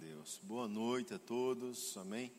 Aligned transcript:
Deus. 0.00 0.40
Boa 0.44 0.66
noite 0.66 1.12
a 1.12 1.18
todos, 1.18 1.94
amém? 1.98 2.32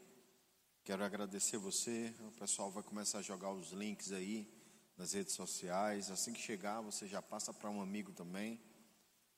Quero 0.83 1.03
agradecer 1.03 1.59
você. 1.59 2.11
O 2.21 2.31
pessoal 2.31 2.71
vai 2.71 2.81
começar 2.81 3.19
a 3.19 3.21
jogar 3.21 3.51
os 3.51 3.71
links 3.71 4.11
aí 4.11 4.51
nas 4.97 5.13
redes 5.13 5.35
sociais. 5.35 6.09
Assim 6.09 6.33
que 6.33 6.41
chegar, 6.41 6.81
você 6.81 7.07
já 7.07 7.21
passa 7.21 7.53
para 7.53 7.69
um 7.69 7.79
amigo 7.79 8.11
também, 8.13 8.59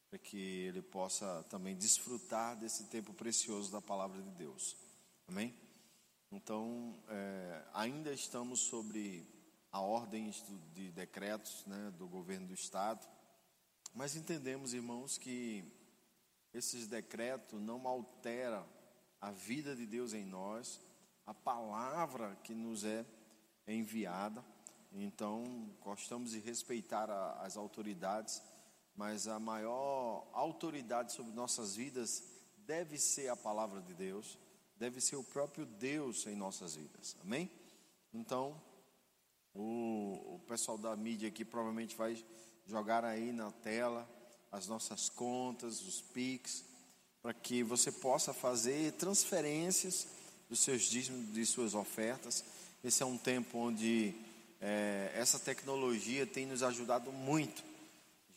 para 0.10 0.18
que 0.18 0.38
ele 0.38 0.82
possa 0.82 1.44
também 1.50 1.76
desfrutar 1.76 2.56
desse 2.56 2.86
tempo 2.86 3.14
precioso 3.14 3.70
da 3.70 3.82
palavra 3.82 4.22
de 4.22 4.32
Deus, 4.32 4.78
amém? 5.28 5.54
Então, 6.32 6.98
é, 7.10 7.62
ainda 7.74 8.14
estamos 8.14 8.62
sobre 8.62 9.28
a 9.70 9.82
ordem 9.82 10.34
de 10.74 10.92
decretos 10.92 11.66
né, 11.66 11.94
do 11.98 12.08
governo 12.08 12.48
do 12.48 12.54
Estado, 12.54 13.06
mas 13.94 14.16
entendemos, 14.16 14.74
irmãos, 14.74 15.18
que 15.18 15.83
esses 16.54 16.88
decretos 16.88 17.60
não 17.60 17.88
alteram 17.88 18.66
a 19.20 19.32
vida 19.32 19.76
de 19.76 19.86
Deus 19.86 20.14
em 20.14 20.26
nós, 20.26 20.82
a 21.26 21.34
palavra 21.34 22.36
que 22.44 22.54
nos 22.54 22.84
é 22.84 23.06
enviada. 23.68 24.44
Então, 24.92 25.70
gostamos 25.82 26.32
de 26.32 26.40
respeitar 26.40 27.10
a, 27.10 27.42
as 27.42 27.58
autoridades, 27.58 28.42
mas 28.96 29.28
a 29.28 29.40
maior 29.40 30.28
autoridade 30.34 31.14
sobre 31.14 31.34
nossas 31.34 31.76
vidas 31.76 32.24
deve 32.58 32.98
ser 32.98 33.30
a 33.30 33.36
palavra 33.36 33.82
de 33.82 33.94
Deus, 33.94 34.38
deve 34.76 35.02
ser 35.02 35.16
o 35.16 35.24
próprio 35.24 35.66
Deus 35.66 36.28
em 36.28 36.36
nossas 36.36 36.76
vidas. 36.76 37.16
Amém? 37.22 37.50
Então, 38.14 38.62
o, 39.54 40.36
o 40.36 40.40
pessoal 40.48 40.78
da 40.78 40.96
mídia 40.96 41.30
aqui 41.30 41.44
provavelmente 41.44 41.96
vai 41.96 42.24
jogar 42.66 43.04
aí 43.04 43.32
na 43.32 43.52
tela 43.52 44.08
as 44.54 44.68
nossas 44.68 45.10
contas, 45.10 45.82
os 45.82 46.00
PIX, 46.14 46.64
para 47.24 47.34
que 47.34 47.64
você 47.64 47.92
possa 47.92 48.32
fazer 48.34 48.92
transferências 48.94 50.08
dos 50.48 50.60
seus 50.60 50.84
dízimos, 50.84 51.34
de 51.34 51.44
suas 51.44 51.74
ofertas. 51.74 52.46
Esse 52.84 53.02
é 53.02 53.06
um 53.06 53.18
tempo 53.18 53.58
onde 53.58 54.14
é, 54.62 55.12
essa 55.16 55.40
tecnologia 55.40 56.28
tem 56.28 56.46
nos 56.46 56.62
ajudado 56.62 57.12
muito, 57.12 57.64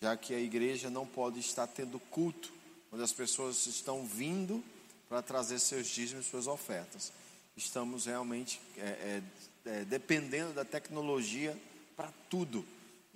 já 0.00 0.16
que 0.16 0.34
a 0.34 0.40
igreja 0.40 0.88
não 0.88 1.06
pode 1.06 1.38
estar 1.38 1.66
tendo 1.66 2.00
culto, 2.00 2.50
onde 2.90 3.02
as 3.02 3.12
pessoas 3.12 3.66
estão 3.66 4.06
vindo 4.06 4.64
para 5.10 5.20
trazer 5.20 5.58
seus 5.58 5.86
dízimos 5.86 6.26
e 6.26 6.30
suas 6.30 6.46
ofertas. 6.46 7.12
Estamos 7.54 8.06
realmente 8.06 8.58
é, 8.78 8.80
é, 8.80 9.22
é 9.66 9.84
dependendo 9.84 10.54
da 10.54 10.64
tecnologia 10.64 11.56
para 11.94 12.10
tudo. 12.30 12.64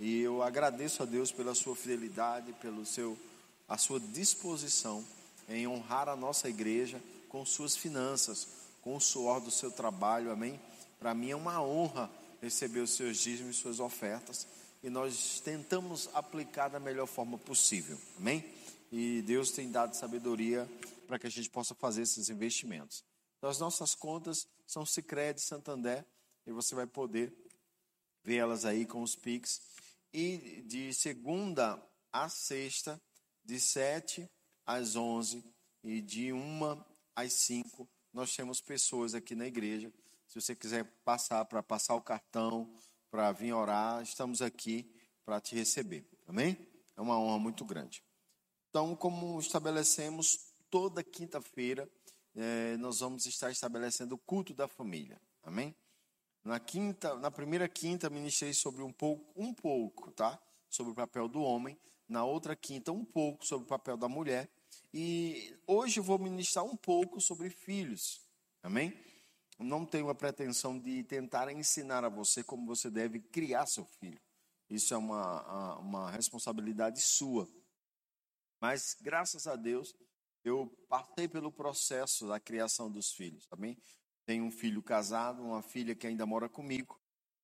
E 0.03 0.21
eu 0.21 0.41
agradeço 0.41 1.03
a 1.03 1.05
Deus 1.05 1.31
pela 1.31 1.53
sua 1.53 1.75
fidelidade, 1.75 2.53
pelo 2.53 2.83
seu 2.87 3.15
a 3.69 3.77
sua 3.77 3.99
disposição 3.99 5.05
em 5.47 5.67
honrar 5.67 6.09
a 6.09 6.15
nossa 6.15 6.49
igreja 6.49 6.99
com 7.29 7.45
suas 7.45 7.77
finanças, 7.77 8.47
com 8.81 8.95
o 8.95 8.99
suor 8.99 9.39
do 9.39 9.51
seu 9.51 9.69
trabalho. 9.69 10.31
Amém? 10.31 10.59
Para 10.99 11.13
mim 11.13 11.29
é 11.29 11.35
uma 11.35 11.61
honra 11.61 12.09
receber 12.41 12.79
os 12.79 12.89
seus 12.89 13.17
dízimos 13.17 13.55
e 13.55 13.59
suas 13.59 13.79
ofertas 13.79 14.47
e 14.81 14.89
nós 14.89 15.39
tentamos 15.39 16.09
aplicar 16.15 16.67
da 16.67 16.79
melhor 16.79 17.05
forma 17.05 17.37
possível. 17.37 17.95
Amém? 18.17 18.43
E 18.91 19.21
Deus 19.21 19.51
tem 19.51 19.69
dado 19.69 19.93
sabedoria 19.93 20.67
para 21.05 21.19
que 21.19 21.27
a 21.27 21.31
gente 21.31 21.47
possa 21.51 21.75
fazer 21.75 22.01
esses 22.01 22.27
investimentos. 22.27 23.05
Então, 23.37 23.51
as 23.51 23.59
nossas 23.59 23.93
contas 23.93 24.47
são 24.65 24.83
Sicredi, 24.83 25.41
Santander, 25.41 26.03
e 26.47 26.51
você 26.51 26.73
vai 26.73 26.87
poder 26.87 27.31
ver 28.23 28.37
elas 28.37 28.65
aí 28.65 28.83
com 28.83 29.03
os 29.03 29.15
Pix 29.15 29.61
e 30.13 30.61
de 30.63 30.93
segunda 30.93 31.81
a 32.11 32.27
sexta, 32.29 33.01
de 33.43 33.59
sete 33.59 34.29
às 34.65 34.95
onze 34.95 35.43
e 35.83 36.01
de 36.01 36.31
uma 36.31 36.85
às 37.15 37.33
cinco, 37.33 37.89
nós 38.13 38.35
temos 38.35 38.61
pessoas 38.61 39.13
aqui 39.13 39.35
na 39.35 39.47
igreja. 39.47 39.91
Se 40.27 40.39
você 40.39 40.55
quiser 40.55 40.85
passar 41.03 41.45
para 41.45 41.63
passar 41.63 41.95
o 41.95 42.01
cartão, 42.01 42.73
para 43.09 43.31
vir 43.31 43.53
orar, 43.53 44.01
estamos 44.01 44.41
aqui 44.41 44.89
para 45.25 45.41
te 45.41 45.55
receber. 45.55 46.07
Amém? 46.27 46.57
É 46.95 47.01
uma 47.01 47.19
honra 47.19 47.39
muito 47.39 47.65
grande. 47.65 48.03
Então, 48.69 48.95
como 48.95 49.39
estabelecemos 49.39 50.53
toda 50.69 51.03
quinta-feira, 51.03 51.89
eh, 52.35 52.77
nós 52.77 52.99
vamos 52.99 53.25
estar 53.25 53.51
estabelecendo 53.51 54.15
o 54.15 54.17
culto 54.17 54.53
da 54.53 54.67
família. 54.67 55.21
Amém? 55.43 55.75
Na 56.43 56.59
quinta, 56.59 57.15
na 57.15 57.29
primeira 57.29 57.69
quinta 57.69 58.09
ministrei 58.09 58.53
sobre 58.53 58.81
um 58.81 58.91
pouco, 58.91 59.31
um 59.35 59.53
pouco, 59.53 60.11
tá? 60.11 60.41
Sobre 60.69 60.91
o 60.91 60.95
papel 60.95 61.27
do 61.27 61.41
homem. 61.41 61.79
Na 62.07 62.25
outra 62.25 62.55
quinta, 62.55 62.91
um 62.91 63.05
pouco 63.05 63.45
sobre 63.45 63.65
o 63.65 63.69
papel 63.69 63.95
da 63.95 64.09
mulher. 64.09 64.49
E 64.93 65.55
hoje 65.67 65.99
vou 65.99 66.17
ministrar 66.17 66.65
um 66.65 66.75
pouco 66.75 67.21
sobre 67.21 67.49
filhos. 67.49 68.21
Amém? 68.63 68.93
Não 69.59 69.85
tenho 69.85 70.09
a 70.09 70.15
pretensão 70.15 70.79
de 70.79 71.03
tentar 71.03 71.51
ensinar 71.51 72.03
a 72.03 72.09
você 72.09 72.43
como 72.43 72.65
você 72.65 72.89
deve 72.89 73.19
criar 73.19 73.67
seu 73.67 73.85
filho. 73.85 74.19
Isso 74.69 74.93
é 74.93 74.97
uma, 74.97 75.77
uma 75.77 76.11
responsabilidade 76.11 76.99
sua. 77.01 77.47
Mas, 78.59 78.95
graças 78.99 79.47
a 79.47 79.55
Deus, 79.55 79.93
eu 80.43 80.67
passei 80.89 81.27
pelo 81.27 81.51
processo 81.51 82.27
da 82.27 82.39
criação 82.39 82.91
dos 82.91 83.11
filhos, 83.11 83.47
amém? 83.51 83.77
Tenho 84.25 84.45
um 84.45 84.51
filho 84.51 84.81
casado, 84.81 85.41
uma 85.41 85.61
filha 85.61 85.95
que 85.95 86.07
ainda 86.07 86.25
mora 86.25 86.47
comigo, 86.47 86.99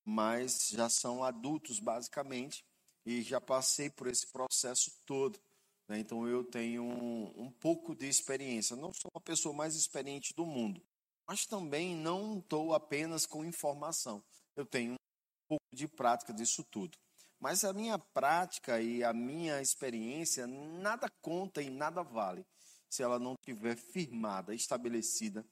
mas 0.06 0.70
já 0.70 0.90
são 0.90 1.24
adultos 1.24 1.80
basicamente 1.80 2.64
e 3.06 3.22
já 3.22 3.42
passei 3.42 3.90
por 3.90 4.08
esse 4.08 4.28
processo 4.28 4.92
todo. 5.06 5.40
Né? 5.88 6.00
Então 6.00 6.28
eu 6.28 6.44
tenho 6.44 6.84
um, 6.84 7.46
um 7.46 7.52
pouco 7.52 7.96
de 7.96 8.08
experiência. 8.08 8.76
Não 8.76 8.94
sou 8.94 9.12
a 9.16 9.20
pessoa 9.20 9.56
mais 9.56 9.76
experiente 9.76 10.34
do 10.34 10.46
mundo, 10.46 10.82
mas 11.28 11.46
também 11.46 11.96
não 11.96 12.40
estou 12.40 12.74
apenas 12.74 13.26
com 13.26 13.44
informação. 13.44 14.24
Eu 14.56 14.66
tenho 14.66 14.94
um 14.94 15.48
pouco 15.48 15.66
de 15.74 15.88
prática 15.88 16.34
disso 16.34 16.64
tudo. 16.64 16.98
Mas 17.40 17.64
a 17.64 17.72
minha 17.72 18.00
prática 18.00 18.82
e 18.82 19.04
a 19.04 19.14
minha 19.14 19.62
experiência 19.62 20.48
nada 20.48 21.08
conta 21.22 21.62
e 21.62 21.70
nada 21.70 22.02
vale 22.02 22.46
se 22.90 23.04
ela 23.04 23.20
não 23.20 23.34
estiver 23.34 23.76
firmada, 23.76 24.56
estabelecida 24.56 25.46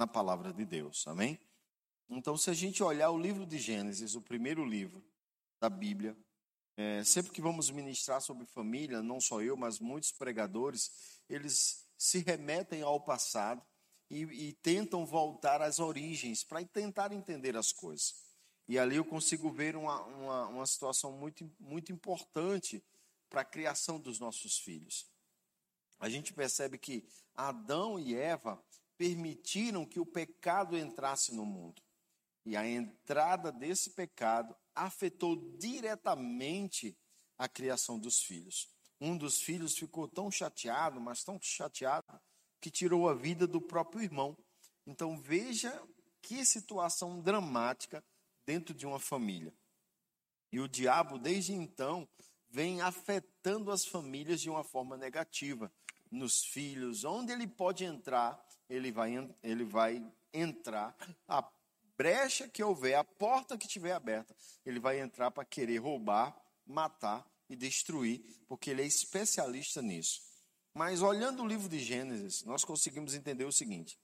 na 0.00 0.06
palavra 0.06 0.50
de 0.50 0.64
Deus. 0.64 1.06
Amém? 1.06 1.38
Então, 2.08 2.34
se 2.34 2.48
a 2.48 2.54
gente 2.54 2.82
olhar 2.82 3.10
o 3.10 3.18
livro 3.18 3.44
de 3.44 3.58
Gênesis, 3.58 4.14
o 4.14 4.22
primeiro 4.22 4.64
livro 4.64 5.04
da 5.60 5.68
Bíblia, 5.68 6.16
é, 6.74 7.04
sempre 7.04 7.30
que 7.30 7.42
vamos 7.42 7.70
ministrar 7.70 8.22
sobre 8.22 8.46
família, 8.46 9.02
não 9.02 9.20
só 9.20 9.42
eu, 9.42 9.58
mas 9.58 9.78
muitos 9.78 10.10
pregadores, 10.10 11.20
eles 11.28 11.86
se 11.98 12.20
remetem 12.20 12.80
ao 12.80 12.98
passado 12.98 13.62
e, 14.08 14.22
e 14.22 14.52
tentam 14.54 15.04
voltar 15.04 15.60
às 15.60 15.78
origens 15.78 16.42
para 16.42 16.64
tentar 16.64 17.12
entender 17.12 17.54
as 17.54 17.70
coisas. 17.70 18.24
E 18.66 18.78
ali 18.78 18.96
eu 18.96 19.04
consigo 19.04 19.52
ver 19.52 19.76
uma, 19.76 20.00
uma, 20.04 20.48
uma 20.48 20.66
situação 20.66 21.12
muito, 21.12 21.44
muito 21.60 21.92
importante 21.92 22.82
para 23.28 23.42
a 23.42 23.44
criação 23.44 24.00
dos 24.00 24.18
nossos 24.18 24.58
filhos. 24.58 25.06
A 25.98 26.08
gente 26.08 26.32
percebe 26.32 26.78
que 26.78 27.06
Adão 27.34 28.00
e 28.00 28.14
Eva 28.14 28.58
permitiram 29.00 29.86
que 29.86 29.98
o 29.98 30.04
pecado 30.04 30.76
entrasse 30.76 31.34
no 31.34 31.46
mundo. 31.46 31.80
E 32.44 32.54
a 32.54 32.68
entrada 32.68 33.50
desse 33.50 33.94
pecado 33.94 34.54
afetou 34.74 35.56
diretamente 35.56 36.94
a 37.38 37.48
criação 37.48 37.98
dos 37.98 38.20
filhos. 38.22 38.68
Um 39.00 39.16
dos 39.16 39.40
filhos 39.40 39.74
ficou 39.74 40.06
tão 40.06 40.30
chateado, 40.30 41.00
mas 41.00 41.24
tão 41.24 41.40
chateado, 41.40 42.20
que 42.60 42.70
tirou 42.70 43.08
a 43.08 43.14
vida 43.14 43.46
do 43.46 43.58
próprio 43.58 44.02
irmão. 44.02 44.36
Então 44.86 45.18
veja 45.18 45.82
que 46.20 46.44
situação 46.44 47.22
dramática 47.22 48.04
dentro 48.44 48.74
de 48.74 48.84
uma 48.84 48.98
família. 48.98 49.54
E 50.52 50.60
o 50.60 50.68
diabo, 50.68 51.18
desde 51.18 51.54
então, 51.54 52.06
vem 52.50 52.82
afetando 52.82 53.70
as 53.70 53.86
famílias 53.86 54.42
de 54.42 54.50
uma 54.50 54.62
forma 54.62 54.94
negativa, 54.98 55.72
nos 56.10 56.44
filhos, 56.44 57.02
onde 57.02 57.32
ele 57.32 57.46
pode 57.46 57.82
entrar, 57.82 58.38
ele 58.70 58.92
vai, 58.92 59.12
ele 59.42 59.64
vai 59.64 60.02
entrar. 60.32 60.96
A 61.28 61.46
brecha 61.98 62.48
que 62.48 62.62
houver, 62.62 62.94
a 62.94 63.04
porta 63.04 63.58
que 63.58 63.66
estiver 63.66 63.92
aberta, 63.92 64.34
ele 64.64 64.78
vai 64.78 65.00
entrar 65.00 65.30
para 65.30 65.44
querer 65.44 65.78
roubar, 65.78 66.34
matar 66.64 67.28
e 67.48 67.56
destruir, 67.56 68.24
porque 68.48 68.70
ele 68.70 68.82
é 68.82 68.86
especialista 68.86 69.82
nisso. 69.82 70.22
Mas 70.72 71.02
olhando 71.02 71.42
o 71.42 71.46
livro 71.46 71.68
de 71.68 71.80
Gênesis, 71.80 72.44
nós 72.44 72.64
conseguimos 72.64 73.12
entender 73.12 73.44
o 73.44 73.52
seguinte: 73.52 73.98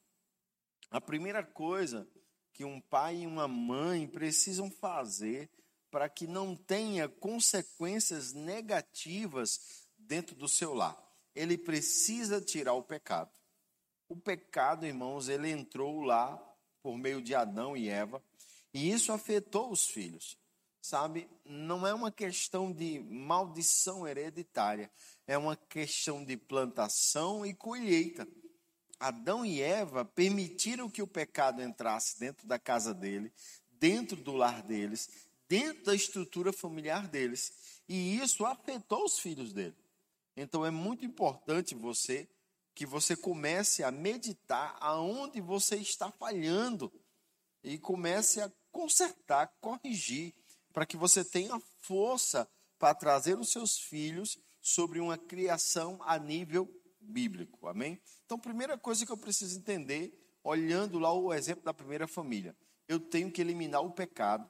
a 0.91 1.01
primeira 1.01 1.45
coisa 1.45 2.07
que 2.53 2.65
um 2.65 2.81
pai 2.81 3.19
e 3.19 3.27
uma 3.27 3.47
mãe 3.47 4.07
precisam 4.07 4.71
fazer 4.71 5.49
para 5.91 6.09
que 6.09 6.27
não 6.27 6.57
tenha 6.57 7.09
consequências 7.09 8.33
negativas 8.33 9.87
dentro 9.97 10.35
do 10.35 10.49
seu 10.49 10.75
lar, 10.75 11.01
ele 11.35 11.57
precisa 11.57 12.41
tirar 12.41 12.75
o 12.75 12.83
pecado. 12.83 13.31
O 14.09 14.17
pecado, 14.17 14.87
irmãos, 14.87 15.29
ele 15.29 15.51
entrou 15.51 16.01
lá 16.01 16.37
por 16.83 16.97
meio 16.97 17.21
de 17.21 17.35
Adão 17.35 17.77
e 17.77 17.89
Eva, 17.89 18.23
e 18.73 18.91
isso 18.91 19.13
afetou 19.13 19.71
os 19.71 19.87
filhos. 19.89 20.39
Sabe, 20.81 21.29
não 21.45 21.85
é 21.85 21.93
uma 21.93 22.13
questão 22.13 22.73
de 22.73 23.01
maldição 23.01 24.07
hereditária, 24.07 24.89
é 25.27 25.37
uma 25.37 25.57
questão 25.57 26.25
de 26.25 26.37
plantação 26.37 27.45
e 27.45 27.53
colheita. 27.53 28.29
Adão 29.01 29.45
e 29.45 29.61
Eva 29.61 30.05
permitiram 30.05 30.89
que 30.89 31.03
o 31.03 31.07
pecado 31.07 31.61
entrasse 31.61 32.21
dentro 32.21 32.47
da 32.47 32.59
casa 32.59 32.95
dele, 32.95 33.33
dentro 33.73 34.17
do 34.17 34.33
lar 34.33 34.63
deles, 34.63 35.11
dentro 35.49 35.85
da 35.85 35.95
estrutura 35.95 36.53
familiar 36.53 37.09
deles, 37.09 37.81
e 37.89 38.17
isso 38.19 38.47
afetou 38.47 39.05
os 39.05 39.19
filhos 39.19 39.53
dele. 39.53 39.77
Então 40.37 40.65
é 40.65 40.71
muito 40.71 41.05
importante 41.05 41.75
você 41.75 42.29
que 42.77 42.85
você 42.85 43.17
comece 43.17 43.83
a 43.83 43.91
meditar 43.91 44.77
aonde 44.81 45.41
você 45.41 45.77
está 45.77 46.13
falhando 46.13 46.93
e 47.65 47.79
comece 47.79 48.39
a 48.39 48.53
consertar, 48.71 49.51
corrigir, 49.63 50.35
para 50.75 50.85
que 50.85 50.95
você 50.95 51.25
tenha 51.25 51.59
força 51.81 52.47
para 52.79 52.95
trazer 52.95 53.39
os 53.39 53.49
seus 53.49 53.79
filhos 53.79 54.39
sobre 54.61 55.01
uma 55.01 55.17
criação 55.17 55.99
a 56.03 56.19
nível 56.19 56.71
bíblico. 57.01 57.67
Amém? 57.67 57.99
Então, 58.27 58.39
primeira 58.39 58.77
coisa 58.77 59.07
que 59.07 59.13
eu 59.13 59.17
preciso 59.17 59.59
entender, 59.59 60.13
olhando 60.45 60.99
lá 60.99 61.11
o 61.15 61.33
exemplo 61.33 61.65
da 61.65 61.73
primeira 61.73 62.07
família, 62.07 62.55
eu 62.87 63.01
tenho 63.01 63.33
que 63.33 63.41
eliminar 63.41 63.83
o 63.83 63.91
pecado 63.91 64.47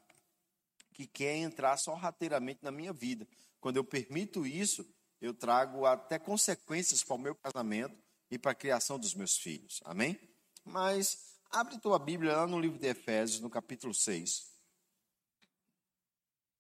que 0.93 1.07
quer 1.07 1.37
entrar 1.37 1.77
sorrateiramente 1.77 2.59
na 2.65 2.73
minha 2.73 2.93
vida. 2.93 3.25
Quando 3.61 3.77
eu 3.77 3.85
permito 3.85 4.45
isso, 4.45 4.85
eu 5.21 5.33
trago 5.33 5.87
até 5.87 6.19
consequências 6.19 7.05
para 7.05 7.15
o 7.15 7.19
meu 7.19 7.37
casamento 7.37 8.05
e 8.31 8.39
para 8.39 8.53
a 8.53 8.55
criação 8.55 8.99
dos 8.99 9.15
meus 9.15 9.37
filhos. 9.37 9.81
Amém? 9.85 10.19
Mas 10.65 11.39
abre 11.51 11.79
tua 11.79 11.99
Bíblia 11.99 12.37
lá 12.37 12.47
no 12.47 12.61
livro 12.61 12.79
de 12.79 12.87
Efésios, 12.87 13.41
no 13.41 13.51
capítulo 13.51 13.95
6. 13.95 14.53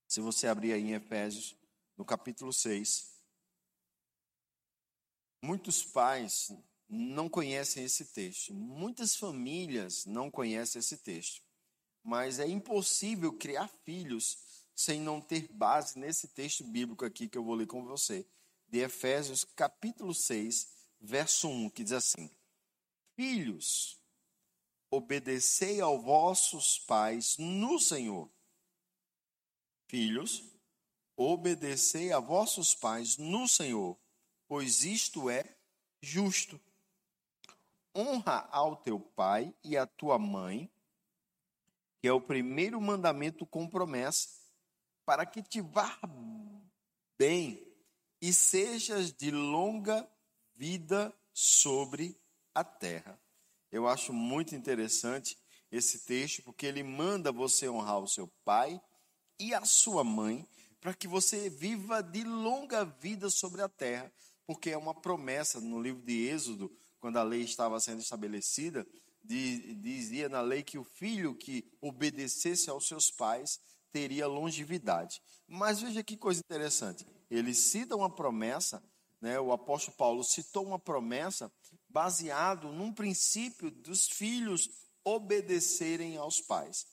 Se 0.06 0.20
você 0.20 0.46
abrir 0.46 0.72
aí 0.72 0.82
em 0.82 0.92
Efésios, 0.94 1.56
no 1.96 2.04
capítulo 2.04 2.52
6. 2.52 3.14
Muitos 5.42 5.82
pais 5.82 6.52
não 6.88 7.28
conhecem 7.28 7.84
esse 7.84 8.06
texto, 8.06 8.54
muitas 8.54 9.16
famílias 9.16 10.06
não 10.06 10.30
conhecem 10.30 10.78
esse 10.78 10.98
texto, 10.98 11.42
mas 12.02 12.38
é 12.38 12.46
impossível 12.46 13.32
criar 13.32 13.68
filhos 13.84 14.38
sem 14.74 15.00
não 15.00 15.20
ter 15.20 15.48
base 15.52 15.98
nesse 15.98 16.28
texto 16.28 16.62
bíblico 16.62 17.04
aqui 17.04 17.28
que 17.28 17.38
eu 17.38 17.44
vou 17.44 17.54
ler 17.54 17.66
com 17.66 17.84
você, 17.84 18.26
de 18.68 18.78
Efésios 18.78 19.44
capítulo 19.44 20.14
6, 20.14 20.68
verso 21.00 21.48
1, 21.48 21.70
que 21.70 21.84
diz 21.84 21.92
assim: 21.92 22.30
Filhos, 23.14 24.00
obedecei 24.90 25.80
aos 25.80 26.02
vossos 26.02 26.78
pais 26.78 27.36
no 27.38 27.78
Senhor. 27.78 28.30
Filhos, 29.88 30.42
obedecei 31.16 32.12
a 32.12 32.18
vossos 32.18 32.74
pais 32.74 33.16
no 33.16 33.46
Senhor 33.46 33.98
pois 34.48 34.84
isto 34.84 35.28
é 35.28 35.56
justo. 36.00 36.60
Honra 37.94 38.48
ao 38.50 38.76
teu 38.76 39.00
pai 39.00 39.54
e 39.64 39.76
à 39.76 39.86
tua 39.86 40.18
mãe, 40.18 40.70
que 42.00 42.08
é 42.08 42.12
o 42.12 42.20
primeiro 42.20 42.80
mandamento 42.80 43.46
com 43.46 43.68
promessa, 43.68 44.28
para 45.04 45.24
que 45.24 45.42
te 45.42 45.60
vá 45.60 45.98
bem 47.18 47.66
e 48.20 48.32
sejas 48.32 49.12
de 49.12 49.30
longa 49.30 50.08
vida 50.56 51.14
sobre 51.32 52.18
a 52.54 52.64
terra. 52.64 53.20
Eu 53.70 53.86
acho 53.86 54.12
muito 54.12 54.54
interessante 54.54 55.36
esse 55.70 56.00
texto, 56.06 56.42
porque 56.42 56.66
ele 56.66 56.82
manda 56.82 57.30
você 57.30 57.68
honrar 57.68 57.98
o 57.98 58.08
seu 58.08 58.28
pai 58.44 58.80
e 59.38 59.52
a 59.52 59.64
sua 59.64 60.02
mãe, 60.02 60.48
para 60.80 60.94
que 60.94 61.06
você 61.06 61.50
viva 61.50 62.02
de 62.02 62.24
longa 62.24 62.84
vida 62.84 63.28
sobre 63.28 63.60
a 63.60 63.68
terra 63.68 64.12
porque 64.46 64.70
é 64.70 64.78
uma 64.78 64.94
promessa 64.94 65.60
no 65.60 65.82
livro 65.82 66.02
de 66.02 66.28
Êxodo, 66.28 66.70
quando 67.00 67.18
a 67.18 67.22
lei 67.22 67.42
estava 67.42 67.78
sendo 67.80 68.00
estabelecida, 68.00 68.86
dizia 69.22 70.28
na 70.28 70.40
lei 70.40 70.62
que 70.62 70.78
o 70.78 70.84
filho 70.84 71.34
que 71.34 71.68
obedecesse 71.80 72.70
aos 72.70 72.86
seus 72.86 73.10
pais 73.10 73.58
teria 73.90 74.26
longevidade. 74.26 75.20
Mas 75.48 75.80
veja 75.80 76.02
que 76.02 76.16
coisa 76.16 76.40
interessante. 76.40 77.04
Ele 77.28 77.52
cita 77.52 77.96
uma 77.96 78.08
promessa, 78.08 78.82
né, 79.26 79.40
o 79.40 79.52
apóstolo 79.52 79.96
Paulo 79.96 80.24
citou 80.24 80.64
uma 80.64 80.78
promessa 80.78 81.52
baseado 81.88 82.72
num 82.72 82.92
princípio 82.92 83.70
dos 83.70 84.06
filhos 84.06 84.68
obedecerem 85.04 86.16
aos 86.16 86.40
pais. 86.40 86.86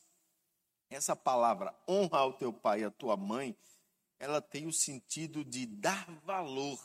Essa 0.90 1.16
palavra 1.16 1.74
honra 1.88 2.20
ao 2.20 2.34
teu 2.34 2.52
pai 2.52 2.82
e 2.82 2.86
à 2.86 2.92
tua 2.92 3.16
mãe, 3.16 3.56
ela 4.20 4.42
tem 4.42 4.68
o 4.68 4.74
sentido 4.74 5.44
de 5.44 5.66
dar 5.66 6.10
valor 6.26 6.80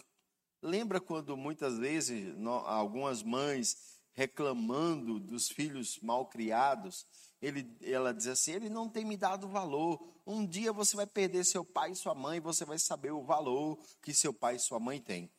Lembra 0.63 1.01
quando 1.01 1.37
muitas 1.37 1.79
vezes 1.79 2.35
algumas 2.65 3.23
mães 3.23 3.77
reclamando 4.13 5.21
dos 5.21 5.49
filhos 5.49 6.01
mal 6.03 6.27
criados, 6.27 7.07
ele, 7.41 7.65
ela 7.83 8.13
diz 8.13 8.27
assim: 8.27 8.53
ele 8.53 8.69
não 8.69 8.89
tem 8.89 9.05
me 9.05 9.17
dado 9.17 9.49
valor. 9.49 10.05
Um 10.27 10.45
dia 10.45 10.73
você 10.73 10.97
vai 10.97 11.07
perder 11.07 11.45
seu 11.45 11.65
pai 11.65 11.93
e 11.93 11.97
sua 11.97 12.15
mãe, 12.15 12.41
você 12.41 12.65
vai 12.65 12.79
saber 12.79 13.13
o 13.13 13.23
valor 13.23 13.79
que 14.03 14.13
seu 14.13 14.35
pai 14.35 14.57
e 14.57 14.61
sua 14.61 14.81
mãe 14.81 15.01
têm. 15.01 15.31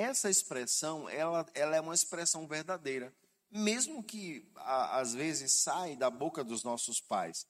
Essa 0.00 0.30
expressão, 0.30 1.10
ela, 1.10 1.44
ela 1.52 1.76
é 1.76 1.80
uma 1.80 1.94
expressão 1.94 2.46
verdadeira, 2.46 3.12
mesmo 3.50 4.02
que 4.02 4.50
a, 4.56 4.98
às 4.98 5.12
vezes 5.12 5.52
sai 5.60 5.94
da 5.94 6.08
boca 6.08 6.42
dos 6.42 6.64
nossos 6.64 7.02
pais 7.02 7.46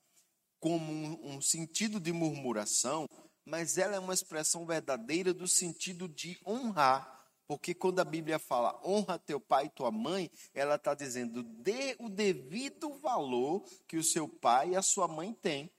como 0.59 0.93
um, 0.93 1.37
um 1.37 1.41
sentido 1.41 2.01
de 2.01 2.13
murmuração, 2.13 3.09
mas 3.45 3.79
ela 3.79 3.95
é 3.95 4.01
uma 4.01 4.13
expressão 4.13 4.67
verdadeira 4.67 5.33
do 5.33 5.47
sentido 5.47 6.09
de 6.09 6.41
honrar. 6.45 7.25
Porque 7.47 7.73
quando 7.73 8.01
a 8.01 8.05
Bíblia 8.05 8.41
fala 8.41 8.81
honra 8.85 9.17
teu 9.17 9.39
pai 9.39 9.67
e 9.67 9.71
tua 9.71 9.93
mãe, 9.93 10.29
ela 10.53 10.75
está 10.75 10.93
dizendo 10.93 11.45
dê 11.45 11.95
o 12.01 12.09
devido 12.09 12.95
valor 12.95 13.65
que 13.87 13.97
o 13.97 14.03
seu 14.03 14.27
pai 14.27 14.71
e 14.71 14.77
a 14.77 14.83
sua 14.83 15.07
mãe 15.07 15.33
têm. 15.35 15.71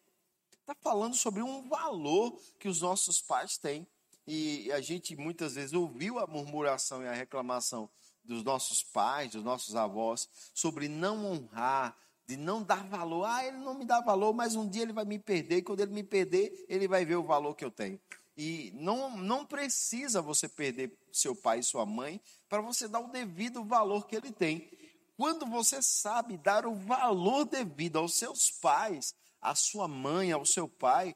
Está 0.61 0.73
falando 0.75 1.17
sobre 1.17 1.43
um 1.43 1.67
valor 1.67 2.39
que 2.57 2.69
os 2.69 2.79
nossos 2.79 3.21
pais 3.21 3.57
têm. 3.57 3.85
E 4.27 4.71
a 4.71 4.81
gente 4.81 5.15
muitas 5.15 5.55
vezes 5.55 5.73
ouviu 5.73 6.19
a 6.19 6.27
murmuração 6.27 7.03
e 7.03 7.07
a 7.07 7.13
reclamação 7.13 7.89
dos 8.23 8.43
nossos 8.43 8.83
pais, 8.83 9.31
dos 9.31 9.43
nossos 9.43 9.75
avós, 9.75 10.29
sobre 10.53 10.87
não 10.87 11.25
honrar, 11.25 11.97
de 12.25 12.37
não 12.37 12.63
dar 12.63 12.87
valor. 12.87 13.25
Ah, 13.25 13.45
ele 13.45 13.57
não 13.57 13.73
me 13.73 13.85
dá 13.85 13.99
valor, 13.99 14.33
mas 14.33 14.55
um 14.55 14.67
dia 14.67 14.83
ele 14.83 14.93
vai 14.93 15.05
me 15.05 15.19
perder, 15.19 15.57
e 15.57 15.61
quando 15.61 15.81
ele 15.81 15.91
me 15.91 16.03
perder, 16.03 16.65
ele 16.69 16.87
vai 16.87 17.03
ver 17.03 17.15
o 17.15 17.23
valor 17.23 17.55
que 17.55 17.65
eu 17.65 17.71
tenho. 17.71 17.99
E 18.37 18.71
não, 18.75 19.17
não 19.17 19.45
precisa 19.45 20.21
você 20.21 20.47
perder 20.47 20.97
seu 21.11 21.35
pai 21.35 21.59
e 21.59 21.63
sua 21.63 21.85
mãe 21.85 22.21
para 22.47 22.61
você 22.61 22.87
dar 22.87 22.99
o 22.99 23.11
devido 23.11 23.63
valor 23.63 24.07
que 24.07 24.15
ele 24.15 24.31
tem. 24.31 24.69
Quando 25.17 25.45
você 25.45 25.81
sabe 25.81 26.37
dar 26.37 26.65
o 26.65 26.73
valor 26.73 27.45
devido 27.45 27.99
aos 27.99 28.15
seus 28.15 28.49
pais, 28.49 29.13
à 29.41 29.53
sua 29.53 29.87
mãe, 29.87 30.31
ao 30.31 30.45
seu 30.45 30.67
pai, 30.67 31.15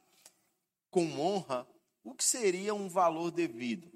com 0.91 1.19
honra, 1.19 1.67
o 2.05 2.13
que 2.13 2.24
seria 2.24 2.74
um 2.74 2.88
valor 2.88 3.31
devido? 3.31 3.91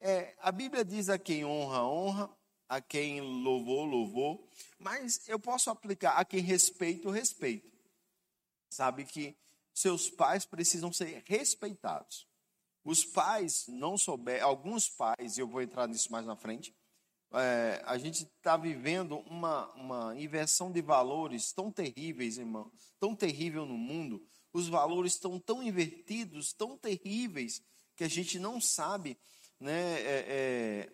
É, 0.00 0.36
a 0.40 0.52
Bíblia 0.52 0.84
diz 0.84 1.08
a 1.08 1.18
quem 1.18 1.44
honra, 1.44 1.82
honra, 1.82 2.36
a 2.68 2.80
quem 2.80 3.20
louvou, 3.20 3.84
louvou, 3.84 4.50
mas 4.78 5.26
eu 5.26 5.40
posso 5.40 5.70
aplicar 5.70 6.12
a 6.12 6.24
quem 6.24 6.40
respeito, 6.40 7.10
respeito. 7.10 7.72
Sabe 8.70 9.04
que 9.04 9.36
seus 9.72 10.10
pais 10.10 10.44
precisam 10.44 10.92
ser 10.92 11.22
respeitados. 11.26 12.28
Os 12.84 13.04
pais 13.04 13.64
não 13.66 13.96
souber, 13.96 14.42
alguns 14.42 14.88
pais, 14.90 15.38
e 15.38 15.40
eu 15.40 15.48
vou 15.48 15.62
entrar 15.62 15.88
nisso 15.88 16.12
mais 16.12 16.26
na 16.26 16.36
frente, 16.36 16.76
é, 17.32 17.82
a 17.86 17.98
gente 17.98 18.24
está 18.24 18.56
vivendo 18.56 19.18
uma, 19.20 19.72
uma 19.74 20.20
inversão 20.20 20.70
de 20.70 20.80
valores 20.80 21.52
tão 21.52 21.70
terríveis, 21.70 22.38
irmão, 22.38 22.70
tão 23.00 23.16
terrível 23.16 23.66
no 23.66 23.76
mundo. 23.76 24.24
Os 24.54 24.68
valores 24.68 25.14
estão 25.14 25.38
tão 25.40 25.60
invertidos, 25.60 26.52
tão 26.52 26.78
terríveis, 26.78 27.60
que 27.96 28.04
a 28.04 28.08
gente 28.08 28.38
não 28.38 28.60
sabe 28.60 29.18
né, 29.58 30.00
é, 30.00 30.24
é, 30.28 30.92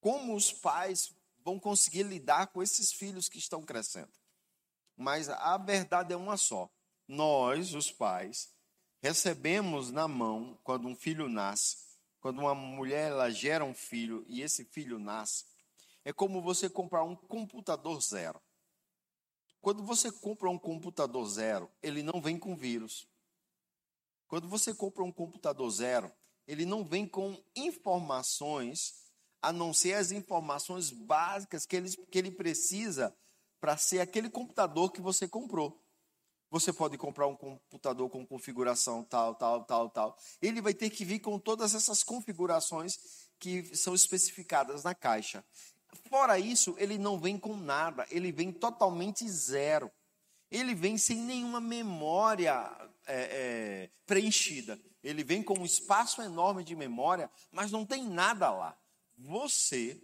como 0.00 0.36
os 0.36 0.52
pais 0.52 1.12
vão 1.44 1.58
conseguir 1.58 2.04
lidar 2.04 2.46
com 2.46 2.62
esses 2.62 2.92
filhos 2.92 3.28
que 3.28 3.38
estão 3.38 3.62
crescendo. 3.62 4.12
Mas 4.96 5.28
a 5.28 5.58
verdade 5.58 6.12
é 6.12 6.16
uma 6.16 6.36
só. 6.36 6.70
Nós, 7.08 7.74
os 7.74 7.90
pais, 7.90 8.52
recebemos 9.02 9.90
na 9.90 10.06
mão 10.06 10.56
quando 10.62 10.86
um 10.86 10.94
filho 10.94 11.28
nasce, 11.28 11.76
quando 12.20 12.38
uma 12.38 12.54
mulher 12.54 13.10
ela 13.10 13.30
gera 13.30 13.64
um 13.64 13.74
filho 13.74 14.24
e 14.28 14.42
esse 14.42 14.64
filho 14.64 14.96
nasce, 14.98 15.44
é 16.04 16.12
como 16.12 16.40
você 16.40 16.70
comprar 16.70 17.02
um 17.02 17.16
computador 17.16 18.00
zero. 18.00 18.40
Quando 19.60 19.84
você 19.84 20.10
compra 20.10 20.48
um 20.48 20.58
computador 20.58 21.28
zero, 21.28 21.70
ele 21.82 22.02
não 22.02 22.20
vem 22.20 22.38
com 22.38 22.56
vírus. 22.56 23.06
Quando 24.26 24.48
você 24.48 24.74
compra 24.74 25.02
um 25.04 25.12
computador 25.12 25.68
zero, 25.70 26.10
ele 26.46 26.64
não 26.64 26.84
vem 26.84 27.06
com 27.06 27.36
informações 27.54 28.94
a 29.42 29.52
não 29.52 29.72
ser 29.72 29.94
as 29.94 30.12
informações 30.12 30.90
básicas 30.90 31.66
que 31.66 31.76
ele, 31.76 31.90
que 31.90 32.18
ele 32.18 32.30
precisa 32.30 33.14
para 33.60 33.76
ser 33.76 34.00
aquele 34.00 34.30
computador 34.30 34.92
que 34.92 35.00
você 35.00 35.28
comprou. 35.28 35.82
Você 36.50 36.72
pode 36.72 36.98
comprar 36.98 37.28
um 37.28 37.36
computador 37.36 38.10
com 38.10 38.26
configuração 38.26 39.04
tal, 39.04 39.34
tal, 39.34 39.64
tal, 39.64 39.88
tal. 39.88 40.18
Ele 40.42 40.60
vai 40.60 40.74
ter 40.74 40.90
que 40.90 41.04
vir 41.04 41.20
com 41.20 41.38
todas 41.38 41.74
essas 41.74 42.02
configurações 42.02 42.98
que 43.38 43.76
são 43.76 43.94
especificadas 43.94 44.82
na 44.82 44.94
caixa. 44.94 45.44
Fora 46.08 46.38
isso, 46.38 46.74
ele 46.78 46.98
não 46.98 47.18
vem 47.18 47.38
com 47.38 47.56
nada, 47.56 48.06
ele 48.10 48.32
vem 48.32 48.52
totalmente 48.52 49.28
zero. 49.28 49.90
Ele 50.50 50.74
vem 50.74 50.98
sem 50.98 51.16
nenhuma 51.16 51.60
memória 51.60 52.52
é, 53.06 53.14
é, 53.14 53.90
preenchida. 54.04 54.80
Ele 55.02 55.22
vem 55.22 55.42
com 55.42 55.58
um 55.58 55.64
espaço 55.64 56.20
enorme 56.20 56.64
de 56.64 56.74
memória, 56.74 57.30
mas 57.52 57.70
não 57.70 57.86
tem 57.86 58.04
nada 58.04 58.50
lá. 58.50 58.76
Você 59.16 60.00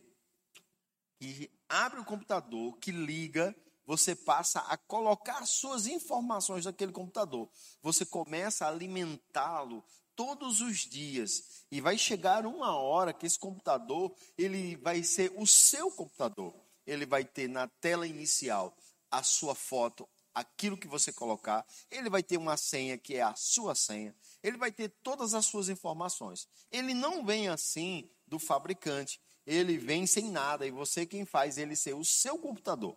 que 1.19 1.50
abre 1.69 2.00
o 2.00 2.05
computador, 2.05 2.76
que 2.78 2.93
liga, 2.93 3.55
você 3.85 4.14
passa 4.14 4.61
a 4.61 4.76
colocar 4.76 5.45
suas 5.47 5.87
informações 5.87 6.64
naquele 6.64 6.93
computador. 6.93 7.49
Você 7.83 8.05
começa 8.05 8.66
a 8.66 8.69
alimentá-lo 8.69 9.85
todos 10.16 10.61
os 10.61 10.78
dias 10.78 11.64
e 11.70 11.80
vai 11.80 11.99
chegar 11.99 12.46
uma 12.46 12.75
hora 12.75 13.12
que 13.12 13.26
esse 13.26 13.38
computador 13.38 14.12
ele 14.37 14.76
vai 14.76 15.02
ser 15.04 15.32
o 15.37 15.46
seu 15.46 15.90
computador. 15.90 16.54
Ele 16.87 17.04
vai 17.04 17.25
ter 17.25 17.49
na 17.49 17.68
tela 17.68 18.06
inicial 18.06 18.76
a 19.11 19.23
sua 19.23 19.54
foto, 19.54 20.08
aquilo 20.35 20.76
que 20.76 20.88
você 20.88 21.12
colocar. 21.12 21.66
Ele 21.90 22.08
vai 22.08 22.23
ter 22.23 22.37
uma 22.37 22.56
senha 22.56 22.96
que 22.96 23.14
é 23.14 23.23
a 23.23 23.35
sua 23.35 23.75
senha. 23.75 24.14
Ele 24.42 24.56
vai 24.56 24.73
ter 24.73 24.88
todas 25.02 25.35
as 25.35 25.46
suas 25.46 25.68
informações. 25.68 26.49
Ele 26.70 26.94
não 26.94 27.25
vem 27.25 27.49
assim 27.49 28.08
do 28.26 28.38
fabricante. 28.38 29.20
Ele 29.46 29.76
vem 29.78 30.06
sem 30.06 30.30
nada 30.30 30.66
e 30.66 30.70
você 30.70 31.06
quem 31.06 31.25
faz 31.25 31.58
ele 31.58 31.76
ser 31.76 31.94
o 31.94 32.04
seu 32.04 32.38
computador. 32.38 32.96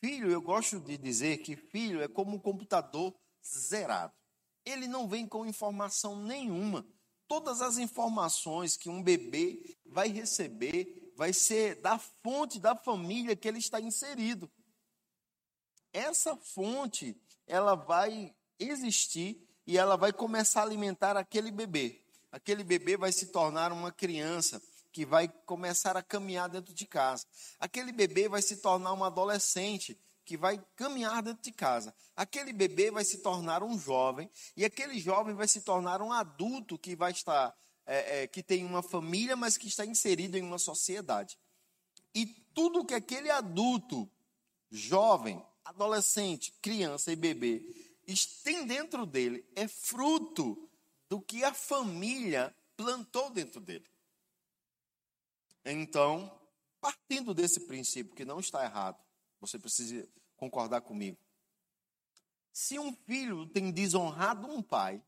Filho, 0.00 0.30
eu 0.30 0.40
gosto 0.40 0.80
de 0.80 0.96
dizer 0.96 1.38
que 1.38 1.56
filho 1.56 2.02
é 2.02 2.08
como 2.08 2.36
um 2.36 2.38
computador 2.38 3.14
zerado. 3.44 4.14
Ele 4.70 4.86
não 4.86 5.08
vem 5.08 5.26
com 5.26 5.44
informação 5.44 6.22
nenhuma. 6.22 6.86
Todas 7.26 7.60
as 7.60 7.78
informações 7.78 8.76
que 8.76 8.88
um 8.88 9.02
bebê 9.02 9.76
vai 9.84 10.08
receber 10.08 11.12
vai 11.16 11.32
ser 11.32 11.80
da 11.80 11.98
fonte 11.98 12.58
da 12.58 12.74
família 12.74 13.36
que 13.36 13.46
ele 13.46 13.58
está 13.58 13.80
inserido 13.80 14.50
essa 15.92 16.36
fonte 16.36 17.16
ela 17.46 17.74
vai 17.74 18.34
existir 18.58 19.46
e 19.66 19.76
ela 19.76 19.96
vai 19.96 20.12
começar 20.12 20.60
a 20.60 20.64
alimentar 20.64 21.16
aquele 21.16 21.50
bebê. 21.50 22.02
Aquele 22.30 22.62
bebê 22.62 22.96
vai 22.96 23.12
se 23.12 23.26
tornar 23.26 23.72
uma 23.72 23.90
criança 23.90 24.62
que 24.92 25.04
vai 25.04 25.28
começar 25.46 25.96
a 25.96 26.02
caminhar 26.02 26.48
dentro 26.48 26.74
de 26.74 26.86
casa. 26.86 27.26
Aquele 27.58 27.92
bebê 27.92 28.28
vai 28.28 28.42
se 28.42 28.56
tornar 28.56 28.92
um 28.92 29.04
adolescente 29.04 29.98
que 30.30 30.36
vai 30.36 30.64
caminhar 30.76 31.24
dentro 31.24 31.42
de 31.42 31.50
casa. 31.50 31.92
Aquele 32.14 32.52
bebê 32.52 32.88
vai 32.88 33.04
se 33.04 33.18
tornar 33.18 33.64
um 33.64 33.76
jovem 33.76 34.30
e 34.56 34.64
aquele 34.64 34.96
jovem 34.96 35.34
vai 35.34 35.48
se 35.48 35.62
tornar 35.62 36.00
um 36.00 36.12
adulto 36.12 36.78
que 36.78 36.94
vai 36.94 37.10
estar 37.10 37.52
é, 37.84 38.22
é, 38.22 38.26
que 38.28 38.40
tem 38.40 38.64
uma 38.64 38.80
família, 38.80 39.34
mas 39.34 39.56
que 39.56 39.66
está 39.66 39.84
inserido 39.84 40.38
em 40.38 40.42
uma 40.44 40.56
sociedade. 40.56 41.36
E 42.14 42.26
tudo 42.54 42.84
que 42.84 42.94
aquele 42.94 43.28
adulto, 43.28 44.08
jovem, 44.70 45.44
adolescente, 45.64 46.52
criança 46.62 47.10
e 47.10 47.16
bebê 47.16 47.90
tem 48.44 48.64
dentro 48.64 49.04
dele 49.04 49.44
é 49.56 49.66
fruto 49.66 50.70
do 51.08 51.20
que 51.20 51.42
a 51.42 51.52
família 51.52 52.54
plantou 52.76 53.30
dentro 53.30 53.60
dele. 53.60 53.90
Então, 55.64 56.40
partindo 56.80 57.34
desse 57.34 57.66
princípio 57.66 58.14
que 58.14 58.24
não 58.24 58.38
está 58.38 58.64
errado, 58.64 58.96
você 59.40 59.58
precisa 59.58 60.08
concordar 60.40 60.80
comigo. 60.80 61.18
Se 62.50 62.78
um 62.78 62.92
filho 62.92 63.46
tem 63.46 63.70
desonrado 63.70 64.48
um 64.48 64.62
pai, 64.62 65.02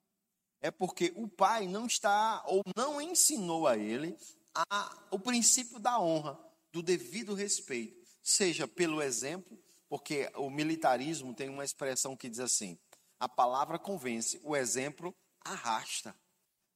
é 0.61 0.71
porque 0.71 1.13
o 1.17 1.27
pai 1.27 1.67
não 1.67 1.87
está 1.87 2.45
ou 2.47 2.63
não 2.77 3.01
ensinou 3.01 3.67
a 3.67 3.77
ele 3.77 4.17
a, 4.55 5.07
o 5.11 5.19
princípio 5.19 5.81
da 5.81 5.99
honra, 5.99 6.39
do 6.71 6.83
devido 6.83 7.35
respeito, 7.35 8.07
seja 8.23 8.69
pelo 8.69 9.03
exemplo, 9.03 9.59
porque 9.89 10.31
o 10.37 10.51
militarismo 10.51 11.35
tem 11.35 11.49
uma 11.49 11.65
expressão 11.65 12.15
que 12.15 12.29
diz 12.29 12.39
assim: 12.39 12.79
a 13.19 13.29
palavra 13.29 13.79
convence, 13.79 14.39
o 14.45 14.55
exemplo 14.55 15.15
arrasta. 15.45 16.15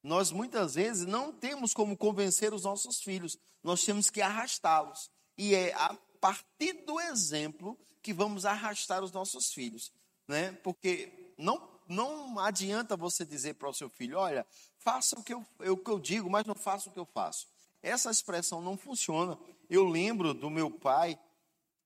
Nós 0.03 0.31
muitas 0.33 0.75
vezes 0.75 1.07
não 1.07 1.33
temos 1.33 1.75
como 1.75 1.97
convencer 1.97 2.55
os 2.55 2.65
nossos 2.65 3.03
filhos, 3.03 3.39
nós 3.63 3.85
temos 3.85 4.09
que 4.09 4.23
arrastá-los. 4.23 5.11
E 5.37 5.55
é 5.55 5.75
a 5.75 5.95
partir 6.21 6.85
do 6.85 6.99
exemplo 7.01 7.79
que 8.07 8.13
vamos 8.13 8.47
arrastar 8.47 9.03
os 9.03 9.11
nossos 9.11 9.53
filhos, 9.53 9.93
né? 10.29 10.53
Porque 10.63 11.35
não 11.37 11.75
não 11.89 12.39
adianta 12.39 12.97
você 12.97 13.25
dizer 13.25 13.55
para 13.55 13.69
o 13.69 13.75
seu 13.75 13.89
filho, 13.91 14.17
olha, 14.17 14.47
faça 14.79 15.19
o 15.19 15.25
que 15.25 15.35
eu, 15.35 15.45
o 15.59 15.77
que 15.77 15.91
eu 15.91 15.99
digo, 15.99 16.31
mas 16.31 16.47
não 16.47 16.55
faça 16.55 16.89
o 16.89 16.93
que 16.93 17.01
eu 17.01 17.05
faço. 17.05 17.49
Essa 17.83 18.09
expressão 18.09 18.61
não 18.61 18.77
funciona. 18.77 19.37
Eu 19.69 19.85
lembro 19.85 20.33
do 20.33 20.49
meu 20.49 20.71
pai, 20.71 21.19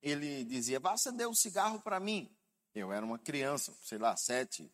ele 0.03 0.45
dizia: 0.45 0.79
Vá 0.79 0.93
acender 0.93 1.27
um 1.27 1.35
cigarro 1.35 1.81
para 1.81 1.99
mim. 1.99 2.31
Eu 2.75 2.93
era 2.93 3.05
uma 3.05 3.19
criança, 3.19 3.75
sei 3.83 3.97
lá, 3.97 4.15
sete, 4.15 4.71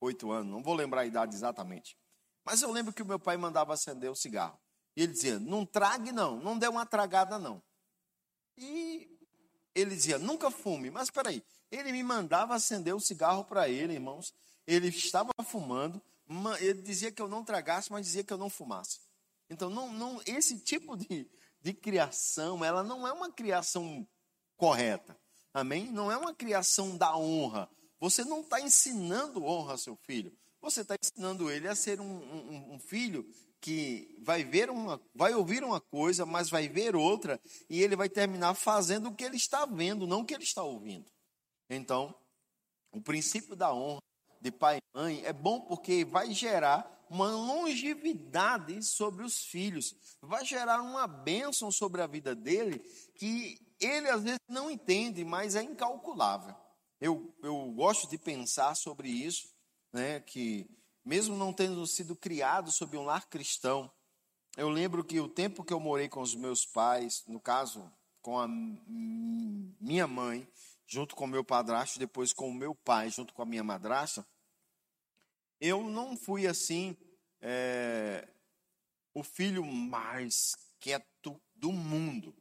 oito 0.00 0.30
anos, 0.30 0.52
não 0.52 0.62
vou 0.62 0.74
lembrar 0.74 1.00
a 1.00 1.06
idade 1.06 1.34
exatamente. 1.34 1.98
Mas 2.44 2.62
eu 2.62 2.70
lembro 2.70 2.92
que 2.92 3.02
o 3.02 3.06
meu 3.06 3.18
pai 3.18 3.36
mandava 3.36 3.74
acender 3.74 4.10
o 4.10 4.14
cigarro. 4.14 4.58
E 4.96 5.02
ele 5.02 5.12
dizia: 5.12 5.40
Não 5.40 5.66
trague, 5.66 6.12
não, 6.12 6.38
não 6.38 6.56
dê 6.56 6.68
uma 6.68 6.86
tragada, 6.86 7.36
não. 7.36 7.60
E 8.56 9.14
ele 9.74 9.94
dizia: 9.94 10.18
Nunca 10.18 10.50
fume. 10.50 10.90
Mas 10.90 11.04
espera 11.04 11.30
aí, 11.30 11.42
ele 11.70 11.92
me 11.92 12.02
mandava 12.02 12.54
acender 12.54 12.94
o 12.94 13.00
cigarro 13.00 13.44
para 13.44 13.68
ele, 13.68 13.94
irmãos. 13.94 14.32
Ele 14.66 14.88
estava 14.88 15.30
fumando, 15.44 16.00
ele 16.60 16.80
dizia 16.80 17.12
que 17.12 17.20
eu 17.20 17.28
não 17.28 17.44
tragasse, 17.44 17.92
mas 17.92 18.06
dizia 18.06 18.24
que 18.24 18.32
eu 18.32 18.38
não 18.38 18.48
fumasse. 18.48 19.00
Então, 19.50 19.68
não, 19.68 19.92
não, 19.92 20.22
esse 20.24 20.58
tipo 20.58 20.96
de, 20.96 21.30
de 21.60 21.74
criação, 21.74 22.64
ela 22.64 22.82
não 22.82 23.06
é 23.06 23.12
uma 23.12 23.30
criação 23.30 24.06
correta. 24.56 25.18
Amém? 25.52 25.90
Não 25.92 26.10
é 26.10 26.16
uma 26.16 26.34
criação 26.34 26.96
da 26.96 27.16
honra. 27.16 27.68
Você 28.00 28.24
não 28.24 28.40
está 28.40 28.60
ensinando 28.60 29.44
honra 29.44 29.72
ao 29.72 29.78
seu 29.78 29.96
filho. 29.96 30.36
Você 30.60 30.80
está 30.80 30.96
ensinando 31.00 31.50
ele 31.50 31.68
a 31.68 31.74
ser 31.74 32.00
um, 32.00 32.06
um, 32.06 32.74
um, 32.74 32.78
filho 32.78 33.24
que 33.64 34.14
vai 34.20 34.44
ver 34.44 34.68
uma, 34.68 35.00
vai 35.14 35.34
ouvir 35.34 35.64
uma 35.64 35.80
coisa, 35.80 36.26
mas 36.26 36.50
vai 36.50 36.68
ver 36.68 36.94
outra, 36.94 37.40
e 37.70 37.82
ele 37.82 37.96
vai 37.96 38.10
terminar 38.10 38.52
fazendo 38.52 39.08
o 39.08 39.14
que 39.14 39.24
ele 39.24 39.38
está 39.38 39.64
vendo, 39.64 40.06
não 40.06 40.20
o 40.20 40.24
que 40.26 40.34
ele 40.34 40.44
está 40.44 40.62
ouvindo. 40.62 41.10
Então, 41.70 42.14
o 42.92 43.00
princípio 43.00 43.56
da 43.56 43.72
honra 43.72 44.02
de 44.38 44.50
pai 44.50 44.76
e 44.76 44.98
mãe 44.98 45.24
é 45.24 45.32
bom 45.32 45.62
porque 45.62 46.04
vai 46.04 46.30
gerar 46.34 47.06
uma 47.08 47.30
longevidade 47.30 48.82
sobre 48.82 49.24
os 49.24 49.46
filhos, 49.46 49.96
vai 50.20 50.44
gerar 50.44 50.82
uma 50.82 51.06
bênção 51.06 51.72
sobre 51.72 52.02
a 52.02 52.06
vida 52.06 52.34
dele 52.34 52.80
que 53.14 53.58
ele 53.80 54.10
às 54.10 54.22
vezes 54.22 54.40
não 54.46 54.70
entende, 54.70 55.24
mas 55.24 55.56
é 55.56 55.62
incalculável. 55.62 56.54
Eu, 57.00 57.34
eu 57.42 57.72
gosto 57.72 58.10
de 58.10 58.18
pensar 58.18 58.74
sobre 58.74 59.08
isso, 59.08 59.48
né, 59.90 60.20
que 60.20 60.68
mesmo 61.04 61.36
não 61.36 61.52
tendo 61.52 61.86
sido 61.86 62.16
criado 62.16 62.72
sob 62.72 62.96
um 62.96 63.04
lar 63.04 63.28
cristão, 63.28 63.90
eu 64.56 64.68
lembro 64.68 65.04
que 65.04 65.20
o 65.20 65.28
tempo 65.28 65.64
que 65.64 65.72
eu 65.72 65.80
morei 65.80 66.08
com 66.08 66.20
os 66.20 66.34
meus 66.34 66.64
pais, 66.64 67.24
no 67.26 67.40
caso, 67.40 67.92
com 68.22 68.38
a 68.38 68.46
minha 68.48 70.06
mãe, 70.06 70.48
junto 70.86 71.14
com 71.16 71.24
o 71.24 71.28
meu 71.28 71.44
padrasto, 71.44 71.98
depois 71.98 72.32
com 72.32 72.48
o 72.48 72.54
meu 72.54 72.74
pai, 72.74 73.10
junto 73.10 73.34
com 73.34 73.42
a 73.42 73.46
minha 73.46 73.64
madrasta, 73.64 74.26
eu 75.60 75.82
não 75.82 76.16
fui 76.16 76.46
assim 76.46 76.96
é, 77.40 78.28
o 79.12 79.22
filho 79.22 79.64
mais 79.64 80.56
quieto 80.78 81.40
do 81.54 81.72
mundo. 81.72 82.34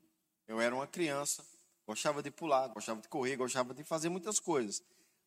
Eu 0.48 0.62
era 0.62 0.74
uma 0.76 0.88
criança, 0.88 1.46
gostava 1.86 2.22
de 2.22 2.30
pular, 2.30 2.68
gostava 2.68 3.02
de 3.02 3.08
correr, 3.08 3.36
gostava 3.36 3.74
de 3.74 3.84
fazer 3.84 4.10
muitas 4.10 4.40
coisas. 4.40 4.84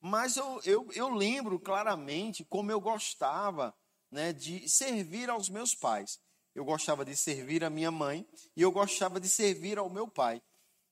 Mas 0.06 0.36
eu, 0.36 0.60
eu, 0.64 0.88
eu 0.92 1.08
lembro 1.08 1.58
claramente 1.58 2.44
como 2.44 2.70
eu 2.70 2.80
gostava 2.80 3.74
né, 4.08 4.32
de 4.32 4.68
servir 4.68 5.28
aos 5.28 5.48
meus 5.48 5.74
pais. 5.74 6.20
Eu 6.54 6.64
gostava 6.64 7.04
de 7.04 7.16
servir 7.16 7.64
a 7.64 7.68
minha 7.68 7.90
mãe 7.90 8.24
e 8.54 8.62
eu 8.62 8.70
gostava 8.70 9.18
de 9.18 9.28
servir 9.28 9.78
ao 9.78 9.90
meu 9.90 10.06
pai. 10.06 10.40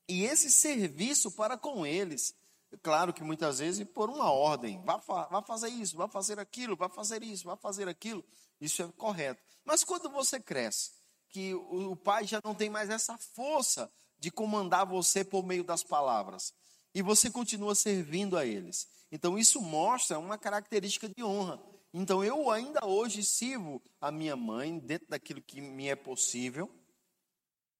E 0.09 0.25
esse 0.25 0.50
serviço 0.50 1.30
para 1.30 1.56
com 1.56 1.87
eles, 1.87 2.35
claro 2.83 3.12
que 3.12 3.23
muitas 3.23 3.61
vezes 3.61 3.87
por 3.87 4.11
uma 4.11 4.33
ordem, 4.33 4.83
vá, 4.85 4.97
vá 4.97 5.40
fazer 5.42 5.68
isso, 5.68 5.97
vá 5.97 6.09
fazer 6.09 6.40
aquilo, 6.40 6.76
vá 6.76 6.88
fazer 6.88 7.23
isso, 7.23 7.44
vá 7.44 7.56
fazer 7.56 7.88
aquilo, 7.88 8.25
isso 8.61 8.83
é 8.83 8.88
correto. 8.99 9.40
Mas 9.64 9.85
quando 9.85 10.11
você 10.11 10.40
cresce, 10.40 10.90
que 11.28 11.54
o, 11.54 11.92
o 11.92 11.97
pai 11.97 12.26
já 12.26 12.40
não 12.42 12.54
tem 12.54 12.68
mais 12.68 12.90
essa 12.90 13.16
força 13.16 13.88
de 14.18 14.33
comandar 14.33 14.85
você 14.85 15.25
por 15.25 15.47
meio 15.47 15.62
das 15.62 15.85
palavras. 15.85 16.52
E 16.94 17.02
você 17.02 17.28
continua 17.30 17.75
servindo 17.75 18.37
a 18.37 18.47
eles. 18.47 18.88
Então 19.14 19.38
isso 19.38 19.61
mostra 19.61 20.18
uma 20.18 20.37
característica 20.37 21.09
de 21.09 21.23
honra. 21.23 21.62
Então 21.92 22.25
eu 22.25 22.50
ainda 22.50 22.85
hoje 22.85 23.23
sirvo 23.23 23.80
a 24.00 24.11
minha 24.11 24.35
mãe 24.35 24.76
dentro 24.76 25.06
daquilo 25.09 25.40
que 25.40 25.61
me 25.61 25.87
é 25.87 25.94
possível. 25.94 26.68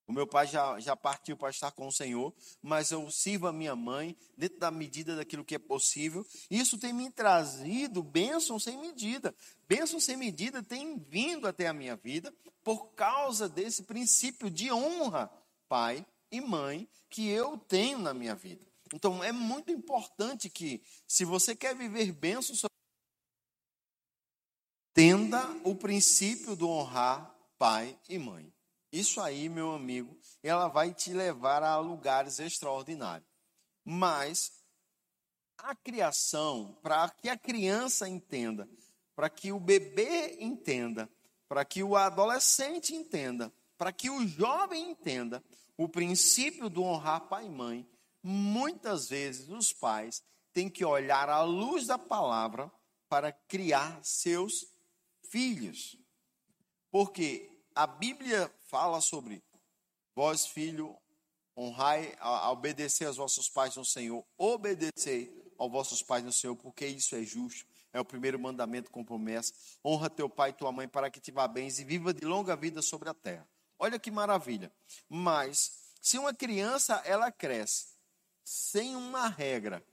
O 0.07 0.13
meu 0.13 0.29
pai 0.29 0.47
já, 0.47 0.79
já 0.79 0.95
partiu 0.95 1.37
para 1.37 1.51
estar 1.51 1.73
com 1.73 1.89
o 1.89 1.93
Senhor, 1.93 2.33
mas 2.63 2.93
eu 2.93 3.11
sirvo 3.11 3.49
a 3.49 3.53
minha 3.53 3.75
mãe 3.75 4.17
dentro 4.37 4.61
da 4.61 4.71
medida 4.71 5.17
daquilo 5.17 5.45
que 5.45 5.57
é 5.57 5.59
possível. 5.59 6.25
Isso 6.49 6.79
tem 6.79 6.93
me 6.93 7.11
trazido 7.11 8.01
bênção 8.01 8.57
sem 8.61 8.79
medida. 8.79 9.35
Bênção 9.67 9.99
sem 9.99 10.17
medida 10.17 10.63
tem 10.63 10.97
vindo 10.97 11.49
até 11.49 11.67
a 11.67 11.73
minha 11.73 11.97
vida 11.97 12.33
por 12.63 12.93
causa 12.93 13.49
desse 13.49 13.83
princípio 13.83 14.49
de 14.49 14.71
honra, 14.71 15.29
pai, 15.69 16.07
e 16.31 16.41
mãe 16.41 16.89
que 17.11 17.29
eu 17.29 17.59
tenho 17.59 17.99
na 17.99 18.15
minha 18.15 18.37
vida. 18.37 18.65
Então 18.95 19.25
é 19.25 19.33
muito 19.33 19.73
importante 19.73 20.49
que, 20.49 20.81
se 21.05 21.25
você 21.25 21.57
quer 21.57 21.75
viver 21.75 22.13
bênçãos, 22.13 22.63
tenda 24.95 25.45
o 25.65 25.75
princípio 25.75 26.55
do 26.55 26.69
honrar 26.69 27.37
pai 27.59 27.99
e 28.09 28.17
mãe. 28.21 28.55
Isso 28.93 29.21
aí, 29.21 29.49
meu 29.49 29.73
amigo, 29.73 30.17
ela 30.45 30.69
vai 30.69 30.95
te 30.95 31.13
levar 31.13 31.65
a 31.65 31.77
lugares 31.77 32.39
extraordinários. 32.39 33.29
Mas 33.85 34.53
a 35.59 35.75
criação, 35.75 36.79
para 36.81 37.11
que 37.11 37.29
a 37.29 37.37
criança 37.37 38.09
entenda, 38.09 38.69
para 39.17 39.29
que 39.29 39.51
o 39.51 39.59
bebê 39.59 40.37
entenda, 40.39 41.11
para 41.49 41.65
que 41.65 41.83
o 41.83 41.97
adolescente 41.97 42.95
entenda, 42.95 43.53
para 43.77 43.93
que 43.93 44.09
o 44.09 44.25
jovem 44.29 44.93
entenda 44.93 45.43
o 45.77 45.89
princípio 45.89 46.71
do 46.71 46.85
honrar 46.85 47.23
pai 47.23 47.47
e 47.47 47.51
mãe, 47.51 47.85
muitas 48.25 49.11
vezes 49.11 49.51
os 49.51 49.71
pais 49.71 50.25
têm 50.51 50.71
que 50.71 50.83
olhar 50.83 51.29
à 51.29 51.43
luz 51.43 51.87
da 51.87 51.99
palavra 51.99 52.73
para 53.07 53.31
criar 53.31 54.03
seus 54.03 54.67
filhos. 55.29 55.99
Porque 56.91 57.51
a 57.75 57.87
Bíblia 57.87 58.51
fala 58.67 59.03
sobre 59.03 59.45
vós, 60.17 60.47
filho, 60.47 60.97
honrai, 61.55 62.17
obedecer 62.51 63.05
aos 63.05 63.19
vossos 63.19 63.49
pais 63.49 63.77
no 63.77 63.85
Senhor, 63.85 64.25
obedecei 64.39 65.53
aos 65.59 65.71
vossos 65.71 66.03
pais 66.03 66.25
no 66.25 66.33
Senhor, 66.33 66.57
porque 66.57 66.87
isso 66.87 67.15
é 67.15 67.23
justo. 67.23 67.67
É 67.93 68.01
o 68.01 68.05
primeiro 68.05 68.39
mandamento 68.41 68.91
com 68.91 69.05
promessa. 69.05 69.53
Honra 69.85 70.11
teu 70.11 70.29
pai 70.29 70.51
e 70.51 70.55
tua 70.55 70.73
mãe 70.73 70.89
para 70.89 71.09
que 71.09 71.21
te 71.21 71.31
vá 71.31 71.47
bem 71.47 71.69
e 71.69 71.85
viva 71.85 72.13
de 72.13 72.25
longa 72.25 72.57
vida 72.57 72.83
sobre 72.83 73.09
a 73.09 73.15
terra. 73.15 73.49
Olha 73.79 74.01
que 74.01 74.11
maravilha. 74.11 74.73
Mas 75.09 75.93
se 76.01 76.19
uma 76.19 76.35
criança 76.35 77.01
ela 77.05 77.31
cresce 77.31 77.94
sem 78.45 78.95
uma 78.95 79.27
regra, 79.27 79.85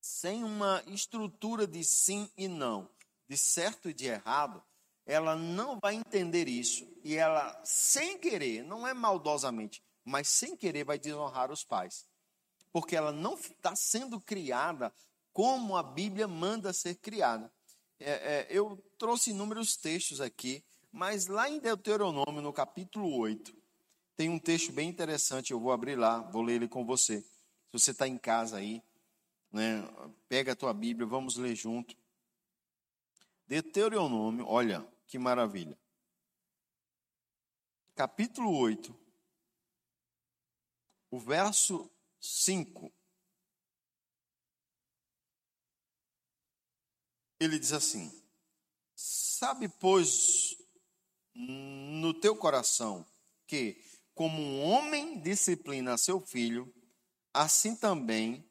sem 0.00 0.44
uma 0.44 0.82
estrutura 0.86 1.66
de 1.66 1.82
sim 1.82 2.30
e 2.36 2.46
não, 2.46 2.88
de 3.26 3.38
certo 3.38 3.88
e 3.88 3.94
de 3.94 4.06
errado, 4.06 4.62
ela 5.06 5.34
não 5.34 5.78
vai 5.80 5.94
entender 5.94 6.48
isso 6.48 6.86
e 7.02 7.16
ela, 7.16 7.60
sem 7.64 8.18
querer, 8.18 8.62
não 8.62 8.86
é 8.86 8.94
maldosamente, 8.94 9.82
mas 10.04 10.28
sem 10.28 10.56
querer, 10.56 10.84
vai 10.84 10.98
desonrar 10.98 11.50
os 11.50 11.64
pais. 11.64 12.06
Porque 12.72 12.94
ela 12.96 13.12
não 13.12 13.34
está 13.34 13.74
sendo 13.74 14.20
criada 14.20 14.92
como 15.32 15.76
a 15.76 15.82
Bíblia 15.82 16.28
manda 16.28 16.72
ser 16.72 16.96
criada. 16.96 17.52
É, 17.98 18.10
é, 18.10 18.46
eu 18.50 18.76
trouxe 18.98 19.30
inúmeros 19.30 19.76
textos 19.76 20.20
aqui, 20.20 20.64
mas 20.92 21.26
lá 21.26 21.48
em 21.48 21.58
Deuteronômio, 21.58 22.42
no 22.42 22.52
capítulo 22.52 23.16
8, 23.18 23.54
tem 24.16 24.28
um 24.28 24.38
texto 24.38 24.72
bem 24.72 24.88
interessante, 24.88 25.52
eu 25.52 25.60
vou 25.60 25.72
abrir 25.72 25.96
lá, 25.96 26.20
vou 26.20 26.42
ler 26.42 26.54
ele 26.54 26.68
com 26.68 26.84
você. 26.84 27.24
Se 27.74 27.80
você 27.80 27.90
está 27.90 28.06
em 28.06 28.16
casa 28.16 28.58
aí, 28.58 28.80
né, 29.50 29.82
pega 30.28 30.52
a 30.52 30.56
tua 30.56 30.72
Bíblia, 30.72 31.08
vamos 31.08 31.34
ler 31.34 31.56
junto. 31.56 31.96
Deuteronômio, 33.48 34.46
olha, 34.46 34.86
que 35.08 35.18
maravilha. 35.18 35.76
Capítulo 37.96 38.56
8, 38.56 38.96
o 41.10 41.18
verso 41.18 41.90
5. 42.20 42.92
Ele 47.40 47.58
diz 47.58 47.72
assim: 47.72 48.08
Sabe, 48.94 49.68
pois, 49.68 50.56
no 51.34 52.14
teu 52.14 52.36
coração 52.36 53.04
que, 53.48 53.84
como 54.14 54.40
um 54.40 54.62
homem 54.62 55.20
disciplina 55.20 55.98
seu 55.98 56.20
filho, 56.20 56.72
assim 57.34 57.74
também. 57.74 58.48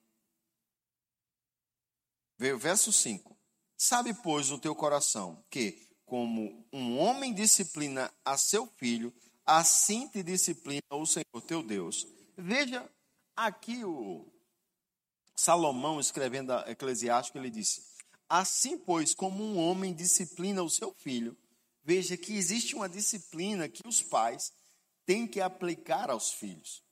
Verso 2.38 2.92
5. 2.92 3.36
Sabe, 3.78 4.14
pois, 4.14 4.50
no 4.50 4.60
teu 4.60 4.76
coração 4.76 5.44
que, 5.50 5.90
como 6.06 6.68
um 6.72 7.00
homem 7.00 7.34
disciplina 7.34 8.14
a 8.24 8.38
seu 8.38 8.68
filho, 8.68 9.14
assim 9.46 10.08
te 10.10 10.22
disciplina 10.22 10.84
o 10.92 11.06
Senhor 11.06 11.42
teu 11.48 11.64
Deus. 11.64 12.06
Veja 12.38 12.90
aqui 13.36 13.84
o 13.86 14.28
Salomão 15.36 16.00
escrevendo 16.00 16.52
a 16.52 16.70
Eclesiástico, 16.70 17.38
ele 17.38 17.50
disse: 17.50 17.84
Assim, 18.28 18.78
pois, 18.78 19.14
como 19.14 19.44
um 19.44 19.58
homem 19.58 19.94
disciplina 19.94 20.62
o 20.62 20.70
seu 20.70 20.94
filho, 20.94 21.38
veja 21.84 22.18
que 22.18 22.36
existe 22.36 22.76
uma 22.76 22.90
disciplina 22.90 23.70
que 23.70 23.88
os 23.88 24.02
pais 24.02 24.52
têm 25.06 25.28
que 25.28 25.42
aplicar 25.42 26.10
aos 26.10 26.32
filhos. 26.32 26.83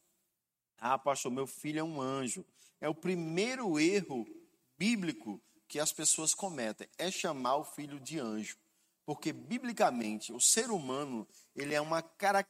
Ah, 0.84 0.98
pastor, 0.98 1.32
meu 1.32 1.46
filho 1.46 1.80
é 1.80 1.84
um 1.84 2.02
anjo. 2.02 2.44
É 2.82 2.90
o 2.90 2.96
primeiro 2.96 3.80
erro 3.80 4.28
bíblico 4.76 5.40
que 5.68 5.80
as 5.80 5.94
pessoas 5.94 6.34
cometem, 6.34 6.90
é 6.98 7.12
chamar 7.12 7.58
o 7.58 7.64
filho 7.64 8.00
de 8.00 8.20
anjo. 8.20 8.58
Porque, 9.06 9.32
biblicamente, 9.32 10.34
o 10.34 10.40
ser 10.40 10.72
humano 10.72 11.28
ele 11.56 11.76
é 11.76 11.80
uma, 11.80 12.04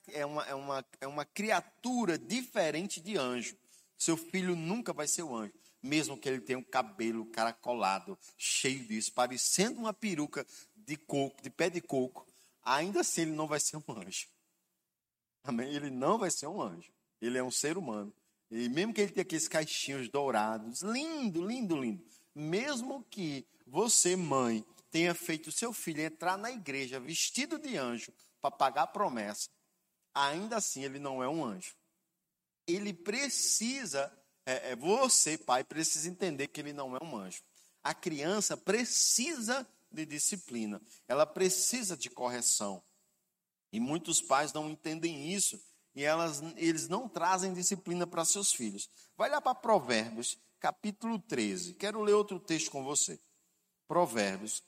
é 0.07 0.25
uma, 0.25 0.45
é 0.45 0.55
uma, 0.55 0.85
é 1.01 1.07
uma 1.07 1.25
criatura 1.25 2.17
diferente 2.17 3.01
de 3.01 3.17
anjo. 3.17 3.57
Seu 3.97 4.15
filho 4.15 4.55
nunca 4.55 4.93
vai 4.93 5.07
ser 5.07 5.23
um 5.23 5.35
anjo. 5.35 5.53
Mesmo 5.83 6.17
que 6.17 6.29
ele 6.29 6.39
tenha 6.39 6.57
um 6.57 6.63
cabelo 6.63 7.25
caracolado, 7.25 8.17
cheio 8.37 8.87
disso, 8.87 9.11
parecendo 9.11 9.81
uma 9.81 9.93
peruca 9.93 10.47
de 10.75 10.95
coco, 10.95 11.41
de 11.41 11.49
pé 11.49 11.69
de 11.69 11.81
coco, 11.81 12.25
ainda 12.63 13.01
assim 13.01 13.23
ele 13.23 13.31
não 13.31 13.47
vai 13.47 13.59
ser 13.59 13.77
um 13.77 13.83
anjo. 13.89 14.27
Amém? 15.43 15.73
Ele 15.73 15.89
não 15.89 16.17
vai 16.17 16.31
ser 16.31 16.47
um 16.47 16.61
anjo. 16.61 16.91
Ele 17.19 17.37
é 17.37 17.43
um 17.43 17.51
ser 17.51 17.77
humano. 17.77 18.13
E 18.51 18.67
mesmo 18.67 18.93
que 18.93 18.99
ele 18.99 19.11
tenha 19.13 19.21
aqueles 19.21 19.47
caixinhos 19.47 20.09
dourados, 20.09 20.81
lindo, 20.81 21.41
lindo, 21.41 21.77
lindo. 21.77 22.05
Mesmo 22.35 23.03
que 23.09 23.47
você, 23.65 24.17
mãe, 24.17 24.65
tenha 24.91 25.15
feito 25.15 25.51
seu 25.53 25.71
filho 25.71 26.01
entrar 26.01 26.37
na 26.37 26.51
igreja 26.51 26.99
vestido 26.99 27.57
de 27.57 27.77
anjo 27.77 28.11
para 28.41 28.51
pagar 28.51 28.83
a 28.83 28.87
promessa, 28.87 29.49
ainda 30.13 30.57
assim 30.57 30.83
ele 30.83 30.99
não 30.99 31.23
é 31.23 31.29
um 31.29 31.45
anjo. 31.45 31.73
Ele 32.67 32.93
precisa, 32.93 34.11
é, 34.45 34.71
é, 34.71 34.75
você, 34.75 35.37
pai, 35.37 35.63
precisa 35.63 36.09
entender 36.09 36.47
que 36.47 36.59
ele 36.59 36.73
não 36.73 36.95
é 36.95 36.99
um 37.01 37.15
anjo. 37.15 37.41
A 37.81 37.93
criança 37.93 38.57
precisa 38.57 39.65
de 39.89 40.05
disciplina, 40.05 40.81
ela 41.07 41.25
precisa 41.25 41.95
de 41.95 42.09
correção. 42.09 42.83
E 43.71 43.79
muitos 43.79 44.21
pais 44.21 44.51
não 44.51 44.69
entendem 44.69 45.31
isso 45.31 45.57
e 45.93 46.03
elas, 46.03 46.41
eles 46.55 46.87
não 46.87 47.07
trazem 47.07 47.53
disciplina 47.53 48.07
para 48.07 48.25
seus 48.25 48.53
filhos. 48.53 48.89
Vai 49.17 49.29
lá 49.29 49.41
para 49.41 49.55
Provérbios, 49.55 50.37
capítulo 50.59 51.19
13. 51.19 51.73
Quero 51.73 52.01
ler 52.01 52.13
outro 52.13 52.39
texto 52.39 52.71
com 52.71 52.83
você. 52.83 53.19
Provérbios, 53.87 54.63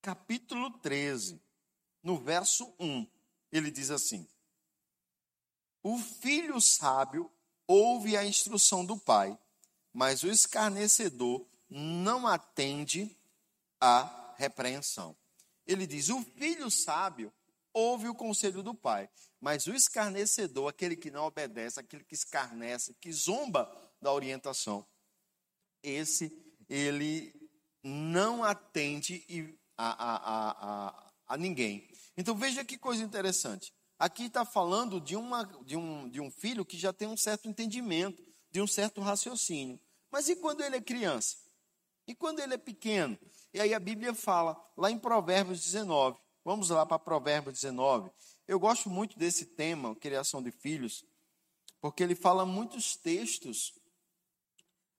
capítulo 0.00 0.70
13, 0.78 1.42
no 2.02 2.18
verso 2.18 2.72
1, 2.78 3.06
ele 3.50 3.70
diz 3.70 3.90
assim: 3.90 4.28
O 5.82 5.98
filho 5.98 6.60
sábio 6.60 7.30
ouve 7.66 8.16
a 8.16 8.24
instrução 8.24 8.84
do 8.84 8.96
pai, 8.96 9.36
mas 9.92 10.22
o 10.22 10.28
escarnecedor 10.28 11.44
não 11.68 12.28
atende 12.28 13.16
à 13.80 14.34
repreensão. 14.36 15.16
Ele 15.66 15.86
diz: 15.86 16.10
O 16.10 16.22
filho 16.22 16.70
sábio 16.70 17.32
ouve 17.72 18.08
o 18.08 18.14
conselho 18.14 18.62
do 18.62 18.74
pai, 18.74 19.08
mas 19.44 19.66
o 19.66 19.74
escarnecedor, 19.74 20.70
aquele 20.70 20.96
que 20.96 21.10
não 21.10 21.26
obedece, 21.26 21.78
aquele 21.78 22.02
que 22.02 22.14
escarnece, 22.14 22.94
que 22.94 23.12
zomba 23.12 23.70
da 24.00 24.10
orientação, 24.10 24.86
esse 25.82 26.32
ele 26.66 27.30
não 27.82 28.42
atende 28.42 29.22
a, 29.76 29.92
a, 29.92 30.50
a, 30.88 31.12
a, 31.26 31.36
ninguém. 31.36 31.86
Então 32.16 32.34
veja 32.34 32.64
que 32.64 32.78
coisa 32.78 33.04
interessante. 33.04 33.70
Aqui 33.98 34.24
está 34.24 34.46
falando 34.46 34.98
de, 34.98 35.14
uma, 35.14 35.42
de, 35.66 35.76
um, 35.76 36.08
de 36.08 36.22
um 36.22 36.30
filho 36.30 36.64
que 36.64 36.78
já 36.78 36.90
tem 36.90 37.06
um 37.06 37.16
certo 37.16 37.46
entendimento, 37.46 38.24
de 38.50 38.62
um 38.62 38.66
certo 38.66 39.02
raciocínio. 39.02 39.78
Mas 40.10 40.26
e 40.30 40.36
quando 40.36 40.62
ele 40.62 40.76
é 40.76 40.80
criança? 40.80 41.36
E 42.06 42.14
quando 42.14 42.40
ele 42.40 42.54
é 42.54 42.58
pequeno? 42.58 43.18
E 43.52 43.60
aí 43.60 43.74
a 43.74 43.78
Bíblia 43.78 44.14
fala, 44.14 44.56
lá 44.74 44.90
em 44.90 44.98
Provérbios 44.98 45.62
19. 45.62 46.16
Vamos 46.42 46.70
lá 46.70 46.86
para 46.86 46.98
Provérbios 46.98 47.60
19. 47.60 48.10
Eu 48.46 48.58
gosto 48.58 48.90
muito 48.90 49.18
desse 49.18 49.46
tema, 49.46 49.94
criação 49.96 50.42
de 50.42 50.50
filhos, 50.50 51.04
porque 51.80 52.02
ele 52.02 52.14
fala 52.14 52.44
muitos 52.44 52.96
textos 52.96 53.74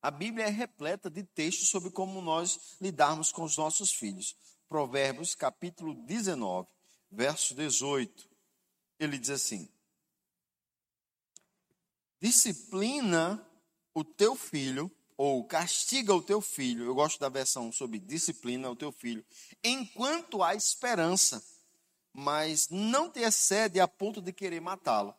a 0.05 0.11
Bíblia 0.11 0.45
é 0.45 0.49
repleta 0.51 1.09
de 1.09 1.23
textos 1.23 1.67
sobre 1.67 1.89
como 1.89 2.21
nós 2.21 2.77
lidarmos 2.79 3.31
com 3.31 3.41
os 3.41 3.57
nossos 3.57 3.91
filhos. 3.91 4.35
Provérbios, 4.69 5.33
capítulo 5.33 5.95
19, 5.95 6.67
verso 7.09 7.55
18. 7.55 8.29
Ele 8.99 9.17
diz 9.17 9.31
assim: 9.31 9.67
Disciplina 12.21 13.43
o 13.95 14.03
teu 14.03 14.35
filho, 14.35 14.91
ou 15.17 15.43
castiga 15.43 16.13
o 16.13 16.21
teu 16.21 16.39
filho. 16.39 16.85
Eu 16.85 16.93
gosto 16.93 17.19
da 17.19 17.27
versão 17.27 17.71
sobre 17.71 17.97
disciplina 17.97 18.69
o 18.69 18.75
teu 18.75 18.91
filho, 18.91 19.25
enquanto 19.63 20.43
há 20.43 20.53
esperança, 20.53 21.43
mas 22.17 22.69
não 22.69 23.09
te 23.09 23.19
excede 23.19 23.77
a 23.77 23.87
ponto 23.89 24.21
de 24.21 24.31
querer 24.31 24.61
matá-lo. 24.61 25.13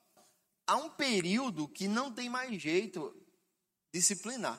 há 0.66 0.76
um 0.76 0.88
período 0.88 1.68
que 1.68 1.86
não 1.86 2.10
tem 2.10 2.28
mais 2.28 2.60
jeito 2.60 3.14
disciplinar. 3.92 4.58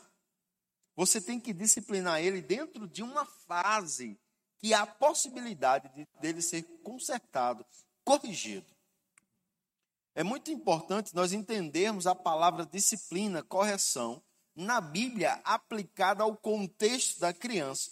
Você 0.96 1.20
tem 1.20 1.40
que 1.40 1.52
disciplinar 1.52 2.22
ele 2.22 2.42
dentro 2.42 2.88
de 2.88 3.02
uma 3.02 3.26
fase 3.26 4.18
que 4.60 4.74
há 4.74 4.86
possibilidade 4.86 5.90
de, 5.96 6.08
dele 6.22 6.42
ser 6.42 6.62
consertado, 6.84 7.66
corrigido. 8.06 8.68
É 10.14 10.24
muito 10.24 10.52
importante 10.52 11.16
nós 11.16 11.34
entendermos 11.34 12.06
a 12.06 12.16
palavra 12.16 12.66
disciplina, 12.66 13.44
correção, 13.44 14.24
na 14.56 14.80
Bíblia 14.80 15.42
aplicada 15.44 16.24
ao 16.24 16.38
contexto 16.38 17.20
da 17.20 17.34
criança. 17.34 17.92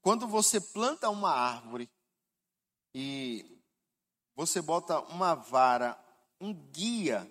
Quando 0.00 0.26
você 0.26 0.60
planta 0.60 1.10
uma 1.10 1.30
árvore 1.30 1.90
e 2.94 3.60
você 4.34 4.60
bota 4.60 5.00
uma 5.00 5.34
vara, 5.34 5.98
um 6.40 6.52
guia, 6.52 7.30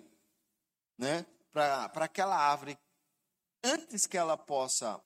né, 0.98 1.26
para 1.52 1.86
aquela 1.96 2.36
árvore, 2.36 2.78
antes 3.62 4.06
que 4.06 4.16
ela 4.16 4.36
possa 4.36 5.00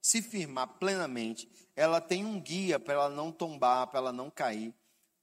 se 0.00 0.22
firmar 0.22 0.78
plenamente, 0.78 1.50
ela 1.76 2.00
tem 2.00 2.24
um 2.24 2.40
guia 2.40 2.78
para 2.78 2.94
ela 2.94 3.08
não 3.10 3.30
tombar, 3.30 3.86
para 3.88 3.98
ela 3.98 4.12
não 4.12 4.30
cair 4.30 4.74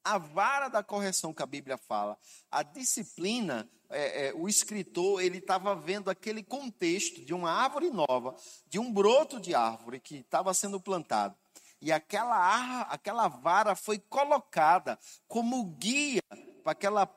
a 0.07 0.17
vara 0.17 0.69
da 0.69 0.81
correção 0.81 1.33
que 1.33 1.43
a 1.43 1.45
Bíblia 1.45 1.77
fala, 1.77 2.17
a 2.49 2.63
disciplina, 2.63 3.69
é, 3.89 4.27
é, 4.27 4.33
o 4.33 4.47
escritor 4.47 5.21
ele 5.21 5.39
estava 5.39 5.75
vendo 5.75 6.09
aquele 6.09 6.41
contexto 6.41 7.25
de 7.25 7.33
uma 7.33 7.51
árvore 7.51 7.89
nova, 7.89 8.33
de 8.67 8.79
um 8.79 8.91
broto 8.91 9.37
de 9.37 9.53
árvore 9.53 9.99
que 9.99 10.17
estava 10.19 10.53
sendo 10.53 10.79
plantado. 10.79 11.35
E 11.81 11.91
aquela, 11.91 12.81
aquela 12.83 13.27
vara 13.27 13.75
foi 13.75 13.99
colocada 13.99 14.97
como 15.27 15.63
guia 15.77 16.21
para 16.63 16.71
aquela 16.71 17.07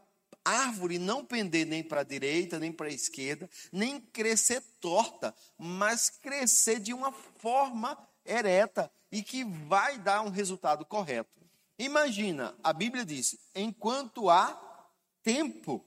árvore 0.44 0.98
não 0.98 1.24
pender 1.24 1.66
nem 1.66 1.82
para 1.82 2.00
a 2.00 2.04
direita, 2.04 2.58
nem 2.58 2.72
para 2.72 2.88
a 2.88 2.92
esquerda, 2.92 3.48
nem 3.72 4.00
crescer 4.00 4.62
torta, 4.80 5.34
mas 5.58 6.10
crescer 6.10 6.80
de 6.80 6.92
uma 6.92 7.12
forma 7.12 7.96
ereta 8.24 8.90
e 9.10 9.22
que 9.22 9.44
vai 9.44 9.98
dar 9.98 10.22
um 10.22 10.30
resultado 10.30 10.84
correto. 10.84 11.40
Imagina, 11.78 12.54
a 12.62 12.72
Bíblia 12.72 13.04
diz: 13.04 13.36
enquanto 13.54 14.28
há 14.28 14.58
tempo. 15.22 15.84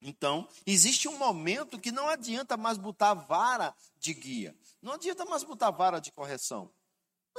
Então, 0.00 0.48
existe 0.64 1.08
um 1.08 1.18
momento 1.18 1.78
que 1.78 1.90
não 1.90 2.08
adianta 2.08 2.56
mais 2.56 2.78
botar 2.78 3.14
vara 3.14 3.74
de 3.98 4.14
guia, 4.14 4.56
não 4.80 4.92
adianta 4.92 5.24
mais 5.24 5.42
botar 5.42 5.72
vara 5.72 5.98
de 5.98 6.12
correção. 6.12 6.70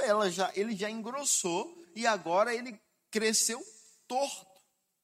Ela 0.01 0.29
já, 0.31 0.51
ele 0.55 0.75
já 0.75 0.89
engrossou 0.89 1.75
e 1.95 2.05
agora 2.07 2.53
ele 2.53 2.79
cresceu 3.11 3.61
torto. 4.07 4.47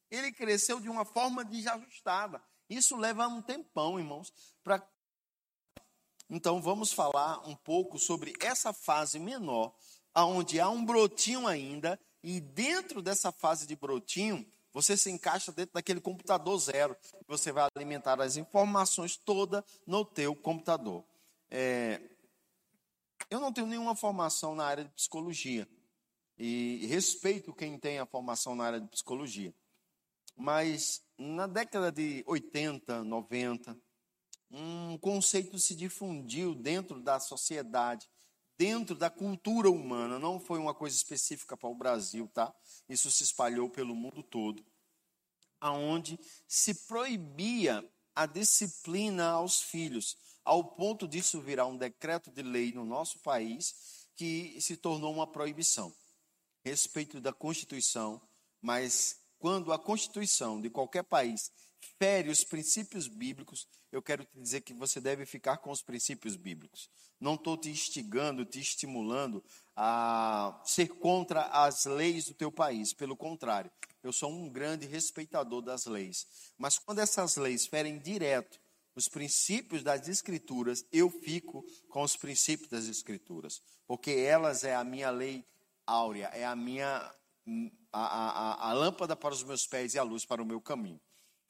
Ele 0.10 0.32
cresceu 0.32 0.80
de 0.80 0.90
uma 0.90 1.06
forma 1.06 1.44
desajustada. 1.44 2.42
Isso 2.70 2.96
leva 2.96 3.28
um 3.28 3.42
tempão, 3.42 4.00
irmãos, 4.00 4.34
para 4.64 4.86
então 6.28 6.60
vamos 6.60 6.92
falar 6.92 7.48
um 7.48 7.56
pouco 7.56 8.00
sobre 8.00 8.34
essa 8.42 8.74
fase 8.74 9.20
menor, 9.20 9.76
aonde 10.12 10.60
há 10.60 10.68
um 10.70 10.84
brotinho 10.84 11.46
ainda 11.46 12.00
e 12.24 12.42
dentro 12.42 13.02
dessa 13.02 13.32
fase 13.32 13.68
de 13.68 13.76
brotinho, 13.76 14.44
você 14.74 14.98
se 14.98 15.12
encaixa 15.12 15.52
dentro 15.52 15.76
daquele 15.76 16.02
computador 16.02 16.58
zero. 16.60 16.98
Você 17.28 17.52
vai 17.52 17.70
alimentar 17.76 18.20
as 18.20 18.36
informações 18.36 19.16
toda 19.16 19.64
no 19.86 20.04
teu 20.04 20.36
computador. 20.36 21.06
É, 21.52 22.02
eu 23.30 23.40
não 23.40 23.52
tenho 23.52 23.68
nenhuma 23.68 23.96
formação 23.96 24.56
na 24.56 24.66
área 24.66 24.84
de 24.84 24.92
psicologia. 24.92 25.68
E 26.38 26.86
respeito 26.88 27.54
quem 27.54 27.80
tem 27.80 28.00
a 28.00 28.06
formação 28.06 28.56
na 28.56 28.66
área 28.66 28.82
de 28.82 28.88
psicologia. 28.88 29.54
Mas 30.36 31.02
na 31.18 31.48
década 31.48 31.92
de 31.92 32.24
80, 32.28 33.04
90, 33.04 33.78
um 34.52 34.98
conceito 34.98 35.58
se 35.58 35.76
difundiu 35.76 36.54
dentro 36.54 37.02
da 37.02 37.20
sociedade 37.20 38.10
dentro 38.58 38.96
da 38.96 39.10
cultura 39.10 39.70
humana, 39.70 40.18
não 40.18 40.40
foi 40.40 40.60
uma 40.60 40.74
coisa 40.74 40.96
específica 40.96 41.58
para 41.58 41.70
o 41.70 41.76
Brasil, 41.76 42.30
tá? 42.34 42.54
Isso 42.88 43.12
se 43.12 43.24
espalhou 43.24 43.70
pelo 43.70 43.96
mundo 43.96 44.24
todo, 44.24 44.66
aonde 45.60 46.20
se 46.48 46.74
proibia 46.88 47.84
a 48.16 48.26
disciplina 48.26 49.28
aos 49.28 49.62
filhos, 49.62 50.18
ao 50.46 50.64
ponto 50.64 51.08
disso 51.08 51.42
virar 51.42 51.66
um 51.66 51.76
decreto 51.76 52.32
de 52.32 52.44
lei 52.44 52.72
no 52.72 52.86
nosso 52.86 53.20
país 53.20 54.08
que 54.16 54.56
se 54.62 54.78
tornou 54.78 55.12
uma 55.12 55.28
proibição. 55.28 55.92
Respeito 56.64 57.20
da 57.20 57.34
Constituição, 57.34 58.22
mas 58.62 59.20
quando 59.40 59.74
a 59.74 59.80
Constituição 59.80 60.62
de 60.62 60.70
qualquer 60.70 61.04
país 61.04 61.52
fere 62.00 62.30
os 62.30 62.44
princípios 62.44 63.08
bíblicos, 63.08 63.68
eu 63.92 64.02
quero 64.02 64.24
te 64.24 64.40
dizer 64.40 64.62
que 64.62 64.74
você 64.74 65.02
deve 65.02 65.26
ficar 65.26 65.58
com 65.58 65.72
os 65.72 65.82
princípios 65.82 66.36
bíblicos. 66.36 66.90
Não 67.20 67.36
estou 67.36 67.58
te 67.58 67.70
instigando, 67.70 68.46
te 68.46 68.60
estimulando 68.60 69.44
a 69.76 70.62
ser 70.66 70.90
contra 70.90 71.44
as 71.44 71.86
leis 71.86 72.26
do 72.26 72.34
teu 72.34 72.52
país. 72.52 72.94
Pelo 72.94 73.16
contrário, 73.16 73.72
eu 74.04 74.12
sou 74.12 74.32
um 74.32 74.50
grande 74.50 74.86
respeitador 74.86 75.62
das 75.62 75.86
leis. 75.86 76.28
Mas 76.58 76.78
quando 76.78 77.00
essas 77.00 77.36
leis 77.36 77.66
ferem 77.66 78.00
direto 78.00 78.60
os 78.96 79.08
princípios 79.08 79.84
das 79.84 80.08
Escrituras, 80.08 80.86
eu 80.92 81.10
fico 81.10 81.66
com 81.90 82.02
os 82.02 82.16
princípios 82.16 82.70
das 82.70 82.86
Escrituras. 82.86 83.62
Porque 83.88 84.12
elas 84.12 84.64
é 84.64 84.76
a 84.76 84.84
minha 84.84 85.10
lei 85.10 85.46
áurea, 85.86 86.28
é 86.34 86.46
a 86.46 86.56
minha 86.56 87.12
a, 87.92 88.02
a, 88.02 88.70
a 88.70 88.74
lâmpada 88.74 89.16
para 89.16 89.34
os 89.34 89.44
meus 89.44 89.68
pés 89.68 89.94
e 89.94 90.00
a 90.00 90.04
luz 90.04 90.26
para 90.26 90.42
o 90.42 90.46
meu 90.46 90.60
caminho. 90.60 91.00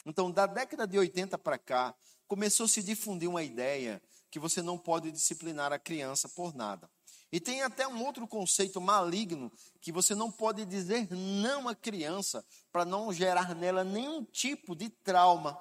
Então, 0.06 0.30
da 0.30 0.46
década 0.46 0.86
de 0.86 1.00
80 1.00 1.38
para 1.38 1.58
cá, 1.58 1.96
começou 2.28 2.66
a 2.66 2.70
se 2.70 2.84
difundir 2.84 3.30
uma 3.30 3.44
ideia 3.44 4.02
que 4.30 4.40
você 4.40 4.62
não 4.62 4.78
pode 4.78 5.12
disciplinar 5.12 5.72
a 5.72 5.80
criança 5.80 6.28
por 6.30 6.54
nada. 6.54 6.90
E 7.32 7.40
tem 7.40 7.64
até 7.64 7.88
um 7.88 8.04
outro 8.04 8.28
conceito 8.28 8.80
maligno 8.80 9.52
que 9.82 9.92
você 9.92 10.14
não 10.14 10.32
pode 10.32 10.66
dizer 10.66 11.08
não 11.12 11.68
à 11.68 11.76
criança 11.76 12.46
para 12.72 12.86
não 12.86 13.12
gerar 13.12 13.56
nela 13.56 13.84
nenhum 13.84 14.24
tipo 14.24 14.76
de 14.76 14.90
trauma. 14.90 15.58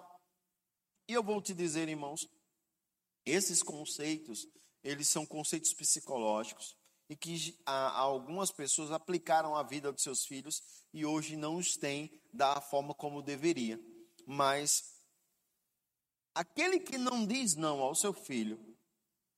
E 1.06 1.12
eu 1.12 1.22
vou 1.22 1.40
te 1.40 1.52
dizer, 1.52 1.88
irmãos, 1.88 2.28
esses 3.26 3.62
conceitos, 3.62 4.46
eles 4.82 5.08
são 5.08 5.26
conceitos 5.26 5.72
psicológicos 5.74 6.76
e 7.08 7.16
que 7.16 7.58
algumas 7.66 8.50
pessoas 8.50 8.90
aplicaram 8.90 9.54
à 9.54 9.62
vida 9.62 9.92
dos 9.92 10.02
seus 10.02 10.24
filhos 10.24 10.62
e 10.92 11.04
hoje 11.04 11.36
não 11.36 11.56
os 11.56 11.76
têm 11.76 12.10
da 12.32 12.60
forma 12.60 12.94
como 12.94 13.22
deveria. 13.22 13.78
Mas 14.26 14.94
aquele 16.34 16.80
que 16.80 16.96
não 16.96 17.26
diz 17.26 17.54
não 17.54 17.80
ao 17.80 17.94
seu 17.94 18.12
filho, 18.12 18.58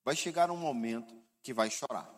vai 0.04 0.14
chegar 0.14 0.50
um 0.50 0.56
momento 0.56 1.20
que 1.42 1.52
vai 1.52 1.68
chorar. 1.68 2.14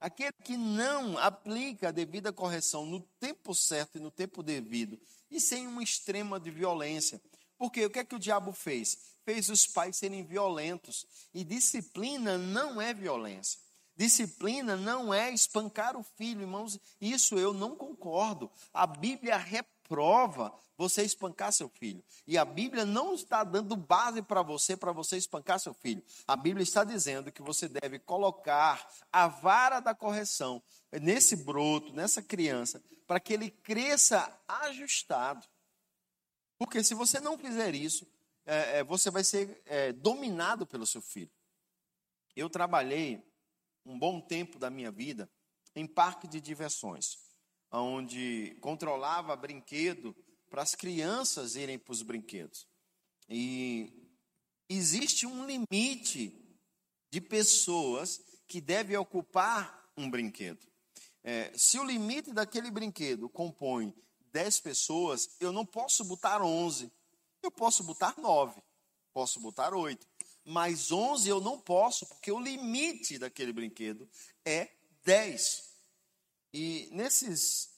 Aquele 0.00 0.32
que 0.44 0.56
não 0.56 1.16
aplica 1.16 1.88
a 1.88 1.92
devida 1.92 2.32
correção 2.32 2.84
no 2.84 3.00
tempo 3.18 3.54
certo 3.54 3.96
e 3.96 4.00
no 4.00 4.10
tempo 4.10 4.42
devido, 4.42 5.00
e 5.30 5.40
sem 5.40 5.66
uma 5.66 5.82
extrema 5.82 6.38
de 6.38 6.50
violência. 6.50 7.22
Porque 7.64 7.86
o 7.86 7.88
que 7.88 8.00
é 8.00 8.04
que 8.04 8.14
o 8.14 8.18
diabo 8.18 8.52
fez? 8.52 8.98
Fez 9.24 9.48
os 9.48 9.66
pais 9.66 9.96
serem 9.96 10.22
violentos. 10.22 11.06
E 11.32 11.42
disciplina 11.42 12.36
não 12.36 12.78
é 12.78 12.92
violência. 12.92 13.58
Disciplina 13.96 14.76
não 14.76 15.14
é 15.14 15.32
espancar 15.32 15.96
o 15.96 16.02
filho, 16.02 16.42
irmãos. 16.42 16.78
Isso 17.00 17.38
eu 17.38 17.54
não 17.54 17.74
concordo. 17.74 18.50
A 18.70 18.86
Bíblia 18.86 19.38
reprova 19.38 20.52
você 20.76 21.04
espancar 21.04 21.54
seu 21.54 21.70
filho. 21.70 22.04
E 22.26 22.36
a 22.36 22.44
Bíblia 22.44 22.84
não 22.84 23.14
está 23.14 23.42
dando 23.42 23.74
base 23.76 24.20
para 24.20 24.42
você, 24.42 24.76
para 24.76 24.92
você 24.92 25.16
espancar 25.16 25.58
seu 25.58 25.72
filho. 25.72 26.04
A 26.28 26.36
Bíblia 26.36 26.64
está 26.64 26.84
dizendo 26.84 27.32
que 27.32 27.40
você 27.40 27.66
deve 27.66 27.98
colocar 27.98 28.86
a 29.10 29.26
vara 29.26 29.80
da 29.80 29.94
correção 29.94 30.62
nesse 30.92 31.34
broto, 31.34 31.94
nessa 31.94 32.20
criança, 32.20 32.82
para 33.06 33.18
que 33.18 33.32
ele 33.32 33.50
cresça 33.50 34.30
ajustado. 34.46 35.46
Porque 36.64 36.82
se 36.82 36.94
você 36.94 37.20
não 37.20 37.36
fizer 37.36 37.74
isso, 37.74 38.06
é, 38.46 38.78
é, 38.78 38.84
você 38.84 39.10
vai 39.10 39.22
ser 39.22 39.62
é, 39.66 39.92
dominado 39.92 40.66
pelo 40.66 40.86
seu 40.86 41.02
filho. 41.02 41.30
Eu 42.34 42.48
trabalhei 42.48 43.22
um 43.84 43.98
bom 43.98 44.18
tempo 44.18 44.58
da 44.58 44.70
minha 44.70 44.90
vida 44.90 45.30
em 45.76 45.86
parque 45.86 46.26
de 46.26 46.40
diversões, 46.40 47.18
onde 47.70 48.56
controlava 48.62 49.36
brinquedo 49.36 50.16
para 50.48 50.62
as 50.62 50.74
crianças 50.74 51.54
irem 51.54 51.78
para 51.78 51.92
os 51.92 52.00
brinquedos. 52.00 52.66
E 53.28 54.10
existe 54.66 55.26
um 55.26 55.46
limite 55.46 56.34
de 57.10 57.20
pessoas 57.20 58.22
que 58.46 58.58
devem 58.58 58.96
ocupar 58.96 59.92
um 59.98 60.10
brinquedo. 60.10 60.66
É, 61.22 61.52
se 61.54 61.78
o 61.78 61.84
limite 61.84 62.32
daquele 62.32 62.70
brinquedo 62.70 63.28
compõe 63.28 63.94
10 64.34 64.60
pessoas, 64.60 65.30
eu 65.40 65.50
não 65.50 65.64
posso 65.64 66.04
botar 66.04 66.42
11. 66.42 66.92
Eu 67.42 67.50
posso 67.50 67.82
botar 67.82 68.14
9, 68.18 68.60
posso 69.12 69.40
botar 69.40 69.72
8. 69.74 70.06
Mas 70.44 70.92
11 70.92 71.28
eu 71.28 71.40
não 71.40 71.58
posso, 71.58 72.04
porque 72.06 72.30
o 72.30 72.38
limite 72.38 73.18
daquele 73.18 73.52
brinquedo 73.52 74.06
é 74.44 74.68
10. 75.04 75.72
E 76.52 76.88
nesses 76.92 77.74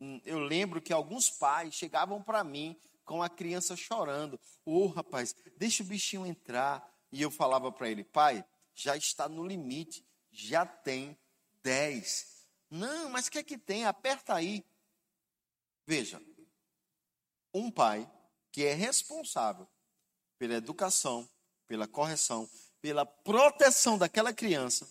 Hum, 0.00 0.20
eu 0.24 0.38
lembro 0.38 0.82
que 0.82 0.92
alguns 0.92 1.30
pais 1.30 1.74
chegavam 1.74 2.22
para 2.22 2.42
mim 2.44 2.76
com 3.04 3.22
a 3.22 3.28
criança 3.28 3.74
chorando. 3.74 4.38
Ô, 4.64 4.84
oh, 4.84 4.86
rapaz, 4.88 5.34
deixa 5.56 5.82
o 5.82 5.86
bichinho 5.86 6.26
entrar. 6.26 6.86
E 7.12 7.22
eu 7.22 7.30
falava 7.30 7.70
para 7.70 7.88
ele, 7.88 8.04
pai, 8.04 8.44
já 8.74 8.96
está 8.96 9.28
no 9.28 9.46
limite, 9.46 10.04
já 10.30 10.66
tem 10.66 11.16
10. 11.62 12.46
Não, 12.70 13.08
mas 13.08 13.26
o 13.26 13.30
que 13.30 13.38
é 13.38 13.42
que 13.42 13.56
tem? 13.56 13.86
Aperta 13.86 14.34
aí. 14.34 14.64
Veja, 15.86 16.20
um 17.52 17.70
pai 17.70 18.10
que 18.50 18.64
é 18.64 18.72
responsável 18.72 19.66
pela 20.38 20.54
educação, 20.54 21.28
pela 21.66 21.86
correção, 21.86 22.48
pela 22.80 23.04
proteção 23.04 23.96
daquela 23.96 24.32
criança, 24.32 24.88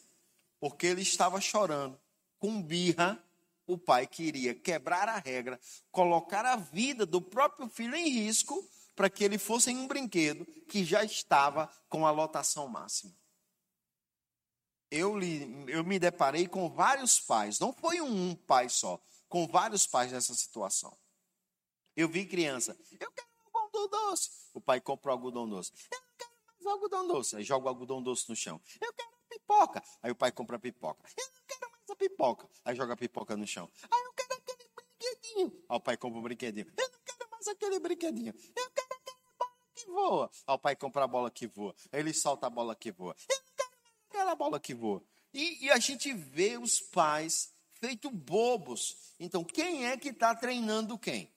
porque 0.59 0.87
ele 0.87 1.01
estava 1.01 1.39
chorando, 1.41 1.99
com 2.39 2.61
birra, 2.61 3.23
o 3.65 3.77
pai 3.77 4.05
queria 4.05 4.53
quebrar 4.53 5.07
a 5.07 5.17
regra, 5.17 5.59
colocar 5.91 6.45
a 6.45 6.55
vida 6.55 7.05
do 7.05 7.21
próprio 7.21 7.69
filho 7.69 7.95
em 7.95 8.09
risco 8.09 8.67
para 8.95 9.09
que 9.09 9.23
ele 9.23 9.37
fosse 9.37 9.71
em 9.71 9.77
um 9.77 9.87
brinquedo 9.87 10.45
que 10.67 10.83
já 10.83 11.03
estava 11.03 11.67
com 11.89 12.05
a 12.05 12.11
lotação 12.11 12.67
máxima. 12.67 13.13
Eu, 14.91 15.17
li, 15.17 15.65
eu 15.67 15.83
me 15.83 15.97
deparei 15.97 16.47
com 16.47 16.69
vários 16.69 17.19
pais, 17.19 17.59
não 17.59 17.73
foi 17.73 17.99
um 17.99 18.35
pai 18.35 18.69
só, 18.69 19.01
com 19.33 19.47
vários 19.47 19.87
pais 19.87 20.11
nessa 20.11 20.31
situação. 20.35 20.95
Eu 21.95 22.07
vi 22.07 22.23
criança, 22.23 22.77
eu 22.91 23.11
quero 23.11 23.27
algodão 23.51 23.89
doce. 23.89 24.29
O 24.53 24.61
pai 24.61 24.79
compra 24.79 25.09
o 25.09 25.13
algodão 25.13 25.49
doce. 25.49 25.71
Eu 25.91 25.99
quero 26.15 26.31
mais 26.45 26.65
algodão 26.67 27.07
doce. 27.07 27.35
Aí 27.37 27.43
joga 27.43 27.65
o 27.65 27.69
algodão 27.69 27.99
doce 27.99 28.29
no 28.29 28.35
chão. 28.35 28.61
Eu 28.79 28.93
quero 28.93 29.09
pipoca. 29.27 29.83
Aí 30.03 30.11
o 30.11 30.15
pai 30.15 30.31
compra 30.31 30.59
pipoca. 30.59 31.09
Eu 31.17 31.25
não 31.33 31.41
quero 31.47 31.71
mais 31.71 31.89
a 31.89 31.95
pipoca. 31.95 32.47
Aí 32.63 32.75
joga 32.75 32.93
a 32.93 32.95
pipoca 32.95 33.35
no 33.35 33.47
chão. 33.47 33.67
Aí 33.91 34.03
eu 34.03 34.13
quero 34.13 34.33
aquele 34.35 34.69
brinquedinho. 34.75 35.65
Aí 35.67 35.77
o 35.77 35.79
pai 35.79 35.97
compra 35.97 36.17
o 36.17 36.19
um 36.19 36.23
brinquedinho. 36.23 36.67
Eu 36.77 36.91
não 36.91 36.99
quero 37.03 37.31
mais 37.31 37.47
aquele 37.47 37.79
brinquedinho. 37.79 38.35
Eu 38.55 38.69
quero 38.69 38.87
aquela 38.93 39.33
bola 39.39 39.57
que 39.73 39.85
voa. 39.87 40.31
Aí 40.45 40.53
o 40.55 40.59
pai 40.59 40.75
compra 40.75 41.03
a 41.05 41.07
bola 41.07 41.31
que 41.31 41.47
voa. 41.47 41.75
Aí 41.91 42.01
ele 42.01 42.13
solta 42.13 42.45
a 42.45 42.51
bola 42.51 42.75
que 42.75 42.91
voa. 42.91 43.15
Eu 43.27 43.37
não 43.37 43.53
quero 43.55 43.71
mais 43.81 43.95
aquela 44.09 44.35
bola 44.35 44.59
que 44.59 44.75
voa. 44.75 45.03
E, 45.33 45.65
e 45.65 45.71
a 45.71 45.79
gente 45.79 46.13
vê 46.13 46.59
os 46.59 46.79
pais 46.79 47.51
feito 47.83 48.09
bobos. 48.09 48.95
Então, 49.19 49.43
quem 49.43 49.87
é 49.87 49.97
que 49.97 50.07
está 50.07 50.33
treinando 50.33 50.97
quem? 50.97 51.29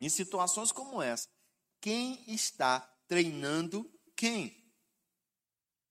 Em 0.00 0.08
situações 0.08 0.72
como 0.72 1.02
essa, 1.02 1.28
quem 1.78 2.24
está 2.26 2.80
treinando 3.06 3.90
quem? 4.16 4.64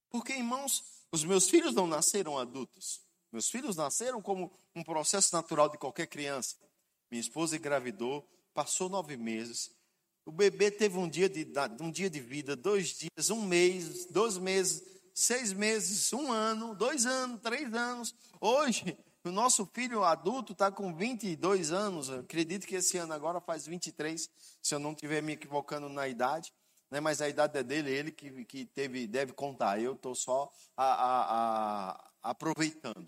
Porque, 0.10 0.34
irmãos, 0.34 0.84
os 1.12 1.23
meus 1.23 1.47
filhos 1.47 1.75
não 1.75 1.86
nasceram 1.86 2.39
adultos. 2.39 3.01
Meus 3.32 3.49
filhos 3.49 3.75
nasceram 3.75 4.19
como 4.19 4.51
um 4.75 4.84
processo 4.84 5.36
natural 5.36 5.69
de 5.69 5.78
qualquer 5.78 6.08
criança. 6.08 6.56
Minha 7.12 7.21
esposa 7.21 7.56
engravidou, 7.56 8.28
passou 8.51 8.89
nove 8.89 9.15
meses. 9.15 9.69
O 10.25 10.32
bebê 10.32 10.71
teve 10.71 10.97
um 10.97 11.08
dia 11.08 11.30
de, 11.30 11.45
um 11.80 11.91
dia 11.91 12.10
de 12.10 12.19
vida, 12.19 12.56
dois 12.56 12.97
dias, 12.97 13.30
um 13.30 13.45
mês, 13.45 14.06
dois 14.08 14.39
meses, 14.39 14.82
seis 15.15 15.54
meses, 15.54 16.12
um 16.12 16.30
ano, 16.30 16.75
dois 16.75 17.06
anos, 17.06 17.39
três 17.39 17.73
anos. 17.73 18.13
Hoje, 18.41 18.97
o 19.23 19.32
nosso 19.32 19.65
filho 19.73 20.04
adulto 20.04 20.51
está 20.51 20.69
com 20.69 20.93
22 20.93 21.71
anos, 21.71 22.10
eu 22.10 22.19
acredito 22.19 22.67
que 22.67 22.75
esse 22.75 22.97
ano 22.97 23.13
agora 23.13 23.39
faz 23.39 23.65
23, 23.65 24.30
se 24.62 24.75
eu 24.75 24.78
não 24.78 24.91
estiver 24.91 25.23
me 25.23 25.34
equivocando 25.34 25.88
na 25.88 26.06
idade, 26.08 26.54
né? 26.91 26.99
mas 26.99 27.21
a 27.21 27.30
idade 27.30 27.58
é 27.58 27.63
dele, 27.63 27.89
ele 27.89 28.12
que, 28.12 28.43
que 28.43 28.65
teve, 28.65 29.08
deve 29.08 29.32
contar, 29.32 29.82
eu 29.82 29.93
estou 29.93 30.13
só 30.13 30.51
a, 30.75 30.86
a, 30.86 31.91
a, 31.91 32.12
aproveitando. 32.21 33.08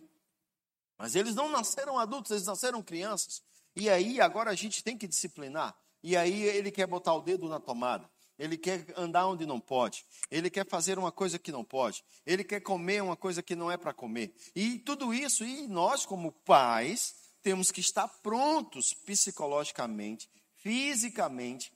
Mas 0.98 1.14
eles 1.14 1.36
não 1.36 1.50
nasceram 1.50 2.00
adultos, 2.00 2.32
eles 2.32 2.48
nasceram 2.48 2.82
crianças. 2.82 3.44
E 3.76 3.90
aí 3.90 4.20
agora 4.20 4.50
a 4.50 4.56
gente 4.56 4.84
tem 4.84 4.98
que 4.98 5.08
disciplinar. 5.08 5.78
E 6.02 6.18
aí 6.18 6.42
ele 6.42 6.72
quer 6.72 6.88
botar 6.88 7.14
o 7.14 7.22
dedo 7.22 7.48
na 7.48 7.60
tomada 7.60 8.10
ele 8.38 8.58
quer 8.58 8.86
andar 8.96 9.28
onde 9.28 9.46
não 9.46 9.60
pode, 9.60 10.06
ele 10.30 10.50
quer 10.50 10.66
fazer 10.68 10.98
uma 11.00 11.12
coisa 11.12 11.40
que 11.40 11.52
não 11.52 11.64
pode, 11.64 12.04
ele 12.26 12.44
quer 12.44 12.62
comer 12.62 13.02
uma 13.02 13.16
coisa 13.16 13.42
que 13.42 13.56
não 13.56 13.72
é 13.72 13.78
para 13.78 13.94
comer. 13.94 14.34
E 14.56 14.80
tudo 14.80 15.14
isso, 15.14 15.44
e 15.44 15.68
nós, 15.68 16.06
como 16.06 16.32
pais, 16.32 17.16
temos 17.42 17.72
que 17.72 17.82
estar 17.82 18.08
prontos 18.22 18.94
psicologicamente, 18.94 20.30
fisicamente, 20.58 21.72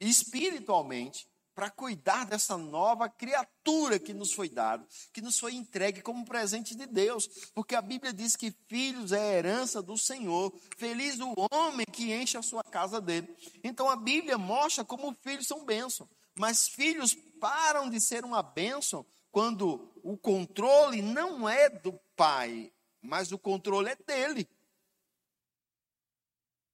espiritualmente, 0.00 1.26
para 1.54 1.70
cuidar 1.70 2.26
dessa 2.26 2.56
nova 2.56 3.08
criatura 3.08 3.98
que 3.98 4.12
nos 4.12 4.32
foi 4.32 4.48
dado, 4.48 4.86
que 5.12 5.20
nos 5.20 5.38
foi 5.38 5.54
entregue 5.54 6.02
como 6.02 6.24
presente 6.24 6.74
de 6.74 6.86
Deus, 6.86 7.28
porque 7.54 7.74
a 7.74 7.82
Bíblia 7.82 8.12
diz 8.12 8.34
que 8.34 8.50
filhos 8.66 9.12
é 9.12 9.36
herança 9.38 9.80
do 9.80 9.96
Senhor, 9.96 10.52
feliz 10.76 11.20
o 11.20 11.34
homem 11.52 11.86
que 11.86 12.12
enche 12.12 12.36
a 12.36 12.42
sua 12.42 12.64
casa 12.64 13.00
dele. 13.00 13.34
Então 13.62 13.88
a 13.88 13.96
Bíblia 13.96 14.36
mostra 14.36 14.84
como 14.84 15.14
filhos 15.22 15.46
são 15.46 15.64
bênção, 15.64 16.08
mas 16.34 16.66
filhos 16.66 17.14
param 17.40 17.88
de 17.88 18.00
ser 18.00 18.24
uma 18.24 18.42
bênção 18.42 19.06
quando 19.30 19.92
o 20.02 20.16
controle 20.16 21.02
não 21.02 21.48
é 21.48 21.68
do 21.68 21.92
pai, 22.16 22.72
mas 23.00 23.32
o 23.32 23.38
controle 23.38 23.90
é 23.90 23.96
dele. 23.96 24.48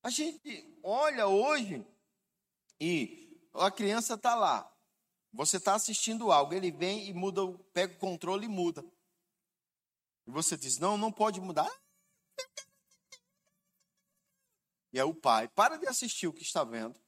A 0.02 0.08
gente 0.08 0.78
olha 0.82 1.26
hoje 1.26 1.84
e 2.80 3.38
a 3.52 3.70
criança 3.70 4.14
está 4.14 4.34
lá, 4.34 4.69
você 5.32 5.58
está 5.58 5.74
assistindo 5.74 6.32
algo, 6.32 6.52
ele 6.52 6.70
vem 6.70 7.08
e 7.08 7.14
muda, 7.14 7.42
pega 7.72 7.94
o 7.94 7.98
controle 7.98 8.46
e 8.46 8.48
muda. 8.48 8.84
E 10.26 10.30
você 10.30 10.56
diz: 10.56 10.78
Não, 10.78 10.98
não 10.98 11.12
pode 11.12 11.40
mudar. 11.40 11.70
E 14.92 14.98
aí 14.98 15.06
o 15.06 15.14
pai 15.14 15.46
para 15.48 15.76
de 15.76 15.86
assistir 15.86 16.26
o 16.26 16.32
que 16.32 16.42
está 16.42 16.64
vendo 16.64 17.00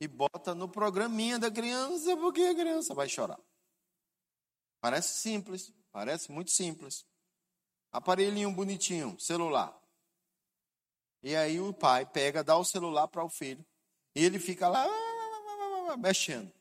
e 0.00 0.08
bota 0.08 0.54
no 0.56 0.68
programinha 0.68 1.38
da 1.38 1.50
criança, 1.50 2.16
porque 2.16 2.42
a 2.42 2.54
criança 2.54 2.92
vai 2.94 3.08
chorar. 3.08 3.38
Parece 4.80 5.20
simples, 5.20 5.72
parece 5.92 6.32
muito 6.32 6.50
simples. 6.50 7.06
Aparelhinho 7.92 8.50
bonitinho, 8.50 9.18
celular. 9.20 9.80
E 11.22 11.36
aí 11.36 11.60
o 11.60 11.72
pai 11.72 12.04
pega, 12.04 12.42
dá 12.42 12.56
o 12.56 12.64
celular 12.64 13.06
para 13.06 13.22
o 13.22 13.28
filho. 13.28 13.64
E 14.16 14.24
ele 14.24 14.40
fica 14.40 14.68
lá 14.68 14.84
mexendo 15.96 16.52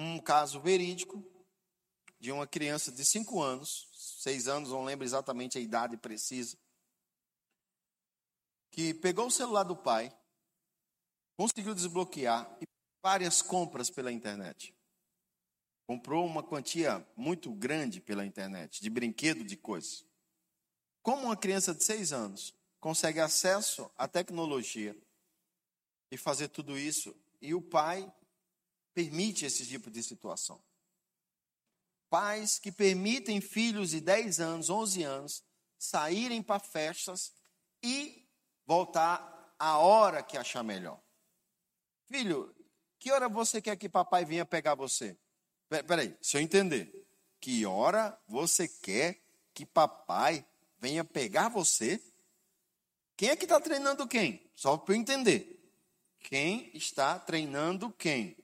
um 0.00 0.20
caso 0.20 0.60
verídico 0.60 1.24
de 2.20 2.30
uma 2.30 2.46
criança 2.46 2.92
de 2.92 3.04
5 3.04 3.42
anos, 3.42 3.88
6 4.20 4.46
anos, 4.46 4.70
não 4.70 4.84
lembro 4.84 5.04
exatamente 5.04 5.58
a 5.58 5.60
idade 5.60 5.96
precisa, 5.96 6.56
que 8.70 8.94
pegou 8.94 9.26
o 9.26 9.30
celular 9.30 9.64
do 9.64 9.76
pai, 9.76 10.16
conseguiu 11.36 11.74
desbloquear 11.74 12.48
e 12.60 12.66
várias 13.02 13.42
compras 13.42 13.90
pela 13.90 14.12
internet. 14.12 14.72
Comprou 15.84 16.24
uma 16.24 16.44
quantia 16.44 17.04
muito 17.16 17.52
grande 17.52 18.00
pela 18.00 18.24
internet, 18.24 18.80
de 18.80 18.90
brinquedo, 18.90 19.42
de 19.42 19.56
coisas. 19.56 20.04
Como 21.02 21.24
uma 21.24 21.36
criança 21.36 21.74
de 21.74 21.82
6 21.82 22.12
anos 22.12 22.54
consegue 22.78 23.18
acesso 23.18 23.90
à 23.96 24.06
tecnologia 24.06 24.96
e 26.12 26.16
fazer 26.16 26.48
tudo 26.48 26.78
isso, 26.78 27.16
e 27.40 27.52
o 27.52 27.60
pai 27.60 28.12
permite 28.98 29.46
esse 29.46 29.64
tipo 29.64 29.92
de 29.92 30.02
situação. 30.02 30.60
Pais 32.10 32.58
que 32.58 32.72
permitem 32.72 33.40
filhos 33.40 33.90
de 33.90 34.00
10 34.00 34.40
anos, 34.40 34.70
11 34.70 35.04
anos, 35.04 35.44
saírem 35.78 36.42
para 36.42 36.58
festas 36.58 37.32
e 37.80 38.26
voltar 38.66 39.54
a 39.56 39.78
hora 39.78 40.20
que 40.20 40.36
achar 40.36 40.64
melhor. 40.64 41.00
Filho, 42.06 42.52
que 42.98 43.12
hora 43.12 43.28
você 43.28 43.62
quer 43.62 43.76
que 43.76 43.88
papai 43.88 44.24
venha 44.24 44.44
pegar 44.44 44.74
você? 44.74 45.16
Peraí, 45.68 46.16
se 46.20 46.36
eu 46.36 46.40
entender. 46.40 47.06
Que 47.40 47.64
hora 47.66 48.20
você 48.26 48.66
quer 48.66 49.22
que 49.54 49.64
papai 49.64 50.44
venha 50.80 51.04
pegar 51.04 51.48
você? 51.48 52.02
Quem 53.16 53.28
é 53.28 53.36
que 53.36 53.44
está 53.44 53.60
treinando 53.60 54.08
quem? 54.08 54.50
Só 54.56 54.76
para 54.76 54.92
eu 54.92 54.98
entender. 54.98 55.72
Quem 56.18 56.68
está 56.74 57.16
treinando 57.16 57.92
quem? 57.92 58.36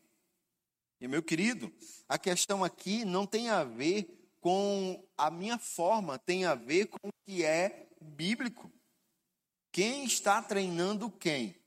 E 1.04 1.08
meu 1.08 1.22
querido, 1.22 1.70
a 2.08 2.16
questão 2.16 2.64
aqui 2.64 3.04
não 3.04 3.26
tem 3.26 3.50
a 3.50 3.62
ver 3.62 4.08
com 4.40 5.06
a 5.18 5.30
minha 5.30 5.58
forma, 5.58 6.18
tem 6.18 6.46
a 6.46 6.54
ver 6.54 6.86
com 6.86 7.08
o 7.08 7.12
que 7.26 7.44
é 7.44 7.90
bíblico. 8.00 8.72
Quem 9.70 10.06
está 10.06 10.40
treinando 10.40 11.10
quem? 11.10 11.62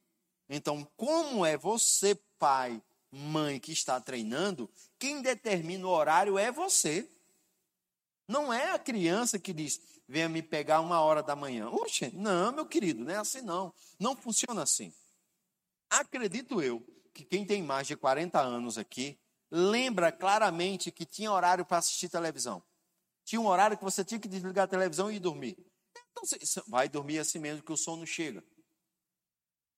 Então, 0.49 0.83
como 0.97 1.45
é 1.45 1.55
você, 1.55 2.19
pai, 2.39 2.81
mãe, 3.11 3.59
que 3.59 3.71
está 3.71 4.01
treinando, 4.01 4.67
quem 4.97 5.21
determina 5.21 5.85
o 5.85 5.91
horário 5.91 6.39
é 6.39 6.51
você. 6.51 7.07
Não 8.27 8.51
é 8.51 8.71
a 8.71 8.79
criança 8.79 9.37
que 9.37 9.53
diz, 9.53 9.79
venha 10.07 10.27
me 10.27 10.41
pegar 10.41 10.81
uma 10.81 10.99
hora 10.99 11.21
da 11.21 11.35
manhã. 11.35 11.69
Oxe, 11.69 12.09
não, 12.11 12.51
meu 12.51 12.65
querido, 12.65 13.05
não 13.05 13.13
é 13.13 13.17
assim 13.17 13.41
não. 13.41 13.71
Não 13.99 14.15
funciona 14.15 14.63
assim. 14.63 14.91
Acredito 15.91 16.59
eu 16.59 16.83
que 17.13 17.23
quem 17.23 17.45
tem 17.45 17.61
mais 17.61 17.85
de 17.85 17.95
40 17.95 18.41
anos 18.41 18.79
aqui 18.79 19.19
lembra 19.51 20.11
claramente 20.11 20.91
que 20.91 21.05
tinha 21.05 21.31
horário 21.31 21.65
para 21.65 21.77
assistir 21.77 22.09
televisão. 22.09 22.63
Tinha 23.23 23.41
um 23.41 23.47
horário 23.47 23.77
que 23.77 23.83
você 23.83 24.03
tinha 24.03 24.19
que 24.19 24.27
desligar 24.27 24.65
a 24.65 24.67
televisão 24.67 25.11
e 25.11 25.15
ir 25.15 25.19
dormir. 25.19 25.57
Então 26.11 26.25
você 26.25 26.61
vai 26.67 26.89
dormir 26.89 27.19
assim 27.19 27.39
mesmo 27.39 27.63
que 27.63 27.71
o 27.71 27.77
sono 27.77 28.05
chega. 28.05 28.43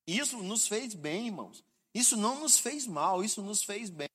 Isso 0.07 0.41
nos 0.41 0.67
fez 0.67 0.93
bem, 0.93 1.27
irmãos. 1.27 1.63
Isso 1.93 2.15
não 2.15 2.39
nos 2.39 2.59
fez 2.59 2.87
mal, 2.87 3.23
isso 3.23 3.41
nos 3.41 3.63
fez 3.63 3.89
bem. 3.89 4.09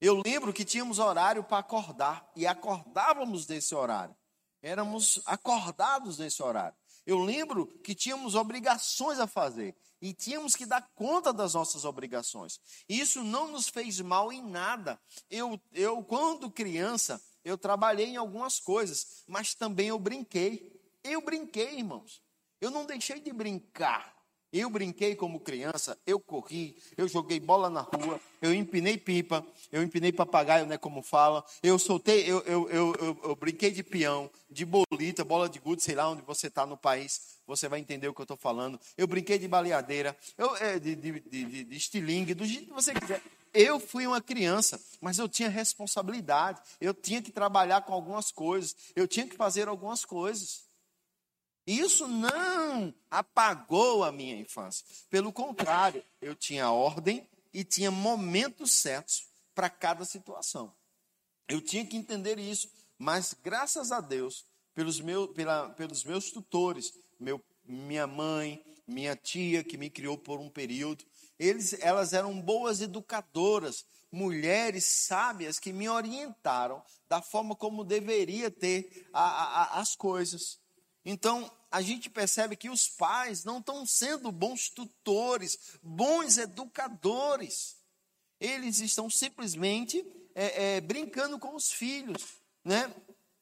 Eu 0.00 0.20
lembro 0.24 0.52
que 0.52 0.64
tínhamos 0.64 0.98
horário 0.98 1.44
para 1.44 1.58
acordar 1.58 2.30
e 2.34 2.46
acordávamos 2.46 3.46
desse 3.46 3.74
horário. 3.74 4.16
Éramos 4.60 5.20
acordados 5.26 6.18
nesse 6.18 6.42
horário. 6.42 6.76
Eu 7.06 7.18
lembro 7.18 7.66
que 7.82 7.94
tínhamos 7.94 8.34
obrigações 8.34 9.18
a 9.18 9.26
fazer 9.26 9.74
e 10.00 10.12
tínhamos 10.12 10.54
que 10.54 10.66
dar 10.66 10.82
conta 10.94 11.32
das 11.32 11.54
nossas 11.54 11.84
obrigações. 11.84 12.60
Isso 12.88 13.22
não 13.22 13.48
nos 13.48 13.68
fez 13.68 14.00
mal 14.00 14.32
em 14.32 14.42
nada. 14.42 15.00
Eu, 15.30 15.60
eu 15.72 16.02
quando 16.02 16.50
criança, 16.50 17.22
eu 17.44 17.58
trabalhei 17.58 18.06
em 18.06 18.16
algumas 18.16 18.60
coisas, 18.60 19.24
mas 19.26 19.54
também 19.54 19.88
eu 19.88 19.98
brinquei. 19.98 20.80
Eu 21.02 21.22
brinquei, 21.22 21.78
irmãos. 21.78 22.22
Eu 22.60 22.70
não 22.70 22.86
deixei 22.86 23.20
de 23.20 23.32
brincar. 23.32 24.14
Eu 24.52 24.68
brinquei 24.68 25.16
como 25.16 25.40
criança, 25.40 25.98
eu 26.06 26.20
corri, 26.20 26.76
eu 26.94 27.08
joguei 27.08 27.40
bola 27.40 27.70
na 27.70 27.80
rua, 27.80 28.20
eu 28.42 28.52
empinei 28.52 28.98
pipa, 28.98 29.42
eu 29.70 29.82
empinei 29.82 30.12
papagaio, 30.12 30.66
né, 30.66 30.76
como 30.76 31.00
fala, 31.00 31.42
eu 31.62 31.78
soltei, 31.78 32.30
eu, 32.30 32.40
eu, 32.42 32.68
eu, 32.68 33.20
eu, 33.24 33.34
brinquei 33.34 33.70
de 33.70 33.82
peão, 33.82 34.30
de 34.50 34.66
bolita, 34.66 35.24
bola 35.24 35.48
de 35.48 35.58
gude, 35.58 35.82
sei 35.82 35.94
lá 35.94 36.10
onde 36.10 36.20
você 36.20 36.48
está 36.48 36.66
no 36.66 36.76
país, 36.76 37.38
você 37.46 37.66
vai 37.66 37.80
entender 37.80 38.08
o 38.08 38.12
que 38.12 38.20
eu 38.20 38.24
estou 38.24 38.36
falando. 38.36 38.78
Eu 38.94 39.06
brinquei 39.06 39.38
de 39.38 39.48
baleadeira, 39.48 40.14
eu, 40.36 40.54
é, 40.56 40.78
de, 40.78 40.96
de, 40.96 41.20
de, 41.20 41.64
de 41.64 41.76
estilingue, 41.76 42.34
do 42.34 42.44
jeito 42.44 42.66
que 42.66 42.74
você 42.74 42.92
quiser. 42.92 43.22
Eu 43.54 43.80
fui 43.80 44.06
uma 44.06 44.20
criança, 44.20 44.78
mas 45.00 45.18
eu 45.18 45.28
tinha 45.28 45.48
responsabilidade, 45.48 46.60
eu 46.78 46.92
tinha 46.92 47.22
que 47.22 47.30
trabalhar 47.30 47.82
com 47.82 47.94
algumas 47.94 48.30
coisas, 48.30 48.76
eu 48.94 49.08
tinha 49.08 49.26
que 49.26 49.36
fazer 49.36 49.66
algumas 49.66 50.04
coisas. 50.04 50.70
Isso 51.66 52.08
não 52.08 52.92
apagou 53.10 54.02
a 54.02 54.10
minha 54.10 54.36
infância. 54.36 54.84
Pelo 55.08 55.32
contrário, 55.32 56.04
eu 56.20 56.34
tinha 56.34 56.70
ordem 56.70 57.28
e 57.52 57.62
tinha 57.62 57.90
momentos 57.90 58.72
certos 58.72 59.28
para 59.54 59.70
cada 59.70 60.04
situação. 60.04 60.74
Eu 61.48 61.60
tinha 61.60 61.84
que 61.84 61.96
entender 61.96 62.38
isso, 62.38 62.68
mas 62.98 63.34
graças 63.42 63.92
a 63.92 64.00
Deus, 64.00 64.46
pelos, 64.74 65.00
meu, 65.00 65.28
pela, 65.28 65.68
pelos 65.70 66.02
meus 66.04 66.30
tutores, 66.30 66.92
meu, 67.20 67.40
minha 67.64 68.06
mãe, 68.06 68.64
minha 68.86 69.14
tia, 69.14 69.62
que 69.62 69.76
me 69.76 69.90
criou 69.90 70.16
por 70.16 70.40
um 70.40 70.48
período, 70.48 71.04
eles, 71.38 71.74
elas 71.80 72.12
eram 72.12 72.40
boas 72.40 72.80
educadoras, 72.80 73.84
mulheres 74.10 74.84
sábias 74.84 75.58
que 75.58 75.72
me 75.72 75.88
orientaram 75.88 76.82
da 77.08 77.20
forma 77.20 77.56
como 77.56 77.84
deveria 77.84 78.50
ter 78.50 79.08
a, 79.12 79.22
a, 79.22 79.80
as 79.80 79.96
coisas. 79.96 80.61
Então, 81.04 81.50
a 81.70 81.80
gente 81.80 82.10
percebe 82.10 82.54
que 82.54 82.68
os 82.68 82.88
pais 82.88 83.44
não 83.44 83.58
estão 83.58 83.84
sendo 83.86 84.30
bons 84.30 84.68
tutores, 84.68 85.58
bons 85.82 86.38
educadores. 86.38 87.76
Eles 88.38 88.78
estão 88.80 89.08
simplesmente 89.08 90.04
é, 90.34 90.76
é, 90.76 90.80
brincando 90.80 91.38
com 91.38 91.54
os 91.54 91.72
filhos. 91.72 92.22
Né? 92.64 92.94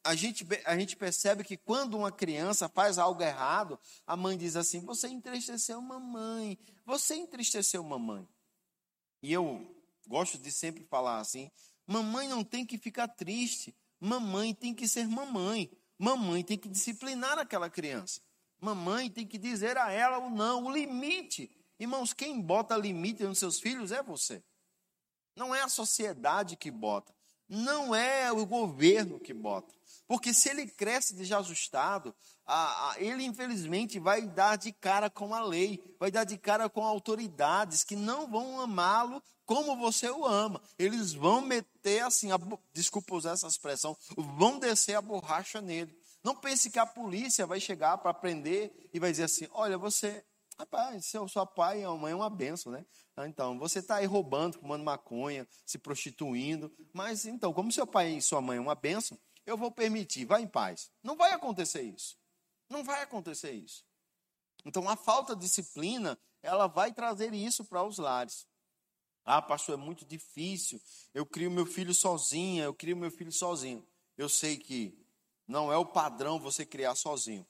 A, 0.04 0.14
gente, 0.14 0.46
a 0.64 0.78
gente 0.78 0.96
percebe 0.96 1.44
que 1.44 1.56
quando 1.56 1.96
uma 1.98 2.12
criança 2.12 2.68
faz 2.68 2.98
algo 2.98 3.22
errado, 3.22 3.78
a 4.06 4.16
mãe 4.16 4.38
diz 4.38 4.56
assim: 4.56 4.80
Você 4.80 5.08
entristeceu 5.08 5.80
mamãe, 5.80 6.58
você 6.86 7.16
entristeceu 7.16 7.82
mamãe. 7.82 8.26
E 9.22 9.32
eu 9.32 9.74
gosto 10.06 10.38
de 10.38 10.50
sempre 10.50 10.84
falar 10.84 11.18
assim: 11.18 11.50
Mamãe 11.86 12.28
não 12.28 12.44
tem 12.44 12.64
que 12.64 12.78
ficar 12.78 13.08
triste, 13.08 13.74
mamãe 13.98 14.54
tem 14.54 14.72
que 14.72 14.86
ser 14.86 15.06
mamãe. 15.08 15.70
Mamãe 16.02 16.42
tem 16.42 16.56
que 16.56 16.66
disciplinar 16.66 17.38
aquela 17.38 17.68
criança. 17.68 18.22
Mamãe 18.58 19.10
tem 19.10 19.26
que 19.26 19.36
dizer 19.36 19.76
a 19.76 19.92
ela 19.92 20.16
o 20.16 20.30
não, 20.30 20.64
o 20.64 20.72
limite. 20.72 21.50
Irmãos, 21.78 22.14
quem 22.14 22.40
bota 22.40 22.74
limite 22.74 23.22
nos 23.22 23.38
seus 23.38 23.60
filhos 23.60 23.92
é 23.92 24.02
você. 24.02 24.42
Não 25.36 25.54
é 25.54 25.60
a 25.60 25.68
sociedade 25.68 26.56
que 26.56 26.70
bota. 26.70 27.14
Não 27.46 27.94
é 27.94 28.32
o 28.32 28.46
governo 28.46 29.20
que 29.20 29.34
bota. 29.34 29.74
Porque 30.06 30.34
se 30.34 30.48
ele 30.48 30.66
cresce 30.66 31.14
desajustado, 31.14 32.14
a, 32.46 32.90
a, 32.90 33.00
ele 33.00 33.24
infelizmente 33.24 33.98
vai 33.98 34.22
dar 34.22 34.56
de 34.56 34.72
cara 34.72 35.08
com 35.08 35.34
a 35.34 35.42
lei, 35.42 35.82
vai 35.98 36.10
dar 36.10 36.24
de 36.24 36.36
cara 36.36 36.68
com 36.68 36.84
autoridades 36.84 37.84
que 37.84 37.94
não 37.94 38.28
vão 38.28 38.60
amá-lo 38.60 39.22
como 39.44 39.76
você 39.76 40.08
o 40.10 40.24
ama. 40.24 40.62
Eles 40.78 41.12
vão 41.12 41.40
meter 41.40 42.04
assim, 42.04 42.30
a, 42.32 42.38
desculpa 42.72 43.14
usar 43.14 43.32
essa 43.32 43.46
expressão, 43.46 43.96
vão 44.16 44.58
descer 44.58 44.94
a 44.94 45.02
borracha 45.02 45.60
nele. 45.60 45.96
Não 46.22 46.36
pense 46.36 46.70
que 46.70 46.78
a 46.78 46.86
polícia 46.86 47.46
vai 47.46 47.60
chegar 47.60 47.98
para 47.98 48.12
prender 48.12 48.72
e 48.92 49.00
vai 49.00 49.10
dizer 49.10 49.24
assim: 49.24 49.46
olha, 49.52 49.78
você, 49.78 50.24
rapaz, 50.58 51.06
seu, 51.06 51.26
sua 51.28 51.46
pai 51.46 51.80
e 51.80 51.84
a 51.84 51.90
mãe 51.90 52.12
é 52.12 52.16
uma 52.16 52.30
benção, 52.30 52.72
né? 52.72 52.84
Ah, 53.16 53.26
então, 53.26 53.58
você 53.58 53.80
está 53.80 53.96
aí 53.96 54.06
roubando, 54.06 54.58
fumando 54.58 54.84
maconha, 54.84 55.46
se 55.66 55.78
prostituindo, 55.78 56.72
mas 56.92 57.26
então, 57.26 57.52
como 57.52 57.72
seu 57.72 57.86
pai 57.86 58.16
e 58.16 58.22
sua 58.22 58.40
mãe 58.40 58.58
é 58.58 58.60
uma 58.60 58.74
benção, 58.74 59.18
eu 59.46 59.56
vou 59.56 59.70
permitir, 59.70 60.24
vá 60.24 60.40
em 60.40 60.46
paz. 60.46 60.90
Não 61.02 61.16
vai 61.16 61.32
acontecer 61.32 61.82
isso. 61.82 62.16
Não 62.68 62.84
vai 62.84 63.02
acontecer 63.02 63.52
isso. 63.52 63.84
Então, 64.64 64.88
a 64.88 64.96
falta 64.96 65.34
de 65.34 65.42
disciplina, 65.42 66.18
ela 66.42 66.66
vai 66.66 66.92
trazer 66.92 67.34
isso 67.34 67.64
para 67.64 67.82
os 67.82 67.98
lares. 67.98 68.46
Ah, 69.24 69.42
pastor, 69.42 69.78
é 69.78 69.82
muito 69.82 70.04
difícil. 70.04 70.80
Eu 71.12 71.26
crio 71.26 71.50
meu 71.50 71.66
filho 71.66 71.92
sozinha, 71.92 72.64
eu 72.64 72.74
crio 72.74 72.96
meu 72.96 73.10
filho 73.10 73.32
sozinho. 73.32 73.86
Eu 74.16 74.28
sei 74.28 74.56
que 74.56 74.96
não 75.46 75.72
é 75.72 75.76
o 75.76 75.84
padrão 75.84 76.38
você 76.38 76.64
criar 76.64 76.94
sozinho. 76.94 77.46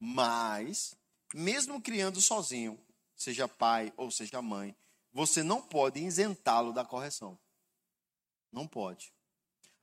Mas, 0.00 0.96
mesmo 1.32 1.80
criando 1.80 2.20
sozinho, 2.20 2.78
seja 3.14 3.46
pai 3.46 3.92
ou 3.96 4.10
seja 4.10 4.42
mãe, 4.42 4.76
você 5.12 5.42
não 5.42 5.62
pode 5.62 6.00
isentá-lo 6.00 6.72
da 6.72 6.84
correção. 6.84 7.38
Não 8.50 8.66
pode. 8.66 9.13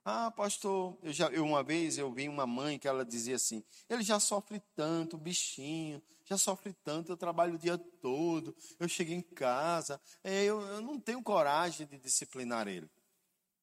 Ah, 0.04 0.32
pastor, 0.32 0.98
eu 1.04 1.14
já 1.14 1.28
eu, 1.28 1.46
uma 1.46 1.62
vez 1.62 1.98
eu 1.98 2.12
vi 2.12 2.28
uma 2.28 2.48
mãe 2.48 2.80
que 2.80 2.88
ela 2.88 3.06
dizia 3.06 3.36
assim: 3.36 3.64
ele 3.88 4.02
já 4.02 4.20
sofre 4.20 4.60
tanto, 4.76 5.18
bichinho, 5.18 6.02
já 6.26 6.38
sofre 6.38 6.74
tanto, 6.84 7.12
eu 7.12 7.18
trabalho 7.18 7.54
o 7.54 7.58
dia 7.58 7.78
todo, 7.78 8.56
eu 8.80 8.88
chego 8.88 9.12
em 9.12 9.22
casa, 9.22 10.02
é, 10.24 10.44
eu, 10.44 10.60
eu 10.62 10.82
não 10.82 11.00
tenho 11.00 11.22
coragem 11.22 11.86
de 11.86 12.00
disciplinar 12.00 12.68
ele. 12.68 12.90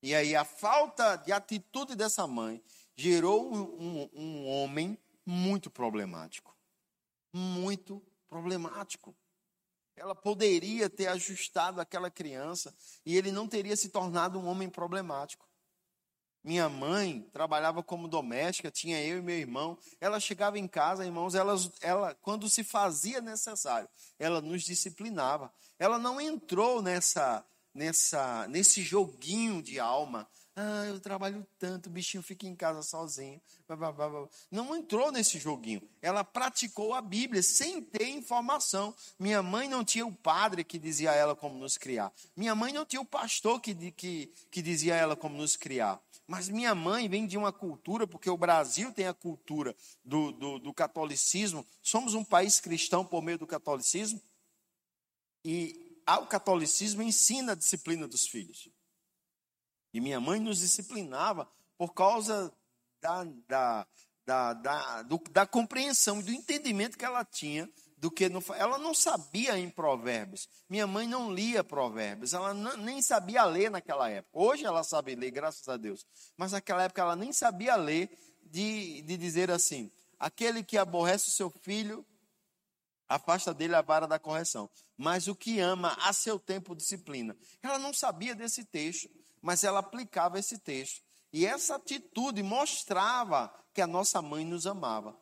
E 0.00 0.14
aí 0.14 0.36
a 0.36 0.44
falta 0.44 1.16
de 1.16 1.32
atitude 1.32 1.96
dessa 1.96 2.26
mãe 2.26 2.62
gerou 2.94 3.52
um, 3.52 3.62
um, 3.80 4.10
um 4.14 4.46
homem 4.46 4.96
muito 5.26 5.70
problemático. 5.70 6.56
Muito 7.32 8.00
problemático. 8.28 9.14
Ela 9.96 10.14
poderia 10.14 10.88
ter 10.88 11.08
ajustado 11.08 11.80
aquela 11.80 12.10
criança 12.10 12.72
e 13.04 13.16
ele 13.16 13.32
não 13.32 13.48
teria 13.48 13.76
se 13.76 13.88
tornado 13.88 14.38
um 14.38 14.46
homem 14.46 14.68
problemático. 14.68 15.47
Minha 16.48 16.66
mãe 16.66 17.28
trabalhava 17.30 17.82
como 17.82 18.08
doméstica, 18.08 18.70
tinha 18.70 18.98
eu 19.04 19.18
e 19.18 19.20
meu 19.20 19.36
irmão. 19.36 19.76
Ela 20.00 20.18
chegava 20.18 20.58
em 20.58 20.66
casa, 20.66 21.04
irmãos, 21.04 21.34
ela, 21.34 21.54
ela, 21.82 22.14
quando 22.22 22.48
se 22.48 22.64
fazia 22.64 23.20
necessário, 23.20 23.86
ela 24.18 24.40
nos 24.40 24.62
disciplinava. 24.62 25.52
Ela 25.78 25.98
não 25.98 26.18
entrou 26.18 26.80
nessa, 26.80 27.44
nessa, 27.74 28.48
nesse 28.48 28.80
joguinho 28.80 29.60
de 29.62 29.78
alma. 29.78 30.26
Ah, 30.60 30.84
eu 30.86 30.98
trabalho 30.98 31.46
tanto, 31.56 31.86
o 31.86 31.90
bichinho 31.90 32.20
fica 32.20 32.44
em 32.44 32.56
casa 32.56 32.82
sozinho. 32.82 33.40
Não 34.50 34.74
entrou 34.74 35.12
nesse 35.12 35.38
joguinho. 35.38 35.80
Ela 36.02 36.24
praticou 36.24 36.94
a 36.94 37.00
Bíblia 37.00 37.44
sem 37.44 37.80
ter 37.80 38.08
informação. 38.08 38.92
Minha 39.20 39.40
mãe 39.40 39.68
não 39.68 39.84
tinha 39.84 40.04
o 40.04 40.12
padre 40.12 40.64
que 40.64 40.76
dizia 40.76 41.12
a 41.12 41.14
ela 41.14 41.36
como 41.36 41.56
nos 41.56 41.78
criar. 41.78 42.12
Minha 42.36 42.56
mãe 42.56 42.72
não 42.72 42.84
tinha 42.84 43.00
o 43.00 43.04
pastor 43.04 43.60
que, 43.60 43.92
que, 43.92 44.32
que 44.50 44.60
dizia 44.60 44.94
a 44.94 44.96
ela 44.96 45.14
como 45.14 45.36
nos 45.36 45.54
criar. 45.54 46.02
Mas 46.26 46.48
minha 46.48 46.74
mãe 46.74 47.08
vem 47.08 47.24
de 47.24 47.38
uma 47.38 47.52
cultura, 47.52 48.04
porque 48.04 48.28
o 48.28 48.36
Brasil 48.36 48.92
tem 48.92 49.06
a 49.06 49.14
cultura 49.14 49.76
do, 50.04 50.32
do, 50.32 50.58
do 50.58 50.74
catolicismo. 50.74 51.64
Somos 51.80 52.14
um 52.14 52.24
país 52.24 52.58
cristão 52.58 53.04
por 53.04 53.22
meio 53.22 53.38
do 53.38 53.46
catolicismo. 53.46 54.20
E 55.44 56.00
o 56.04 56.26
catolicismo 56.26 57.00
ensina 57.00 57.52
a 57.52 57.54
disciplina 57.54 58.08
dos 58.08 58.26
filhos. 58.26 58.68
E 59.98 60.00
minha 60.00 60.20
mãe 60.20 60.38
nos 60.38 60.60
disciplinava 60.60 61.50
por 61.76 61.92
causa 61.92 62.52
da, 63.00 63.24
da, 63.48 63.86
da, 64.24 64.52
da, 64.52 65.02
do, 65.02 65.20
da 65.32 65.44
compreensão, 65.44 66.22
do 66.22 66.30
entendimento 66.30 66.96
que 66.96 67.04
ela 67.04 67.24
tinha 67.24 67.68
do 67.96 68.08
que 68.08 68.28
no, 68.28 68.40
ela 68.54 68.78
não 68.78 68.94
sabia 68.94 69.58
em 69.58 69.68
provérbios. 69.68 70.48
Minha 70.70 70.86
mãe 70.86 71.04
não 71.04 71.34
lia 71.34 71.64
provérbios, 71.64 72.32
ela 72.32 72.54
não, 72.54 72.76
nem 72.76 73.02
sabia 73.02 73.44
ler 73.44 73.72
naquela 73.72 74.08
época. 74.08 74.38
Hoje 74.38 74.64
ela 74.64 74.84
sabe 74.84 75.16
ler, 75.16 75.32
graças 75.32 75.68
a 75.68 75.76
Deus. 75.76 76.06
Mas 76.36 76.52
naquela 76.52 76.84
época 76.84 77.02
ela 77.02 77.16
nem 77.16 77.32
sabia 77.32 77.74
ler 77.74 78.08
de, 78.44 79.02
de 79.02 79.16
dizer 79.16 79.50
assim: 79.50 79.90
aquele 80.16 80.62
que 80.62 80.78
aborrece 80.78 81.26
o 81.26 81.32
seu 81.32 81.50
filho, 81.50 82.06
afasta 83.08 83.52
dele 83.52 83.74
a 83.74 83.82
vara 83.82 84.06
da 84.06 84.16
correção. 84.16 84.70
Mas 84.96 85.26
o 85.26 85.34
que 85.34 85.58
ama, 85.58 85.96
a 86.02 86.12
seu 86.12 86.38
tempo 86.38 86.76
disciplina. 86.76 87.36
Ela 87.60 87.80
não 87.80 87.92
sabia 87.92 88.32
desse 88.32 88.64
texto, 88.64 89.10
mas 89.42 89.64
ela 89.64 89.80
aplicava 89.80 90.38
esse 90.38 90.58
texto. 90.58 91.02
E 91.32 91.44
essa 91.46 91.76
atitude 91.76 92.42
mostrava 92.42 93.52
que 93.74 93.80
a 93.80 93.86
nossa 93.86 94.20
mãe 94.22 94.44
nos 94.44 94.66
amava. 94.66 95.16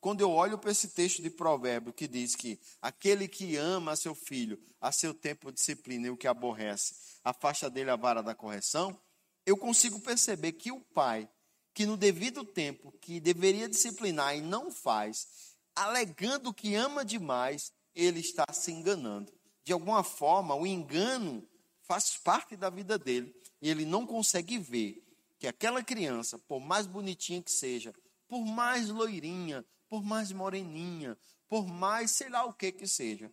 quando 0.00 0.20
eu 0.20 0.32
olho 0.32 0.58
para 0.58 0.72
esse 0.72 0.88
texto 0.88 1.22
de 1.22 1.30
provérbio 1.30 1.92
que 1.92 2.08
diz 2.08 2.34
que 2.34 2.58
aquele 2.80 3.28
que 3.28 3.56
ama 3.56 3.94
seu 3.94 4.16
filho, 4.16 4.60
a 4.80 4.90
seu 4.90 5.14
tempo 5.14 5.52
disciplina 5.52 6.08
e 6.08 6.10
o 6.10 6.16
que 6.16 6.26
aborrece, 6.26 6.96
afasta 7.22 7.70
dele 7.70 7.88
a 7.88 7.94
vara 7.94 8.20
da 8.20 8.34
correção, 8.34 9.00
eu 9.46 9.56
consigo 9.56 10.00
perceber 10.00 10.52
que 10.54 10.72
o 10.72 10.80
pai, 10.80 11.28
que 11.72 11.86
no 11.86 11.96
devido 11.96 12.44
tempo, 12.44 12.90
que 13.00 13.20
deveria 13.20 13.68
disciplinar 13.68 14.36
e 14.36 14.40
não 14.40 14.72
faz, 14.72 15.54
alegando 15.74 16.52
que 16.52 16.74
ama 16.74 17.04
demais, 17.04 17.72
ele 17.94 18.18
está 18.18 18.44
se 18.52 18.72
enganando. 18.72 19.32
De 19.64 19.72
alguma 19.72 20.02
forma, 20.02 20.56
o 20.56 20.66
engano 20.66 21.48
faz 21.82 22.16
parte 22.16 22.56
da 22.56 22.68
vida 22.68 22.98
dele 22.98 23.32
e 23.62 23.70
ele 23.70 23.86
não 23.86 24.04
consegue 24.04 24.58
ver 24.58 25.00
que 25.38 25.46
aquela 25.46 25.84
criança, 25.84 26.36
por 26.36 26.60
mais 26.60 26.86
bonitinha 26.86 27.40
que 27.40 27.50
seja, 27.50 27.94
por 28.26 28.44
mais 28.44 28.88
loirinha, 28.88 29.64
por 29.88 30.02
mais 30.02 30.32
moreninha, 30.32 31.16
por 31.48 31.66
mais 31.66 32.10
sei 32.10 32.28
lá 32.28 32.44
o 32.44 32.52
que 32.52 32.72
que 32.72 32.88
seja, 32.88 33.32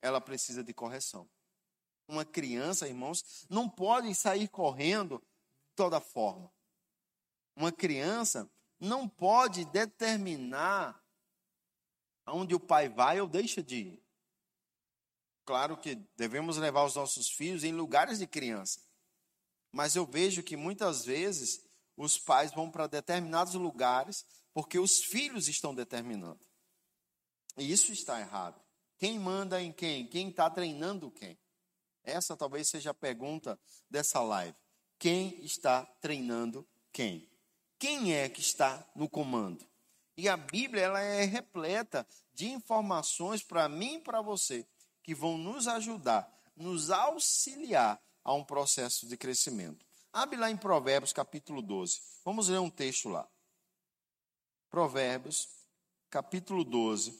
ela 0.00 0.20
precisa 0.20 0.62
de 0.62 0.72
correção. 0.72 1.28
Uma 2.06 2.24
criança, 2.24 2.86
irmãos, 2.86 3.46
não 3.50 3.68
pode 3.68 4.14
sair 4.14 4.46
correndo 4.48 5.18
de 5.18 5.74
toda 5.74 6.00
forma. 6.00 6.52
Uma 7.56 7.72
criança 7.72 8.48
não 8.78 9.08
pode 9.08 9.64
determinar 9.64 11.02
aonde 12.24 12.54
o 12.54 12.60
pai 12.60 12.88
vai 12.88 13.20
ou 13.20 13.26
deixa 13.26 13.62
de 13.62 13.76
ir. 13.76 14.04
Claro 15.44 15.76
que 15.76 15.96
devemos 16.16 16.58
levar 16.58 16.84
os 16.84 16.94
nossos 16.94 17.28
filhos 17.28 17.64
em 17.64 17.72
lugares 17.72 18.18
de 18.18 18.26
criança. 18.26 18.80
Mas 19.74 19.96
eu 19.96 20.06
vejo 20.06 20.40
que 20.40 20.56
muitas 20.56 21.04
vezes 21.04 21.66
os 21.96 22.16
pais 22.16 22.52
vão 22.52 22.70
para 22.70 22.86
determinados 22.86 23.54
lugares 23.54 24.24
porque 24.52 24.78
os 24.78 25.02
filhos 25.02 25.48
estão 25.48 25.74
determinando. 25.74 26.38
E 27.58 27.72
isso 27.72 27.90
está 27.90 28.20
errado. 28.20 28.62
Quem 28.96 29.18
manda 29.18 29.60
em 29.60 29.72
quem? 29.72 30.06
Quem 30.06 30.28
está 30.28 30.48
treinando 30.48 31.10
quem? 31.10 31.36
Essa 32.04 32.36
talvez 32.36 32.68
seja 32.68 32.90
a 32.90 32.94
pergunta 32.94 33.58
dessa 33.90 34.20
live. 34.22 34.56
Quem 34.96 35.44
está 35.44 35.84
treinando 36.00 36.64
quem? 36.92 37.28
Quem 37.76 38.14
é 38.14 38.28
que 38.28 38.40
está 38.40 38.88
no 38.94 39.08
comando? 39.08 39.66
E 40.16 40.28
a 40.28 40.36
Bíblia 40.36 40.84
ela 40.84 41.00
é 41.00 41.24
repleta 41.24 42.06
de 42.32 42.48
informações 42.48 43.42
para 43.42 43.68
mim 43.68 43.96
e 43.96 44.02
para 44.02 44.22
você 44.22 44.64
que 45.02 45.16
vão 45.16 45.36
nos 45.36 45.66
ajudar, 45.66 46.32
nos 46.54 46.92
auxiliar 46.92 48.00
a 48.24 48.32
um 48.32 48.44
processo 48.44 49.06
de 49.06 49.16
crescimento. 49.16 49.86
Abre 50.12 50.36
lá 50.36 50.50
em 50.50 50.56
Provérbios 50.56 51.12
capítulo 51.12 51.60
12. 51.60 52.00
Vamos 52.24 52.48
ler 52.48 52.58
um 52.58 52.70
texto 52.70 53.08
lá. 53.08 53.28
Provérbios, 54.70 55.48
capítulo 56.10 56.64
12, 56.64 57.12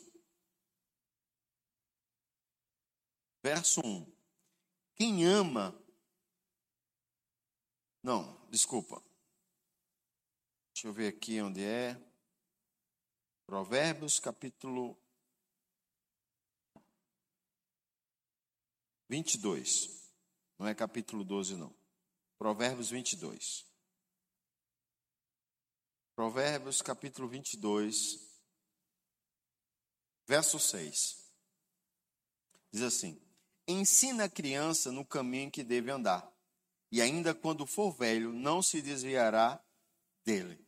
verso 3.43 3.81
1. 3.85 4.13
Quem 4.97 5.25
ama. 5.25 5.79
Não, 8.03 8.49
desculpa. 8.49 9.03
Deixa 10.73 10.89
eu 10.89 10.93
ver 10.93 11.09
aqui 11.09 11.41
onde 11.41 11.63
é. 11.63 11.97
Provérbios, 13.47 14.19
capítulo 14.19 14.99
22. 19.09 20.04
Não 20.59 20.67
é 20.67 20.75
capítulo 20.75 21.25
12, 21.25 21.57
não. 21.57 21.75
Provérbios 22.39 22.91
22. 22.91 23.67
Provérbios 26.15 26.81
capítulo 26.81 27.27
22, 27.27 28.21
verso 30.27 30.61
6. 30.61 31.25
Diz 32.71 32.83
assim: 32.83 33.21
Ensina 33.67 34.25
a 34.25 34.29
criança 34.29 34.93
no 34.93 35.05
caminho 35.05 35.51
que 35.51 35.65
deve 35.65 35.91
andar, 35.91 36.33
e 36.93 37.03
ainda 37.03 37.35
quando 37.35 37.67
for 37.67 37.91
velho, 37.93 38.33
não 38.33 38.63
se 38.63 38.81
desviará 38.81 39.61
dele. 40.25 40.65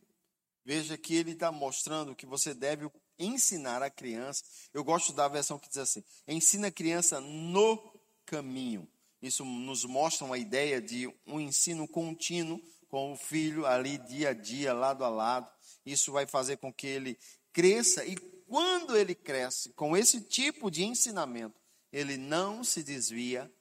Veja 0.65 0.97
que 0.97 1.15
ele 1.15 1.31
está 1.31 1.49
mostrando 1.49 2.15
que 2.15 2.25
você 2.25 2.53
deve 2.53 2.91
ensinar 3.17 3.81
a 3.81 3.89
criança. 3.89 4.43
Eu 4.73 4.83
gosto 4.83 5.13
da 5.13 5.29
versão 5.29 5.57
que 5.57 5.69
diz 5.69 5.77
assim: 5.77 6.03
ensina 6.27 6.67
a 6.67 6.71
criança 6.71 7.21
no 7.21 7.77
caminho. 8.25 8.85
Isso 9.21 9.43
nos 9.43 9.83
mostra 9.83 10.25
uma 10.25 10.37
ideia 10.37 10.81
de 10.81 11.11
um 11.25 11.39
ensino 11.39 11.87
contínuo 11.87 12.61
com 12.87 13.13
o 13.13 13.17
filho 13.17 13.65
ali 13.65 13.97
dia 13.97 14.29
a 14.29 14.33
dia, 14.33 14.73
lado 14.73 15.03
a 15.03 15.09
lado. 15.09 15.49
Isso 15.85 16.11
vai 16.11 16.27
fazer 16.27 16.57
com 16.57 16.71
que 16.71 16.87
ele 16.87 17.17
cresça 17.51 18.05
e 18.05 18.15
quando 18.47 18.95
ele 18.95 19.15
cresce 19.15 19.73
com 19.73 19.97
esse 19.97 20.21
tipo 20.21 20.71
de 20.71 20.83
ensinamento, 20.83 21.59
ele 21.91 22.17
não 22.17 22.63
se 22.63 22.83
desvia 22.83 23.51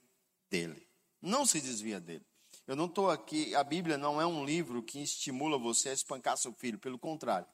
dele. 0.50 0.86
Não 1.20 1.46
se 1.46 1.60
desvia 1.60 1.98
dele. 1.98 2.24
Eu 2.66 2.76
não 2.76 2.86
estou 2.86 3.10
aqui, 3.10 3.54
a 3.54 3.64
Bíblia 3.64 3.96
não 3.96 4.20
é 4.20 4.26
um 4.26 4.44
livro 4.44 4.82
que 4.82 5.00
estimula 5.00 5.58
você 5.58 5.88
a 5.88 5.92
espancar 5.92 6.36
seu 6.36 6.52
filho, 6.52 6.78
pelo 6.78 6.98
contrário. 6.98 7.46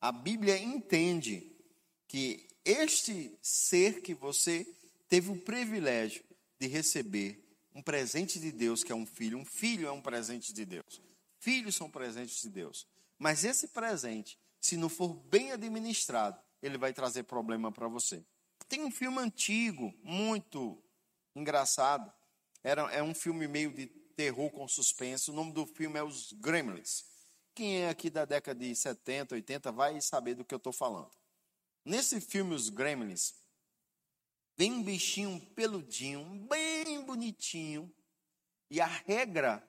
A 0.00 0.12
Bíblia 0.12 0.58
entende 0.58 1.52
que 2.08 2.46
este 2.64 3.36
ser 3.40 4.02
que 4.02 4.12
você 4.12 4.66
teve 5.08 5.30
o 5.30 5.40
privilégio 5.40 6.24
de 6.58 6.66
receber 6.66 7.45
um 7.76 7.82
presente 7.82 8.40
de 8.40 8.50
Deus, 8.50 8.82
que 8.82 8.90
é 8.90 8.94
um 8.94 9.04
filho, 9.04 9.36
um 9.36 9.44
filho 9.44 9.86
é 9.86 9.92
um 9.92 10.00
presente 10.00 10.50
de 10.50 10.64
Deus. 10.64 11.02
Filhos 11.38 11.76
são 11.76 11.90
presentes 11.90 12.40
de 12.40 12.48
Deus. 12.48 12.86
Mas 13.18 13.44
esse 13.44 13.68
presente, 13.68 14.38
se 14.58 14.78
não 14.78 14.88
for 14.88 15.12
bem 15.12 15.52
administrado, 15.52 16.40
ele 16.62 16.78
vai 16.78 16.94
trazer 16.94 17.24
problema 17.24 17.70
para 17.70 17.86
você. 17.86 18.24
Tem 18.66 18.82
um 18.82 18.90
filme 18.90 19.18
antigo, 19.18 19.94
muito 20.02 20.82
engraçado. 21.34 22.10
Era, 22.64 22.90
é 22.90 23.02
um 23.02 23.14
filme 23.14 23.46
meio 23.46 23.70
de 23.70 23.86
terror 24.16 24.50
com 24.50 24.66
suspense. 24.66 25.30
O 25.30 25.34
nome 25.34 25.52
do 25.52 25.66
filme 25.66 25.98
é 25.98 26.02
Os 26.02 26.32
Gremlins. 26.32 27.04
Quem 27.54 27.82
é 27.82 27.90
aqui 27.90 28.08
da 28.08 28.24
década 28.24 28.58
de 28.58 28.74
70, 28.74 29.34
80 29.34 29.70
vai 29.70 30.00
saber 30.00 30.34
do 30.34 30.46
que 30.46 30.54
eu 30.54 30.58
estou 30.58 30.72
falando. 30.72 31.10
Nesse 31.84 32.22
filme, 32.22 32.54
Os 32.54 32.70
Gremlins, 32.70 33.34
vem 34.56 34.72
um 34.72 34.82
bichinho 34.82 35.40
peludinho, 35.54 36.24
bem 36.48 37.02
bonitinho, 37.04 37.92
e 38.70 38.80
a 38.80 38.86
regra 38.86 39.62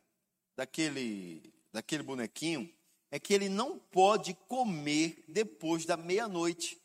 daquele 0.55 1.53
daquele 1.71 2.01
bonequinho 2.01 2.73
é 3.11 3.19
que 3.19 3.33
ele 3.33 3.49
não 3.49 3.77
pode 3.77 4.33
comer 4.47 5.23
depois 5.27 5.85
da 5.85 5.95
meia-noite. 5.95 6.81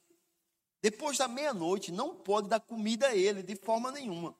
Depois 0.80 1.16
da 1.16 1.28
meia-noite, 1.28 1.92
não 1.92 2.16
pode 2.16 2.48
dar 2.48 2.60
comida 2.60 3.08
a 3.08 3.16
ele 3.16 3.42
de 3.42 3.56
forma 3.56 3.90
nenhuma. 3.90 4.36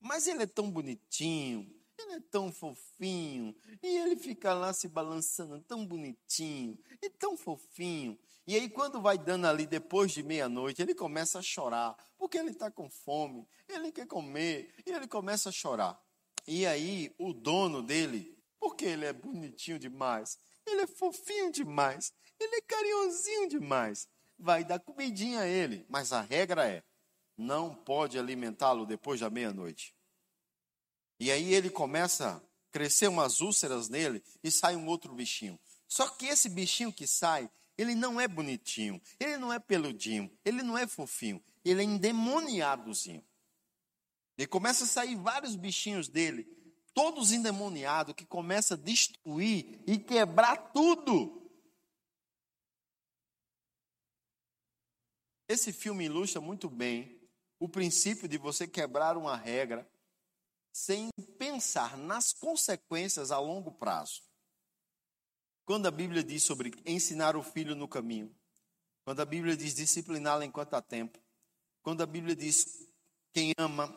Mas 0.00 0.26
ele 0.26 0.44
é 0.44 0.46
tão 0.46 0.70
bonitinho, 0.70 1.68
ele 1.98 2.14
é 2.14 2.20
tão 2.20 2.50
fofinho, 2.50 3.54
e 3.82 3.86
ele 3.86 4.16
fica 4.16 4.54
lá 4.54 4.72
se 4.72 4.88
balançando, 4.88 5.60
tão 5.60 5.86
bonitinho, 5.86 6.78
e 7.00 7.10
tão 7.10 7.36
fofinho. 7.36 8.18
E 8.46 8.56
aí, 8.56 8.68
quando 8.68 9.00
vai 9.00 9.16
dando 9.16 9.46
ali 9.46 9.66
depois 9.66 10.12
de 10.12 10.22
meia-noite, 10.22 10.82
ele 10.82 10.94
começa 10.94 11.38
a 11.38 11.42
chorar, 11.42 11.96
porque 12.18 12.36
ele 12.38 12.50
está 12.50 12.70
com 12.70 12.90
fome, 12.90 13.46
ele 13.68 13.92
quer 13.92 14.06
comer, 14.06 14.74
e 14.84 14.90
ele 14.90 15.06
começa 15.06 15.48
a 15.48 15.52
chorar. 15.52 16.00
E 16.46 16.66
aí, 16.66 17.14
o 17.18 17.32
dono 17.32 17.82
dele 17.82 18.36
porque 18.62 18.84
ele 18.84 19.04
é 19.04 19.12
bonitinho 19.12 19.76
demais, 19.76 20.38
ele 20.64 20.82
é 20.82 20.86
fofinho 20.86 21.50
demais, 21.50 22.12
ele 22.38 22.54
é 22.54 22.60
carinhosinho 22.60 23.48
demais. 23.48 24.06
Vai 24.38 24.64
dar 24.64 24.78
comidinha 24.78 25.40
a 25.40 25.48
ele, 25.48 25.84
mas 25.88 26.12
a 26.12 26.20
regra 26.20 26.68
é: 26.68 26.84
não 27.36 27.74
pode 27.74 28.16
alimentá-lo 28.16 28.86
depois 28.86 29.18
da 29.18 29.28
meia-noite. 29.28 29.92
E 31.18 31.32
aí 31.32 31.52
ele 31.52 31.70
começa 31.70 32.36
a 32.36 32.40
crescer 32.70 33.08
umas 33.08 33.40
úlceras 33.40 33.88
nele 33.88 34.22
e 34.44 34.50
sai 34.50 34.76
um 34.76 34.86
outro 34.86 35.12
bichinho. 35.12 35.58
Só 35.88 36.08
que 36.08 36.26
esse 36.26 36.48
bichinho 36.48 36.92
que 36.92 37.06
sai, 37.06 37.50
ele 37.76 37.94
não 37.94 38.20
é 38.20 38.28
bonitinho, 38.28 39.00
ele 39.18 39.36
não 39.36 39.52
é 39.52 39.58
peludinho, 39.58 40.30
ele 40.44 40.62
não 40.62 40.76
é 40.76 40.86
fofinho, 40.86 41.42
ele 41.64 41.80
é 41.80 41.84
endemoniadozinho. 41.84 43.24
E 44.38 44.46
começa 44.46 44.84
a 44.84 44.86
sair 44.86 45.16
vários 45.16 45.54
bichinhos 45.54 46.08
dele 46.08 46.46
todos 46.94 47.32
endemoniados, 47.32 48.14
que 48.14 48.24
começa 48.24 48.74
a 48.74 48.76
destruir 48.76 49.80
e 49.86 49.98
quebrar 49.98 50.72
tudo. 50.72 51.40
Esse 55.48 55.72
filme 55.72 56.04
ilustra 56.04 56.40
muito 56.40 56.68
bem 56.68 57.20
o 57.58 57.68
princípio 57.68 58.28
de 58.28 58.38
você 58.38 58.66
quebrar 58.66 59.16
uma 59.16 59.36
regra 59.36 59.88
sem 60.72 61.10
pensar 61.38 61.96
nas 61.96 62.32
consequências 62.32 63.30
a 63.30 63.38
longo 63.38 63.70
prazo. 63.70 64.22
Quando 65.64 65.86
a 65.86 65.90
Bíblia 65.90 66.22
diz 66.22 66.42
sobre 66.42 66.72
ensinar 66.84 67.36
o 67.36 67.42
filho 67.42 67.74
no 67.74 67.86
caminho, 67.88 68.34
quando 69.04 69.20
a 69.20 69.24
Bíblia 69.24 69.56
diz 69.56 69.74
discipliná-lo 69.74 70.42
enquanto 70.42 70.74
há 70.74 70.82
tempo, 70.82 71.18
quando 71.82 72.02
a 72.02 72.06
Bíblia 72.06 72.36
diz 72.36 72.88
quem 73.32 73.52
ama, 73.58 73.94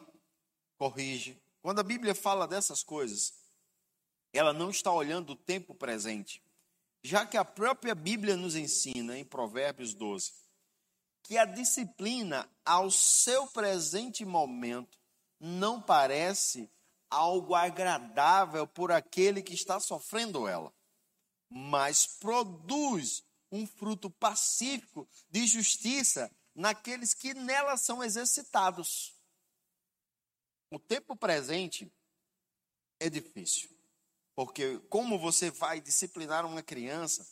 corrige, 0.77 1.41
quando 1.61 1.79
a 1.79 1.83
Bíblia 1.83 2.13
fala 2.15 2.47
dessas 2.47 2.83
coisas, 2.83 3.33
ela 4.33 4.53
não 4.53 4.69
está 4.69 4.91
olhando 4.91 5.31
o 5.31 5.35
tempo 5.35 5.73
presente, 5.73 6.43
já 7.03 7.25
que 7.25 7.37
a 7.37 7.45
própria 7.45 7.95
Bíblia 7.95 8.35
nos 8.35 8.55
ensina 8.55 9.17
em 9.17 9.23
Provérbios 9.23 9.93
12 9.93 10.45
que 11.25 11.39
a 11.39 11.45
disciplina, 11.45 12.47
ao 12.63 12.91
seu 12.91 13.47
presente 13.47 14.23
momento, 14.23 14.99
não 15.39 15.81
parece 15.81 16.69
algo 17.09 17.55
agradável 17.55 18.67
por 18.67 18.91
aquele 18.91 19.41
que 19.41 19.55
está 19.55 19.79
sofrendo 19.79 20.47
ela, 20.47 20.71
mas 21.57 22.05
produz 22.05 23.23
um 23.49 23.65
fruto 23.65 24.09
pacífico 24.09 25.07
de 25.29 25.47
justiça 25.47 26.29
naqueles 26.53 27.13
que 27.13 27.33
nela 27.33 27.77
são 27.77 28.03
exercitados. 28.03 29.15
O 30.69 30.77
tempo 30.77 31.15
presente 31.15 31.89
é 32.99 33.09
difícil, 33.09 33.69
porque 34.35 34.79
como 34.89 35.17
você 35.17 35.49
vai 35.49 35.79
disciplinar 35.79 36.45
uma 36.45 36.61
criança, 36.61 37.25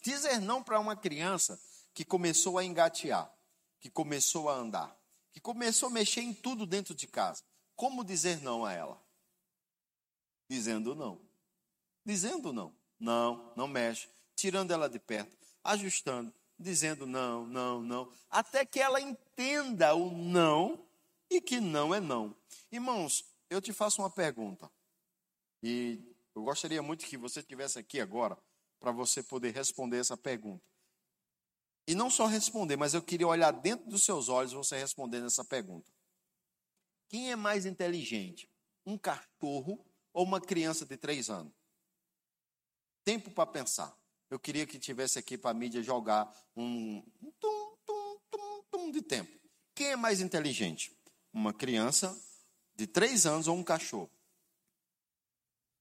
dizer 0.00 0.40
não 0.40 0.62
para 0.62 0.78
uma 0.78 0.94
criança 0.94 1.60
que 1.92 2.04
começou 2.04 2.58
a 2.58 2.64
engatear, 2.64 3.28
que 3.80 3.90
começou 3.90 4.48
a 4.48 4.54
andar, 4.54 4.96
que 5.32 5.40
começou 5.40 5.88
a 5.88 5.92
mexer 5.92 6.20
em 6.20 6.32
tudo 6.32 6.64
dentro 6.64 6.94
de 6.94 7.08
casa, 7.08 7.42
como 7.74 8.04
dizer 8.04 8.40
não 8.40 8.64
a 8.64 8.72
ela? 8.72 9.04
Dizendo 10.48 10.94
não. 10.94 11.20
Dizendo 12.06 12.52
não. 12.52 12.83
Não, 12.98 13.52
não 13.56 13.68
mexe. 13.68 14.08
Tirando 14.36 14.70
ela 14.70 14.88
de 14.88 14.98
perto, 14.98 15.36
ajustando, 15.62 16.32
dizendo 16.58 17.06
não, 17.06 17.46
não, 17.46 17.80
não, 17.80 18.12
até 18.30 18.64
que 18.64 18.80
ela 18.80 19.00
entenda 19.00 19.94
o 19.94 20.10
não 20.10 20.86
e 21.30 21.40
que 21.40 21.60
não 21.60 21.94
é 21.94 22.00
não. 22.00 22.34
Irmãos, 22.70 23.24
eu 23.48 23.60
te 23.60 23.72
faço 23.72 24.02
uma 24.02 24.10
pergunta. 24.10 24.70
E 25.62 26.00
eu 26.34 26.42
gostaria 26.42 26.82
muito 26.82 27.06
que 27.06 27.16
você 27.16 27.40
estivesse 27.40 27.78
aqui 27.78 28.00
agora 28.00 28.36
para 28.80 28.92
você 28.92 29.22
poder 29.22 29.54
responder 29.54 29.98
essa 29.98 30.16
pergunta. 30.16 30.64
E 31.86 31.94
não 31.94 32.10
só 32.10 32.26
responder, 32.26 32.76
mas 32.76 32.94
eu 32.94 33.02
queria 33.02 33.26
olhar 33.26 33.50
dentro 33.50 33.88
dos 33.88 34.04
seus 34.04 34.28
olhos 34.28 34.52
você 34.52 34.76
respondendo 34.76 35.26
essa 35.26 35.44
pergunta. 35.44 35.90
Quem 37.08 37.30
é 37.30 37.36
mais 37.36 37.66
inteligente? 37.66 38.48
Um 38.86 38.98
cachorro 38.98 39.84
ou 40.12 40.24
uma 40.24 40.40
criança 40.40 40.84
de 40.84 40.96
três 40.96 41.30
anos? 41.30 41.52
Tempo 43.04 43.30
para 43.30 43.46
pensar. 43.46 43.94
Eu 44.30 44.38
queria 44.38 44.66
que 44.66 44.78
tivesse 44.78 45.18
aqui 45.18 45.36
para 45.36 45.50
a 45.50 45.54
mídia 45.54 45.82
jogar 45.82 46.34
um 46.56 47.02
tum, 47.38 47.76
tum, 47.84 48.18
tum, 48.30 48.62
tum 48.70 48.90
de 48.90 49.02
tempo. 49.02 49.30
Quem 49.74 49.88
é 49.88 49.96
mais 49.96 50.20
inteligente? 50.20 50.96
Uma 51.32 51.52
criança 51.52 52.18
de 52.74 52.86
três 52.86 53.26
anos 53.26 53.46
ou 53.46 53.56
um 53.56 53.62
cachorro? 53.62 54.10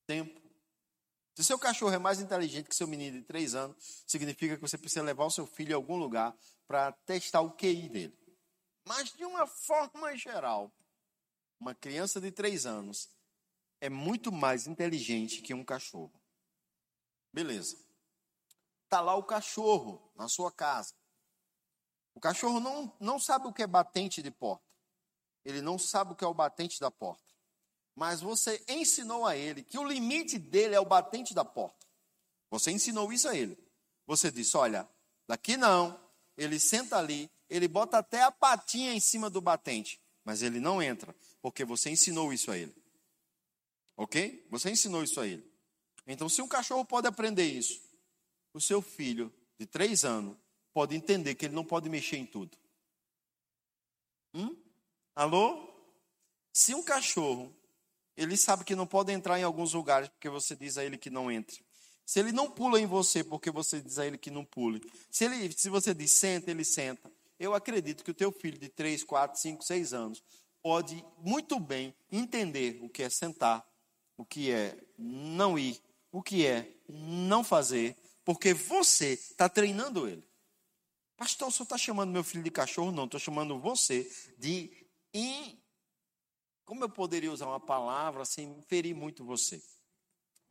Tempo. 0.06 0.42
Se 1.36 1.44
seu 1.44 1.58
cachorro 1.58 1.94
é 1.94 1.98
mais 1.98 2.20
inteligente 2.20 2.70
que 2.70 2.76
seu 2.76 2.88
menino 2.88 3.18
de 3.18 3.24
três 3.24 3.56
anos, 3.56 4.04
significa 4.06 4.56
que 4.56 4.62
você 4.62 4.78
precisa 4.78 5.02
levar 5.02 5.26
o 5.26 5.32
seu 5.32 5.48
filho 5.48 5.74
a 5.74 5.78
algum 5.78 5.96
lugar 5.96 6.38
para 6.68 6.92
testar 6.92 7.42
o 7.42 7.52
QI 7.52 7.90
dele. 7.90 8.18
Mas 8.86 9.12
de 9.14 9.26
uma 9.26 9.48
forma 9.48 10.16
geral, 10.16 10.72
uma 11.60 11.74
criança 11.74 12.20
de 12.22 12.32
três 12.32 12.66
anos 12.66 13.10
é 13.82 13.90
muito 13.90 14.32
mais 14.32 14.68
inteligente 14.68 15.42
que 15.42 15.54
um 15.54 15.64
cachorro. 15.64 16.14
Beleza. 17.34 17.78
Está 18.84 19.02
lá 19.02 19.16
o 19.16 19.24
cachorro 19.24 20.12
na 20.16 20.30
sua 20.30 20.52
casa. 20.52 20.94
O 22.14 22.20
cachorro 22.20 22.60
não, 22.60 22.96
não 23.00 23.20
sabe 23.20 23.48
o 23.48 23.54
que 23.54 23.64
é 23.64 23.68
batente 23.68 24.22
de 24.22 24.30
porta. 24.30 24.64
Ele 25.44 25.62
não 25.62 25.80
sabe 25.80 26.14
o 26.14 26.16
que 26.16 26.24
é 26.24 26.28
o 26.28 26.34
batente 26.34 26.80
da 26.80 26.92
porta. 26.92 27.24
Mas 27.96 28.22
você 28.22 28.64
ensinou 28.68 29.26
a 29.26 29.36
ele 29.36 29.64
que 29.64 29.78
o 29.78 29.84
limite 29.84 30.38
dele 30.38 30.76
é 30.76 30.80
o 30.80 30.86
batente 30.86 31.34
da 31.34 31.44
porta. 31.44 31.86
Você 32.50 32.72
ensinou 32.72 33.12
isso 33.12 33.28
a 33.28 33.36
ele. 33.36 33.58
Você 34.06 34.32
disse: 34.32 34.56
olha, 34.56 34.88
daqui 35.28 35.58
não. 35.58 36.02
Ele 36.36 36.60
senta 36.60 36.98
ali, 36.98 37.30
ele 37.48 37.68
bota 37.68 38.00
até 38.00 38.24
a 38.24 38.32
patinha 38.32 38.92
em 38.94 39.00
cima 39.00 39.30
do 39.30 39.40
batente, 39.40 40.02
mas 40.24 40.42
ele 40.42 40.60
não 40.60 40.82
entra, 40.82 41.16
porque 41.44 41.64
você 41.64 41.92
ensinou 41.92 42.34
isso 42.34 42.50
a 42.50 42.58
ele. 42.58 42.76
Ok? 43.96 44.48
Você 44.50 44.72
ensinou 44.72 45.04
isso 45.04 45.20
a 45.22 45.28
ele. 45.28 45.53
Então, 46.06 46.28
se 46.28 46.42
um 46.42 46.48
cachorro 46.48 46.86
pode 46.86 47.08
aprender 47.08 47.46
isso, 47.46 47.82
o 48.54 48.60
seu 48.60 48.82
filho 48.82 49.34
de 49.58 49.66
três 49.66 50.04
anos 50.04 50.38
pode 50.74 50.96
entender 50.96 51.36
que 51.36 51.46
ele 51.46 51.56
não 51.56 51.64
pode 51.64 51.90
mexer 51.90 52.18
em 52.18 52.26
tudo. 52.26 52.58
Hum? 54.34 54.56
Alô? 55.16 55.70
Se 56.52 56.74
um 56.74 56.84
cachorro 56.84 57.56
ele 58.16 58.38
sabe 58.38 58.64
que 58.64 58.76
não 58.76 58.86
pode 58.86 59.12
entrar 59.12 59.40
em 59.40 59.44
alguns 59.44 59.74
lugares 59.74 60.08
porque 60.10 60.30
você 60.30 60.56
diz 60.56 60.78
a 60.78 60.86
ele 60.86 60.98
que 60.98 61.10
não 61.10 61.32
entre. 61.32 61.64
Se 62.06 62.20
ele 62.20 62.32
não 62.32 62.50
pula 62.50 62.80
em 62.80 62.86
você 62.86 63.24
porque 63.24 63.50
você 63.50 63.82
diz 63.82 63.98
a 63.98 64.06
ele 64.06 64.18
que 64.18 64.30
não 64.30 64.46
pule. 64.46 64.82
Se, 65.10 65.26
ele, 65.26 65.52
se 65.52 65.70
você 65.70 65.94
diz 65.94 66.12
senta, 66.12 66.52
ele 66.52 66.64
senta. 66.64 67.12
Eu 67.40 67.54
acredito 67.54 68.04
que 68.04 68.12
o 68.12 68.14
teu 68.14 68.32
filho 68.32 68.58
de 68.58 68.70
3, 68.70 69.04
4, 69.04 69.40
5, 69.40 69.64
6 69.64 69.94
anos 69.94 70.24
pode 70.62 71.04
muito 71.18 71.60
bem 71.60 71.94
entender 72.12 72.80
o 72.82 72.90
que 72.90 73.04
é 73.04 73.10
sentar, 73.10 73.66
o 74.16 74.24
que 74.24 74.52
é 74.52 74.78
não 74.98 75.58
ir, 75.58 75.82
o 76.14 76.22
que 76.22 76.46
é 76.46 76.72
não 76.88 77.44
fazer, 77.44 77.98
porque 78.24 78.54
você 78.54 79.14
está 79.14 79.50
treinando 79.50 80.08
ele. 80.08 80.24
Pastor, 81.18 81.52
senhor 81.52 81.64
está 81.64 81.78
chamando 81.78 82.12
meu 82.12 82.24
filho 82.24 82.44
de 82.44 82.52
cachorro? 82.52 82.92
Não, 82.92 83.06
estou 83.06 83.20
chamando 83.20 83.60
você 83.60 84.04
de 84.38 84.88
in, 85.12 85.60
como 86.64 86.84
eu 86.84 86.90
poderia 86.90 87.32
usar 87.32 87.48
uma 87.48 87.60
palavra 87.60 88.26
sem 88.26 88.62
ferir 88.62 88.96
muito 88.96 89.26
você? 89.26 89.62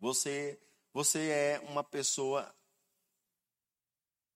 Você, 0.00 0.60
você 0.92 1.28
é 1.28 1.60
uma 1.68 1.84
pessoa 1.84 2.52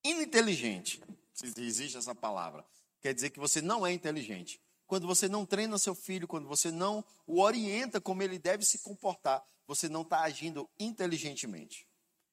ininteligente, 0.05 1.03
se 1.35 1.47
existe 1.61 1.99
essa 1.99 2.15
palavra. 2.15 2.65
Quer 3.01 3.13
dizer 3.13 3.31
que 3.31 3.41
você 3.41 3.61
não 3.61 3.85
é 3.85 3.93
inteligente. 3.93 4.61
Quando 4.87 5.07
você 5.07 5.29
não 5.29 5.45
treina 5.45 5.79
seu 5.79 5.95
filho, 5.95 6.29
quando 6.29 6.47
você 6.47 6.71
não 6.71 7.05
o 7.27 7.41
orienta 7.41 8.01
como 8.01 8.23
ele 8.23 8.39
deve 8.39 8.65
se 8.65 8.79
comportar, 8.79 9.45
você 9.67 9.89
não 9.89 10.03
está 10.03 10.21
agindo 10.21 10.69
inteligentemente. 10.79 11.87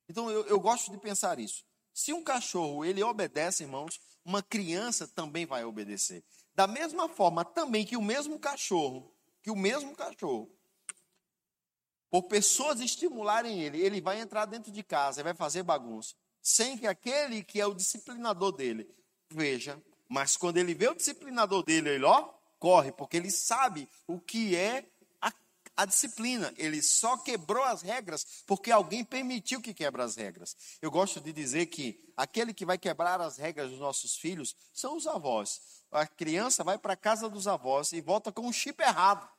Então 0.08 0.30
eu, 0.30 0.46
eu 0.46 0.60
gosto 0.60 0.92
de 0.92 0.98
pensar 0.98 1.40
isso. 1.40 1.66
Se 1.94 2.14
um 2.14 2.24
cachorro 2.24 2.86
ele 2.86 3.04
obedece, 3.04 3.64
irmãos, 3.64 4.00
uma 4.24 4.42
criança 4.42 5.08
também 5.08 5.46
vai 5.46 5.64
obedecer. 5.64 6.24
Da 6.56 6.68
mesma 6.68 7.10
forma 7.10 7.44
também 7.44 7.86
que 7.86 7.98
o 7.98 8.02
mesmo 8.02 8.38
cachorro 8.40 9.14
que 9.44 9.52
o 9.52 9.56
mesmo 9.56 9.94
cachorro, 9.94 10.50
por 12.10 12.24
pessoas 12.24 12.80
estimularem 12.80 13.62
ele, 13.62 13.82
ele 13.82 14.00
vai 14.00 14.20
entrar 14.22 14.46
dentro 14.46 14.72
de 14.72 14.82
casa 14.82 15.20
e 15.20 15.24
vai 15.24 15.34
fazer 15.34 15.64
bagunça, 15.64 16.16
sem 16.42 16.78
que 16.78 16.88
aquele 16.88 17.44
que 17.44 17.60
é 17.60 17.66
o 17.66 17.74
disciplinador 17.74 18.54
dele 18.54 18.90
veja. 19.30 19.82
Mas 20.08 20.38
quando 20.38 20.58
ele 20.58 20.74
vê 20.74 20.88
o 20.88 20.96
disciplinador 20.96 21.64
dele, 21.64 21.90
ele 21.90 22.06
ó, 22.06 22.30
corre, 22.64 22.94
porque 22.94 23.18
ele 23.18 23.30
sabe 23.30 23.90
o 24.08 24.18
que 24.22 24.56
é 24.56 24.90
a, 25.22 25.34
a 25.76 25.86
disciplina. 25.86 26.54
Ele 26.58 26.82
só 26.82 27.18
quebrou 27.18 27.62
as 27.62 27.82
regras 27.82 28.26
porque 28.48 28.72
alguém 28.72 29.04
permitiu 29.04 29.60
que 29.60 29.74
quebra 29.74 30.06
as 30.06 30.16
regras. 30.16 30.56
Eu 30.82 30.90
gosto 30.90 31.20
de 31.20 31.34
dizer 31.34 31.66
que 31.66 32.00
aquele 32.16 32.54
que 32.54 32.66
vai 32.66 32.78
quebrar 32.78 33.20
as 33.20 33.36
regras 33.36 33.70
dos 33.70 33.80
nossos 33.80 34.16
filhos 34.16 34.56
são 34.72 34.96
os 34.96 35.06
avós. 35.06 35.60
A 35.92 36.08
criança 36.08 36.64
vai 36.64 36.78
para 36.78 36.94
a 36.94 36.96
casa 36.96 37.28
dos 37.28 37.50
avós 37.50 37.92
e 37.92 38.00
volta 38.00 38.32
com 38.32 38.48
um 38.48 38.54
chip 38.54 38.82
errado. 38.82 39.30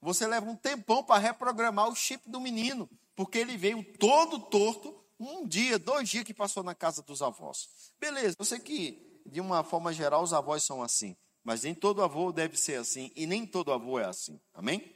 Você 0.00 0.24
leva 0.24 0.48
um 0.48 0.54
tempão 0.54 1.02
para 1.02 1.20
reprogramar 1.20 1.88
o 1.88 1.96
chip 1.96 2.30
do 2.30 2.40
menino, 2.40 2.88
porque 3.16 3.38
ele 3.38 3.56
veio 3.56 3.82
todo 3.98 4.38
torto 4.38 5.04
um 5.18 5.44
dia, 5.48 5.80
dois 5.80 6.08
dias 6.08 6.22
que 6.22 6.32
passou 6.32 6.62
na 6.62 6.76
casa 6.76 7.02
dos 7.02 7.22
avós. 7.22 7.68
Beleza, 7.98 8.36
eu 8.38 8.44
sei 8.44 8.60
que, 8.60 9.20
de 9.26 9.40
uma 9.40 9.64
forma 9.64 9.92
geral, 9.92 10.22
os 10.22 10.32
avós 10.32 10.62
são 10.62 10.80
assim, 10.80 11.16
mas 11.48 11.62
nem 11.62 11.74
todo 11.74 12.02
avô 12.02 12.30
deve 12.30 12.58
ser 12.58 12.78
assim, 12.78 13.10
e 13.16 13.26
nem 13.26 13.46
todo 13.46 13.72
avô 13.72 13.98
é 13.98 14.04
assim, 14.04 14.38
amém? 14.52 14.94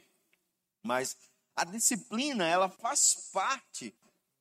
Mas 0.83 1.17
a 1.55 1.65
disciplina, 1.65 2.45
ela 2.47 2.69
faz 2.69 3.27
parte 3.33 3.91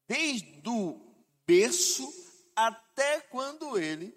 desde 0.07 0.61
o 0.69 1.01
berço 1.47 2.07
até 2.55 3.19
quando 3.23 3.79
ele 3.79 4.15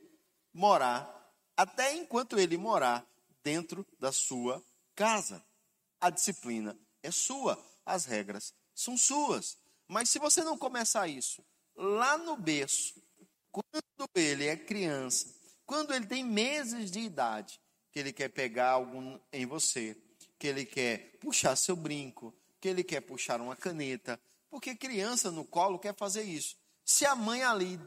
morar, 0.54 1.10
até 1.56 1.96
enquanto 1.96 2.38
ele 2.38 2.58
morar 2.58 3.10
dentro 3.42 3.88
da 3.98 4.12
sua 4.12 4.62
casa 4.94 5.42
a 6.02 6.10
disciplina 6.10 6.78
é 7.02 7.10
sua, 7.12 7.58
as 7.86 8.04
regras 8.04 8.54
são 8.74 8.98
suas. 8.98 9.58
Mas 9.88 10.10
se 10.10 10.20
você 10.20 10.44
não 10.44 10.58
começar 10.58 11.08
isso 11.08 11.42
lá 11.74 12.18
no 12.18 12.36
berço, 12.36 13.02
quando 13.54 14.10
ele 14.16 14.48
é 14.48 14.58
criança, 14.58 15.34
quando 15.66 15.94
ele 15.94 16.06
tem 16.06 16.26
meses 16.26 16.92
de 16.92 17.00
idade, 17.00 17.58
que 17.96 18.00
ele 18.00 18.12
quer 18.12 18.28
pegar 18.28 18.72
algo 18.72 19.18
em 19.32 19.46
você, 19.46 19.96
que 20.38 20.48
ele 20.48 20.66
quer 20.66 21.18
puxar 21.18 21.56
seu 21.56 21.78
brinco, 21.78 22.36
que 22.60 22.68
ele 22.68 22.84
quer 22.84 23.00
puxar 23.00 23.40
uma 23.40 23.56
caneta, 23.56 24.20
porque 24.50 24.76
criança 24.76 25.32
no 25.32 25.46
colo 25.46 25.80
quer 25.80 25.96
fazer 25.96 26.24
isso. 26.24 26.58
Se 26.84 27.06
a 27.06 27.16
mãe 27.16 27.42
ali 27.42 27.80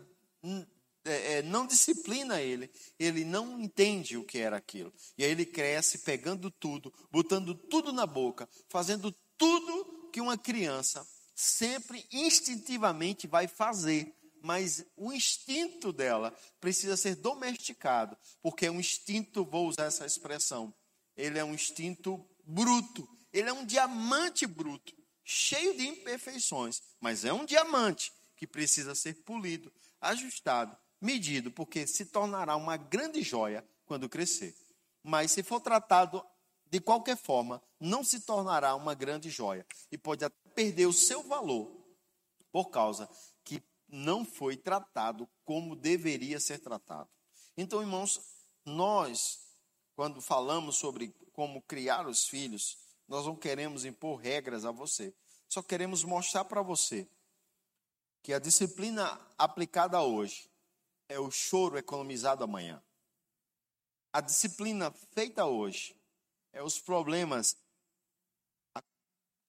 é, 1.04 1.34
é, 1.34 1.42
não 1.42 1.66
disciplina 1.66 2.40
ele, 2.40 2.70
ele 2.98 3.22
não 3.22 3.60
entende 3.60 4.16
o 4.16 4.24
que 4.24 4.38
era 4.38 4.56
aquilo. 4.56 4.90
E 5.18 5.22
aí 5.22 5.30
ele 5.30 5.44
cresce 5.44 5.98
pegando 5.98 6.50
tudo, 6.50 6.90
botando 7.10 7.54
tudo 7.54 7.92
na 7.92 8.06
boca, 8.06 8.48
fazendo 8.70 9.14
tudo 9.36 10.08
que 10.10 10.22
uma 10.22 10.38
criança 10.38 11.06
sempre 11.34 12.06
instintivamente 12.10 13.26
vai 13.26 13.46
fazer 13.46 14.17
mas 14.48 14.82
o 14.96 15.12
instinto 15.12 15.92
dela 15.92 16.34
precisa 16.58 16.96
ser 16.96 17.16
domesticado, 17.16 18.16
porque 18.40 18.64
é 18.64 18.70
um 18.70 18.80
instinto, 18.80 19.44
vou 19.44 19.68
usar 19.68 19.84
essa 19.84 20.06
expressão, 20.06 20.72
ele 21.14 21.38
é 21.38 21.44
um 21.44 21.52
instinto 21.52 22.26
bruto, 22.46 23.06
ele 23.30 23.50
é 23.50 23.52
um 23.52 23.66
diamante 23.66 24.46
bruto, 24.46 24.96
cheio 25.22 25.76
de 25.76 25.86
imperfeições, 25.86 26.80
mas 26.98 27.26
é 27.26 27.32
um 27.32 27.44
diamante 27.44 28.10
que 28.38 28.46
precisa 28.46 28.94
ser 28.94 29.22
polido, 29.22 29.70
ajustado, 30.00 30.74
medido, 30.98 31.50
porque 31.50 31.86
se 31.86 32.06
tornará 32.06 32.56
uma 32.56 32.78
grande 32.78 33.20
joia 33.20 33.62
quando 33.84 34.08
crescer. 34.08 34.56
Mas 35.02 35.30
se 35.30 35.42
for 35.42 35.60
tratado 35.60 36.24
de 36.70 36.80
qualquer 36.80 37.18
forma, 37.18 37.62
não 37.78 38.02
se 38.02 38.20
tornará 38.20 38.74
uma 38.74 38.94
grande 38.94 39.28
joia 39.28 39.66
e 39.92 39.98
pode 39.98 40.24
até 40.24 40.34
perder 40.54 40.86
o 40.86 40.92
seu 40.94 41.22
valor 41.22 41.86
por 42.50 42.70
causa 42.70 43.06
não 43.88 44.24
foi 44.24 44.56
tratado 44.56 45.28
como 45.44 45.74
deveria 45.74 46.38
ser 46.38 46.58
tratado. 46.58 47.08
Então, 47.56 47.80
irmãos, 47.80 48.20
nós, 48.64 49.40
quando 49.96 50.20
falamos 50.20 50.76
sobre 50.76 51.14
como 51.32 51.62
criar 51.62 52.06
os 52.06 52.28
filhos, 52.28 52.78
nós 53.08 53.24
não 53.24 53.34
queremos 53.34 53.84
impor 53.84 54.16
regras 54.16 54.64
a 54.64 54.70
você, 54.70 55.14
só 55.48 55.62
queremos 55.62 56.04
mostrar 56.04 56.44
para 56.44 56.60
você 56.60 57.08
que 58.22 58.34
a 58.34 58.38
disciplina 58.38 59.18
aplicada 59.38 60.00
hoje 60.02 60.50
é 61.08 61.18
o 61.18 61.30
choro 61.30 61.78
economizado 61.78 62.44
amanhã. 62.44 62.82
A 64.12 64.20
disciplina 64.20 64.90
feita 64.90 65.46
hoje 65.46 65.98
é 66.52 66.62
os 66.62 66.78
problemas 66.78 67.56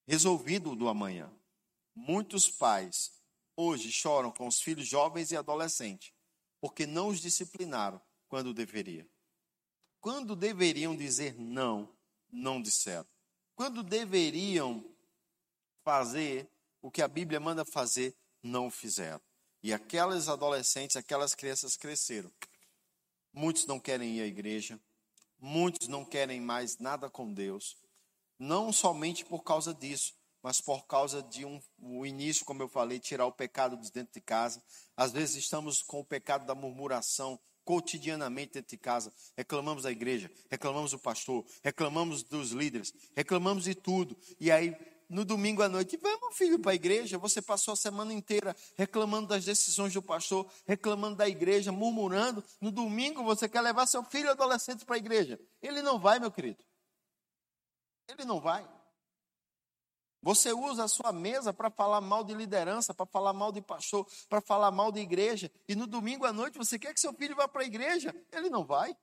resolvidos 0.08 0.78
do 0.78 0.88
amanhã. 0.88 1.32
Muitos 1.94 2.50
pais 2.50 3.19
hoje 3.60 3.92
choram 3.92 4.32
com 4.32 4.48
os 4.48 4.62
filhos 4.62 4.88
jovens 4.88 5.32
e 5.32 5.38
adolescentes 5.38 6.14
porque 6.60 6.86
não 6.86 7.08
os 7.08 7.20
disciplinaram 7.20 8.02
quando 8.28 8.54
deveria. 8.54 9.08
Quando 10.00 10.36
deveriam 10.36 10.96
dizer 10.96 11.36
não, 11.38 11.90
não 12.32 12.62
disseram. 12.62 13.08
Quando 13.56 13.84
deveriam 13.84 14.84
fazer 15.84 16.48
o 16.82 16.90
que 16.92 17.02
a 17.02 17.08
Bíblia 17.08 17.40
manda 17.40 17.66
fazer, 17.66 18.16
não 18.42 18.70
fizeram. 18.70 19.22
E 19.62 19.74
aquelas 19.74 20.30
adolescentes, 20.30 20.96
aquelas 20.96 21.36
crianças 21.36 21.76
cresceram. 21.76 22.32
Muitos 23.34 23.66
não 23.66 23.80
querem 23.80 24.18
ir 24.18 24.22
à 24.22 24.26
igreja, 24.26 24.80
muitos 25.38 25.88
não 25.88 26.06
querem 26.06 26.40
mais 26.40 26.78
nada 26.78 27.10
com 27.10 27.34
Deus, 27.34 27.78
não 28.38 28.72
somente 28.72 29.26
por 29.26 29.44
causa 29.44 29.74
disso, 29.74 30.14
mas 30.42 30.62
por 30.62 30.86
causa 30.86 31.22
de 31.22 31.46
um, 31.46 31.62
o 31.80 32.06
início, 32.06 32.46
como 32.46 32.62
eu 32.62 32.68
falei, 32.68 33.00
tirar 33.00 33.26
o 33.26 33.32
pecado 33.32 33.78
de 33.78 33.92
dentro 33.92 34.14
de 34.14 34.22
casa. 34.22 34.62
Às 34.96 35.12
vezes 35.12 35.36
estamos 35.36 35.82
com 35.82 36.00
o 36.00 36.06
pecado 36.06 36.46
da 36.46 36.56
murmuração 36.56 37.40
cotidianamente 37.64 38.54
dentro 38.54 38.70
de 38.70 38.78
casa. 38.78 39.14
Reclamamos 39.38 39.84
da 39.84 39.92
igreja, 39.92 40.32
reclamamos 40.50 40.92
do 40.92 41.00
pastor, 41.00 41.46
reclamamos 41.64 42.24
dos 42.24 42.52
líderes, 42.52 42.94
reclamamos 43.16 43.66
de 43.66 43.76
tudo. 43.76 44.18
E 44.40 44.52
aí 44.52 44.76
no 45.10 45.26
domingo 45.26 45.64
à 45.64 45.68
noite, 45.68 45.98
vamos, 45.98 46.38
filho, 46.38 46.60
para 46.60 46.72
a 46.72 46.76
igreja. 46.76 47.18
Você 47.18 47.42
passou 47.42 47.74
a 47.74 47.78
semana 47.78 48.14
inteira 48.14 48.56
reclamando 48.76 49.28
das 49.28 49.44
decisões 49.44 49.92
do 49.92 50.04
pastor, 50.04 50.48
reclamando 50.68 51.16
da 51.16 51.28
igreja, 51.28 51.72
murmurando. 51.72 52.44
No 52.62 52.72
domingo 52.72 53.24
você 53.24 53.50
quer 53.50 53.62
levar 53.62 53.88
seu 53.88 54.04
filho 54.04 54.30
adolescente 54.30 54.86
para 54.86 54.96
a 54.96 55.00
igreja. 55.00 55.40
Ele 55.62 55.82
não 55.82 56.00
vai, 56.00 56.20
meu 56.20 56.32
querido. 56.32 56.64
Ele 58.08 58.24
não 58.24 58.40
vai. 58.40 58.68
Você 60.22 60.52
usa 60.52 60.84
a 60.84 60.88
sua 60.88 61.14
mesa 61.14 61.54
para 61.54 61.70
falar 61.70 62.02
mal 62.02 62.24
de 62.24 62.34
liderança, 62.34 62.94
para 62.94 63.06
falar 63.06 63.32
mal 63.32 63.52
de 63.52 63.62
pastor, 63.62 64.06
para 64.28 64.42
falar 64.42 64.70
mal 64.70 64.92
de 64.92 65.00
igreja. 65.00 65.52
E 65.68 65.76
no 65.76 65.88
domingo 65.88 66.26
à 66.26 66.34
noite 66.34 66.58
você 66.58 66.78
quer 66.78 66.94
que 66.94 67.00
seu 67.00 67.14
filho 67.14 67.36
vá 67.36 67.48
para 67.48 67.62
a 67.62 67.66
igreja. 67.66 68.14
Ele 68.32 68.50
não 68.50 68.66
vai. 68.66 68.96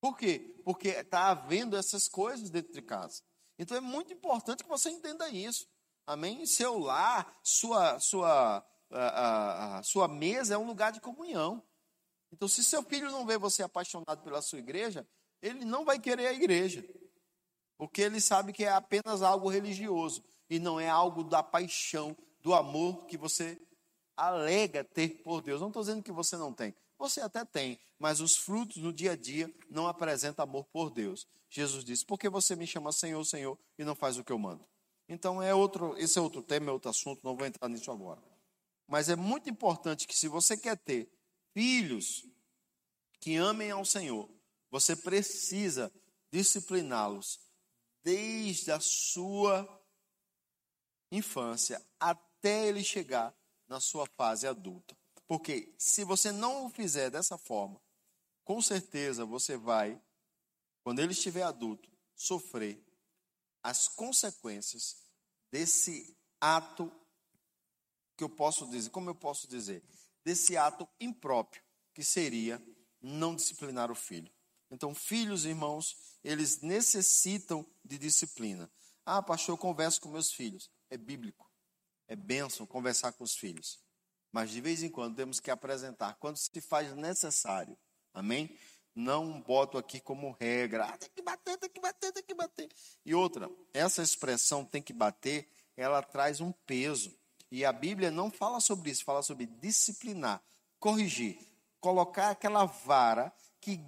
Por 0.00 0.16
quê? 0.16 0.60
Porque 0.64 0.88
está 0.88 1.30
havendo 1.30 1.76
essas 1.76 2.08
coisas 2.08 2.50
dentro 2.50 2.72
de 2.72 2.82
casa. 2.82 3.22
Então 3.58 3.76
é 3.76 3.80
muito 3.80 4.12
importante 4.12 4.62
que 4.62 4.68
você 4.68 4.90
entenda 4.90 5.28
isso. 5.28 5.68
Amém? 6.06 6.44
Seu 6.46 6.78
lar, 6.78 7.38
sua, 7.42 7.98
sua, 8.00 8.64
a, 8.90 9.78
a, 9.78 9.82
sua 9.82 10.08
mesa 10.08 10.54
é 10.54 10.58
um 10.58 10.66
lugar 10.66 10.92
de 10.92 11.00
comunhão. 11.00 11.62
Então, 12.32 12.48
se 12.48 12.64
seu 12.64 12.82
filho 12.82 13.10
não 13.10 13.26
vê 13.26 13.36
você 13.36 13.62
apaixonado 13.62 14.22
pela 14.22 14.40
sua 14.40 14.58
igreja, 14.58 15.06
ele 15.40 15.64
não 15.64 15.84
vai 15.84 15.98
querer 15.98 16.28
a 16.28 16.32
igreja. 16.32 16.82
Porque 17.82 18.00
ele 18.00 18.20
sabe 18.20 18.52
que 18.52 18.62
é 18.62 18.68
apenas 18.68 19.22
algo 19.22 19.48
religioso 19.48 20.22
e 20.48 20.60
não 20.60 20.78
é 20.78 20.88
algo 20.88 21.24
da 21.24 21.42
paixão, 21.42 22.16
do 22.40 22.54
amor 22.54 23.06
que 23.06 23.16
você 23.16 23.60
alega 24.16 24.84
ter 24.84 25.20
por 25.24 25.42
Deus. 25.42 25.60
Não 25.60 25.66
estou 25.66 25.82
dizendo 25.82 26.00
que 26.00 26.12
você 26.12 26.36
não 26.36 26.52
tem. 26.52 26.72
Você 26.96 27.20
até 27.20 27.44
tem, 27.44 27.80
mas 27.98 28.20
os 28.20 28.36
frutos 28.36 28.76
no 28.76 28.92
dia 28.92 29.10
a 29.10 29.16
dia 29.16 29.52
não 29.68 29.88
apresentam 29.88 30.44
amor 30.44 30.64
por 30.66 30.90
Deus. 30.90 31.26
Jesus 31.50 31.84
disse: 31.84 32.06
Por 32.06 32.20
que 32.20 32.28
você 32.28 32.54
me 32.54 32.68
chama 32.68 32.92
Senhor, 32.92 33.24
Senhor 33.24 33.58
e 33.76 33.82
não 33.82 33.96
faz 33.96 34.16
o 34.16 34.22
que 34.22 34.30
eu 34.30 34.38
mando? 34.38 34.64
Então 35.08 35.42
é 35.42 35.52
outro, 35.52 35.98
esse 35.98 36.16
é 36.16 36.22
outro 36.22 36.40
tema, 36.40 36.70
é 36.70 36.72
outro 36.72 36.88
assunto, 36.88 37.24
não 37.24 37.36
vou 37.36 37.44
entrar 37.48 37.68
nisso 37.68 37.90
agora. 37.90 38.22
Mas 38.86 39.08
é 39.08 39.16
muito 39.16 39.50
importante 39.50 40.06
que 40.06 40.16
se 40.16 40.28
você 40.28 40.56
quer 40.56 40.76
ter 40.76 41.12
filhos 41.52 42.24
que 43.18 43.34
amem 43.34 43.72
ao 43.72 43.84
Senhor, 43.84 44.30
você 44.70 44.94
precisa 44.94 45.92
discipliná-los 46.30 47.40
desde 48.02 48.70
a 48.72 48.80
sua 48.80 49.68
infância 51.10 51.84
até 51.98 52.66
ele 52.66 52.82
chegar 52.82 53.34
na 53.68 53.80
sua 53.80 54.06
fase 54.06 54.46
adulta. 54.46 54.96
Porque 55.26 55.74
se 55.78 56.04
você 56.04 56.30
não 56.32 56.66
o 56.66 56.70
fizer 56.70 57.10
dessa 57.10 57.38
forma, 57.38 57.80
com 58.44 58.60
certeza 58.60 59.24
você 59.24 59.56
vai, 59.56 60.00
quando 60.82 60.98
ele 60.98 61.12
estiver 61.12 61.42
adulto, 61.42 61.90
sofrer 62.14 62.82
as 63.62 63.88
consequências 63.88 64.96
desse 65.50 66.16
ato 66.40 66.92
que 68.16 68.24
eu 68.24 68.28
posso 68.28 68.66
dizer, 68.68 68.90
como 68.90 69.10
eu 69.10 69.14
posso 69.14 69.46
dizer, 69.46 69.82
desse 70.24 70.56
ato 70.56 70.88
impróprio 71.00 71.62
que 71.94 72.02
seria 72.02 72.60
não 73.00 73.34
disciplinar 73.34 73.90
o 73.90 73.94
filho. 73.94 74.32
Então, 74.72 74.94
filhos, 74.94 75.44
irmãos, 75.44 75.96
eles 76.24 76.60
necessitam 76.60 77.64
de 77.84 77.98
disciplina. 77.98 78.68
Ah, 79.06 79.22
pastor, 79.22 79.52
eu 79.52 79.58
converso 79.58 80.00
com 80.00 80.08
meus 80.08 80.32
filhos. 80.32 80.68
É 80.90 80.96
bíblico. 80.96 81.48
É 82.08 82.16
bênção 82.16 82.66
conversar 82.66 83.12
com 83.12 83.22
os 83.22 83.36
filhos 83.36 83.78
mas 84.32 84.50
de 84.50 84.60
vez 84.60 84.82
em 84.82 84.88
quando 84.88 85.16
temos 85.16 85.38
que 85.38 85.50
apresentar 85.50 86.16
quando 86.18 86.38
se 86.38 86.60
faz 86.62 86.96
necessário. 86.96 87.76
Amém? 88.14 88.58
Não 88.94 89.40
boto 89.40 89.76
aqui 89.76 90.00
como 90.00 90.32
regra, 90.32 90.86
ah, 90.86 90.98
tem 90.98 91.10
que 91.14 91.22
bater, 91.22 91.58
tem 91.58 91.70
que 91.70 91.80
bater, 91.80 92.12
tem 92.12 92.22
que 92.22 92.34
bater. 92.34 92.68
E 93.04 93.14
outra, 93.14 93.50
essa 93.72 94.02
expressão 94.02 94.64
tem 94.64 94.82
que 94.82 94.92
bater, 94.92 95.48
ela 95.76 96.02
traz 96.02 96.40
um 96.40 96.50
peso. 96.50 97.14
E 97.50 97.64
a 97.64 97.72
Bíblia 97.72 98.10
não 98.10 98.30
fala 98.30 98.60
sobre 98.60 98.90
isso, 98.90 99.04
fala 99.04 99.22
sobre 99.22 99.46
disciplinar, 99.46 100.42
corrigir, 100.78 101.38
colocar 101.80 102.30
aquela 102.30 102.64
vara 102.64 103.32
que, 103.62 103.78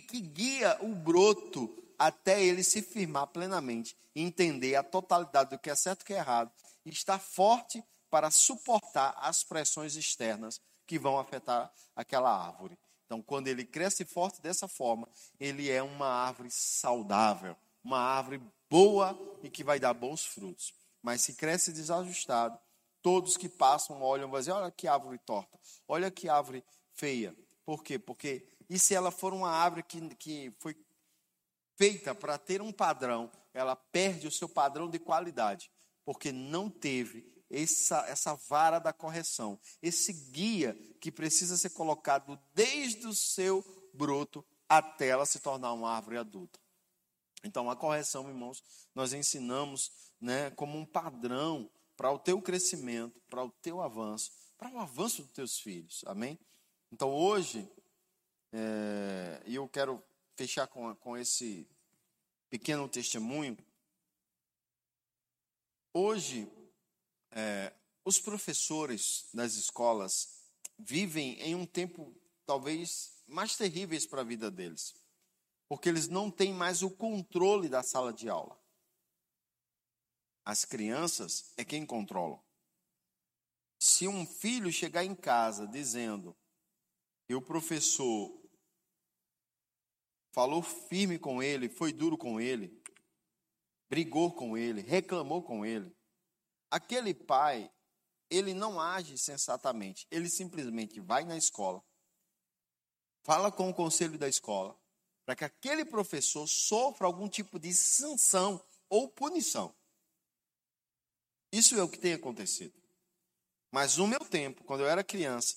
que 0.00 0.20
guia 0.20 0.78
o 0.80 0.94
broto 0.94 1.68
até 1.98 2.42
ele 2.42 2.62
se 2.62 2.80
firmar 2.80 3.26
plenamente, 3.26 3.96
entender 4.14 4.76
a 4.76 4.84
totalidade 4.84 5.50
do 5.50 5.58
que 5.58 5.68
é 5.68 5.74
certo 5.74 6.02
e 6.02 6.04
que 6.04 6.14
é 6.14 6.18
errado, 6.18 6.50
e 6.84 6.90
estar 6.90 7.18
forte 7.18 7.82
para 8.08 8.30
suportar 8.30 9.14
as 9.18 9.42
pressões 9.42 9.96
externas 9.96 10.60
que 10.86 10.98
vão 10.98 11.18
afetar 11.18 11.72
aquela 11.96 12.30
árvore. 12.30 12.78
Então, 13.04 13.20
quando 13.20 13.48
ele 13.48 13.64
cresce 13.64 14.04
forte 14.04 14.40
dessa 14.40 14.68
forma, 14.68 15.08
ele 15.40 15.70
é 15.70 15.82
uma 15.82 16.06
árvore 16.06 16.50
saudável, 16.50 17.56
uma 17.82 17.98
árvore 17.98 18.40
boa 18.70 19.18
e 19.42 19.50
que 19.50 19.64
vai 19.64 19.80
dar 19.80 19.94
bons 19.94 20.24
frutos. 20.24 20.72
Mas 21.02 21.22
se 21.22 21.34
cresce 21.34 21.72
desajustado, 21.72 22.58
todos 23.02 23.36
que 23.36 23.48
passam 23.48 24.02
olham 24.02 24.28
e 24.28 24.30
vão 24.30 24.38
dizer: 24.38 24.52
olha 24.52 24.70
que 24.70 24.86
árvore 24.86 25.18
torta, 25.18 25.58
olha 25.88 26.10
que 26.10 26.28
árvore 26.28 26.64
feia. 26.94 27.34
Por 27.64 27.82
quê? 27.82 27.98
Porque 27.98 28.46
e 28.68 28.78
se 28.78 28.94
ela 28.94 29.10
for 29.10 29.32
uma 29.32 29.50
árvore 29.50 29.82
que, 29.82 30.14
que 30.16 30.54
foi 30.58 30.76
feita 31.76 32.14
para 32.14 32.38
ter 32.38 32.60
um 32.60 32.72
padrão, 32.72 33.30
ela 33.52 33.76
perde 33.76 34.26
o 34.26 34.30
seu 34.30 34.48
padrão 34.48 34.88
de 34.88 34.98
qualidade, 34.98 35.70
porque 36.04 36.32
não 36.32 36.68
teve 36.68 37.26
essa, 37.50 37.98
essa 38.08 38.34
vara 38.34 38.78
da 38.78 38.92
correção, 38.92 39.58
esse 39.80 40.12
guia 40.12 40.74
que 41.00 41.12
precisa 41.12 41.56
ser 41.56 41.70
colocado 41.70 42.38
desde 42.54 43.06
o 43.06 43.14
seu 43.14 43.64
broto 43.94 44.44
até 44.68 45.08
ela 45.08 45.24
se 45.24 45.38
tornar 45.38 45.72
uma 45.72 45.90
árvore 45.90 46.18
adulta. 46.18 46.58
Então, 47.44 47.70
a 47.70 47.76
correção, 47.76 48.28
irmãos, 48.28 48.62
nós 48.94 49.12
ensinamos 49.12 49.92
né, 50.20 50.50
como 50.50 50.76
um 50.76 50.84
padrão 50.84 51.70
para 51.96 52.10
o 52.10 52.18
teu 52.18 52.42
crescimento, 52.42 53.20
para 53.30 53.44
o 53.44 53.50
teu 53.62 53.80
avanço, 53.80 54.32
para 54.58 54.70
o 54.70 54.78
avanço 54.78 55.22
dos 55.22 55.32
teus 55.32 55.58
filhos. 55.58 56.02
Amém? 56.06 56.38
Então, 56.90 57.14
hoje, 57.14 57.68
é, 58.52 59.42
e 59.46 59.54
eu 59.54 59.68
quero 59.68 60.02
fechar 60.36 60.66
com, 60.66 60.94
com 60.96 61.16
esse 61.16 61.66
pequeno 62.48 62.88
testemunho. 62.88 63.56
Hoje, 65.92 66.50
é, 67.30 67.72
os 68.04 68.18
professores 68.18 69.28
das 69.32 69.54
escolas 69.54 70.44
vivem 70.78 71.40
em 71.40 71.54
um 71.54 71.66
tempo 71.66 72.14
talvez 72.44 73.22
mais 73.26 73.56
terríveis 73.56 74.06
para 74.06 74.20
a 74.20 74.24
vida 74.24 74.50
deles, 74.50 74.94
porque 75.68 75.88
eles 75.88 76.08
não 76.08 76.30
têm 76.30 76.52
mais 76.52 76.82
o 76.82 76.90
controle 76.90 77.68
da 77.68 77.82
sala 77.82 78.12
de 78.12 78.28
aula. 78.28 78.56
As 80.44 80.64
crianças 80.64 81.52
é 81.56 81.64
quem 81.64 81.84
controlam. 81.84 82.40
Se 83.78 84.06
um 84.06 84.24
filho 84.24 84.72
chegar 84.72 85.04
em 85.04 85.14
casa 85.14 85.66
dizendo 85.66 86.36
que 87.26 87.34
o 87.34 87.42
professor 87.42 88.32
falou 90.32 90.62
firme 90.62 91.18
com 91.18 91.42
ele, 91.42 91.68
foi 91.68 91.92
duro 91.92 92.16
com 92.16 92.40
ele, 92.40 92.82
brigou 93.88 94.32
com 94.32 94.56
ele, 94.56 94.80
reclamou 94.80 95.42
com 95.42 95.64
ele, 95.64 95.94
aquele 96.70 97.14
pai, 97.14 97.72
ele 98.30 98.54
não 98.54 98.80
age 98.80 99.16
sensatamente, 99.18 100.06
ele 100.10 100.28
simplesmente 100.28 101.00
vai 101.00 101.24
na 101.24 101.36
escola, 101.36 101.82
fala 103.24 103.50
com 103.50 103.70
o 103.70 103.74
conselho 103.74 104.18
da 104.18 104.28
escola, 104.28 104.78
para 105.24 105.34
que 105.34 105.44
aquele 105.44 105.84
professor 105.84 106.46
sofra 106.46 107.06
algum 107.06 107.28
tipo 107.28 107.58
de 107.58 107.74
sanção 107.74 108.64
ou 108.88 109.08
punição. 109.08 109.74
Isso 111.50 111.74
é 111.76 111.82
o 111.82 111.88
que 111.88 111.98
tem 111.98 112.12
acontecido. 112.12 112.74
Mas 113.72 113.96
no 113.96 114.06
meu 114.06 114.20
tempo, 114.20 114.62
quando 114.64 114.80
eu 114.80 114.88
era 114.88 115.02
criança, 115.02 115.56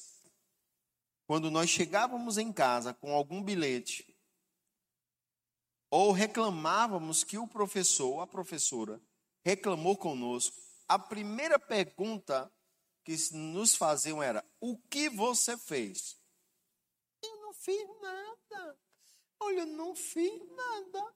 quando 1.30 1.52
nós 1.52 1.70
chegávamos 1.70 2.40
em 2.40 2.52
casa 2.52 2.92
com 2.92 3.14
algum 3.14 3.44
bilhete, 3.44 4.18
ou 5.92 6.12
reclamávamos 6.12 7.24
que 7.24 7.38
o 7.38 7.48
professor 7.48 8.14
ou 8.14 8.22
a 8.22 8.26
professora 8.26 9.00
reclamou 9.46 9.96
conosco, 9.96 10.60
a 10.88 10.98
primeira 10.98 11.60
pergunta 11.60 12.52
que 13.06 13.16
nos 13.32 13.76
faziam 13.76 14.24
era: 14.24 14.44
O 14.60 14.76
que 14.76 15.08
você 15.08 15.56
fez? 15.56 16.20
Eu 17.24 17.42
não 17.42 17.54
fiz 17.54 17.88
nada. 18.02 18.80
Olha, 19.40 19.60
eu 19.60 19.68
não 19.68 19.96
fiz 19.96 20.34
nada. 20.50 21.14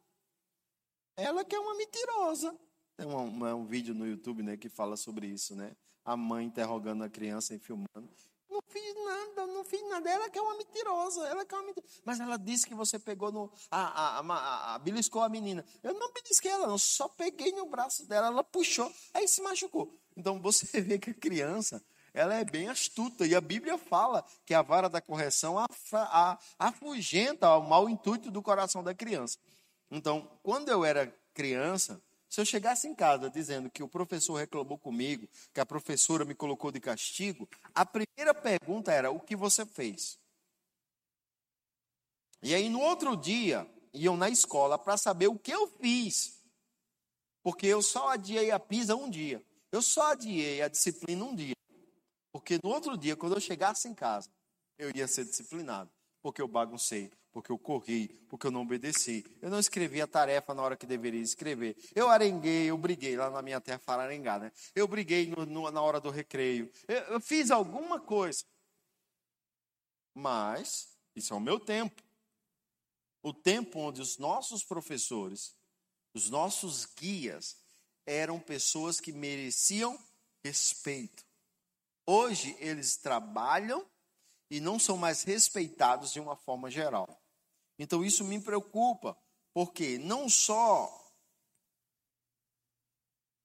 Ela 1.17 1.43
que 1.43 1.55
é 1.55 1.59
uma 1.59 1.73
mentirosa. 1.73 2.55
Tem 2.97 3.07
um, 3.07 3.55
um, 3.55 3.65
vídeo 3.65 3.95
no 3.95 4.05
YouTube 4.05 4.43
né, 4.43 4.57
que 4.57 4.69
fala 4.69 4.95
sobre 4.95 5.25
isso, 5.25 5.55
né? 5.55 5.75
A 6.05 6.15
mãe 6.15 6.45
interrogando 6.45 7.03
a 7.03 7.09
criança 7.09 7.55
e 7.55 7.57
filmando. 7.57 8.13
Não 8.53 8.61
fiz 8.69 8.95
nada, 9.03 9.47
não 9.47 9.63
fiz 9.63 9.89
nada. 9.89 10.07
Ela 10.11 10.29
que 10.29 10.37
é 10.37 10.41
uma 10.41 10.55
mentirosa, 10.55 11.27
ela 11.27 11.43
que 11.43 11.55
é 11.55 11.57
uma 11.57 11.65
mentirosa. 11.65 12.01
Mas 12.05 12.19
ela 12.19 12.37
disse 12.37 12.67
que 12.67 12.75
você 12.75 12.99
pegou 12.99 13.31
no. 13.31 13.51
A, 13.71 13.79
a, 13.79 14.19
a, 14.19 14.75
a, 14.75 14.79
beliscou 14.79 15.23
a 15.23 15.27
menina. 15.27 15.65
Eu 15.81 15.95
não 15.95 16.13
belisquei 16.13 16.51
ela, 16.51 16.67
não. 16.67 16.77
Só 16.77 17.07
peguei 17.07 17.51
no 17.53 17.65
braço 17.65 18.07
dela, 18.07 18.27
ela 18.27 18.43
puxou, 18.43 18.93
aí 19.11 19.27
se 19.27 19.41
machucou. 19.41 19.99
Então 20.15 20.39
você 20.39 20.67
vê 20.79 20.99
que 20.99 21.09
a 21.09 21.13
criança, 21.15 21.83
ela 22.13 22.35
é 22.35 22.45
bem 22.45 22.69
astuta. 22.69 23.25
E 23.25 23.33
a 23.33 23.41
Bíblia 23.41 23.75
fala 23.75 24.23
que 24.45 24.53
a 24.53 24.61
vara 24.61 24.87
da 24.87 25.01
correção 25.01 25.55
afugenta 26.59 27.57
o 27.57 27.67
mau 27.67 27.89
intuito 27.89 28.29
do 28.29 28.43
coração 28.43 28.83
da 28.83 28.93
criança. 28.93 29.39
Então, 29.89 30.29
quando 30.43 30.69
eu 30.69 30.85
era 30.85 31.11
criança, 31.33 31.99
se 32.33 32.41
eu 32.41 32.45
chegasse 32.45 32.87
em 32.87 32.95
casa 32.95 33.29
dizendo 33.29 33.69
que 33.69 33.83
o 33.83 33.87
professor 33.87 34.33
reclamou 34.33 34.75
comigo, 34.75 35.29
que 35.53 35.59
a 35.59 35.65
professora 35.67 36.25
me 36.25 36.33
colocou 36.33 36.71
de 36.71 36.79
castigo, 36.79 37.47
a 37.75 37.85
primeira 37.85 38.33
pergunta 38.33 38.91
era: 38.91 39.11
o 39.11 39.19
que 39.19 39.35
você 39.35 39.63
fez? 39.67 40.17
E 42.41 42.55
aí 42.55 42.69
no 42.69 42.79
outro 42.79 43.15
dia, 43.15 43.71
iam 43.93 44.17
na 44.17 44.31
escola 44.31 44.79
para 44.79 44.97
saber 44.97 45.27
o 45.27 45.37
que 45.37 45.51
eu 45.51 45.67
fiz. 45.79 46.41
Porque 47.43 47.67
eu 47.67 47.83
só 47.83 48.09
adiei 48.09 48.49
a 48.49 48.59
pisa 48.59 48.95
um 48.95 49.11
dia. 49.11 49.39
Eu 49.71 49.83
só 49.83 50.13
adiei 50.13 50.59
a 50.63 50.67
disciplina 50.67 51.23
um 51.23 51.35
dia. 51.35 51.55
Porque 52.31 52.59
no 52.63 52.71
outro 52.71 52.97
dia, 52.97 53.15
quando 53.15 53.35
eu 53.35 53.39
chegasse 53.39 53.87
em 53.87 53.93
casa, 53.93 54.27
eu 54.79 54.89
ia 54.95 55.07
ser 55.07 55.23
disciplinado. 55.23 55.91
Porque 56.23 56.41
eu 56.41 56.47
baguncei, 56.47 57.11
porque 57.33 57.51
eu 57.51 57.59
corri, 57.59 58.07
porque 58.29 58.47
eu 58.47 58.51
não 58.51 58.61
obedeci. 58.61 59.25
Eu 59.41 59.49
não 59.49 59.59
escrevi 59.59 60.01
a 60.01 60.07
tarefa 60.07 60.53
na 60.53 60.63
hora 60.63 60.77
que 60.77 60.85
deveria 60.85 61.19
escrever. 61.19 61.75
Eu 61.93 62.09
arenguei, 62.09 62.67
eu 62.69 62.77
briguei 62.77 63.17
lá 63.17 63.29
na 63.29 63.41
minha 63.41 63.59
terra 63.59 63.81
para 63.85 64.03
arengar, 64.03 64.39
né? 64.39 64.49
Eu 64.73 64.87
briguei 64.87 65.27
no, 65.27 65.45
no, 65.45 65.69
na 65.69 65.81
hora 65.81 65.99
do 65.99 66.09
recreio. 66.09 66.71
Eu, 66.87 66.95
eu 66.95 67.19
fiz 67.19 67.51
alguma 67.51 67.99
coisa. 67.99 68.45
Mas, 70.15 70.97
isso 71.13 71.33
é 71.33 71.37
o 71.37 71.41
meu 71.41 71.59
tempo. 71.59 72.01
O 73.21 73.33
tempo 73.33 73.79
onde 73.79 74.01
os 74.01 74.17
nossos 74.17 74.63
professores, 74.63 75.57
os 76.13 76.29
nossos 76.29 76.85
guias, 76.85 77.57
eram 78.05 78.39
pessoas 78.39 79.01
que 79.01 79.11
mereciam 79.11 79.99
respeito. 80.41 81.25
Hoje 82.05 82.55
eles 82.59 82.95
trabalham 82.95 83.85
e 84.53 84.59
não 84.59 84.77
são 84.77 84.95
mais 84.95 85.23
respeitados 85.23 86.13
de 86.13 86.19
uma 86.19 86.35
forma 86.35 86.69
geral. 86.69 87.19
Então 87.79 88.05
isso 88.05 88.23
me 88.23 88.39
preocupa, 88.39 89.17
porque 89.51 89.97
não 89.97 90.29
só 90.29 91.11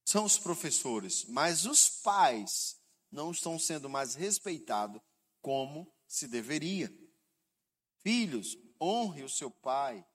são 0.04 0.26
os 0.26 0.38
professores, 0.38 1.24
mas 1.24 1.64
os 1.64 1.88
pais 1.88 2.78
não 3.10 3.30
estão 3.30 3.58
sendo 3.58 3.88
mais 3.88 4.14
respeitados 4.14 5.00
como 5.40 5.90
se 6.06 6.28
deveria. 6.28 6.92
Filhos, 8.02 8.58
honre 8.78 9.22
o 9.22 9.30
seu 9.30 9.50
pai, 9.50 10.06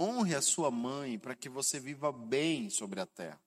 honre 0.00 0.34
a 0.34 0.40
sua 0.40 0.70
mãe 0.70 1.18
para 1.18 1.36
que 1.36 1.50
você 1.50 1.78
viva 1.78 2.10
bem 2.10 2.70
sobre 2.70 3.02
a 3.02 3.06
terra. 3.06 3.42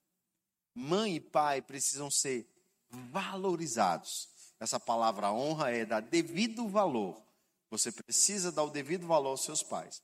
Mãe 0.76 1.16
e 1.16 1.20
pai 1.20 1.64
precisam 1.64 2.12
ser 2.12 2.48
valorizados. 2.92 4.37
Essa 4.60 4.80
palavra 4.80 5.32
honra 5.32 5.72
é 5.72 5.86
dar 5.86 6.02
devido 6.02 6.68
valor 6.68 7.22
você 7.70 7.92
precisa 7.92 8.52
dar 8.52 8.64
o 8.64 8.70
devido 8.70 9.06
valor 9.06 9.30
aos 9.30 9.44
seus 9.44 9.62
pais. 9.62 10.02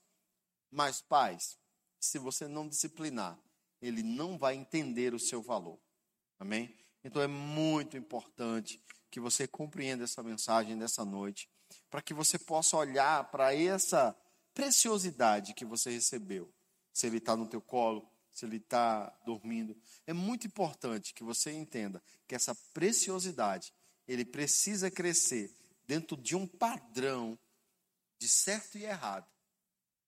Mas, 0.69 1.01
pais, 1.01 1.57
se 1.99 2.17
você 2.17 2.47
não 2.47 2.67
disciplinar, 2.67 3.39
ele 3.81 4.03
não 4.03 4.37
vai 4.37 4.55
entender 4.55 5.13
o 5.13 5.19
seu 5.19 5.41
valor. 5.41 5.79
Amém? 6.39 6.75
Então 7.03 7.21
é 7.21 7.27
muito 7.27 7.95
importante 7.95 8.81
que 9.09 9.19
você 9.19 9.47
compreenda 9.47 10.03
essa 10.03 10.23
mensagem 10.23 10.77
dessa 10.77 11.05
noite, 11.05 11.49
para 11.89 12.01
que 12.01 12.13
você 12.13 12.37
possa 12.37 12.75
olhar 12.75 13.29
para 13.31 13.53
essa 13.55 14.15
preciosidade 14.53 15.53
que 15.53 15.65
você 15.65 15.91
recebeu. 15.91 16.51
Se 16.91 17.07
ele 17.07 17.17
está 17.17 17.35
no 17.35 17.47
teu 17.47 17.61
colo, 17.61 18.07
se 18.31 18.45
ele 18.45 18.57
está 18.57 19.09
dormindo. 19.25 19.75
É 20.07 20.13
muito 20.13 20.47
importante 20.47 21.13
que 21.13 21.23
você 21.23 21.51
entenda 21.51 22.01
que 22.27 22.35
essa 22.35 22.55
preciosidade, 22.73 23.73
ele 24.07 24.25
precisa 24.25 24.91
crescer 24.91 25.53
dentro 25.87 26.17
de 26.17 26.35
um 26.35 26.47
padrão 26.47 27.37
de 28.17 28.27
certo 28.27 28.77
e 28.77 28.83
errado. 28.83 29.29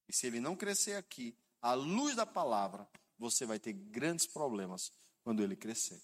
E 0.08 0.14
se 0.14 0.28
ele 0.28 0.40
não 0.40 0.56
crescer 0.56 0.96
aqui, 0.96 1.36
à 1.62 1.74
luz 1.74 2.16
da 2.16 2.26
palavra, 2.26 2.88
você 3.18 3.46
vai 3.46 3.60
ter 3.60 3.74
grandes 3.74 4.28
problemas 4.28 4.92
quando 5.24 5.42
ele 5.42 5.56
crescer. 5.56 6.02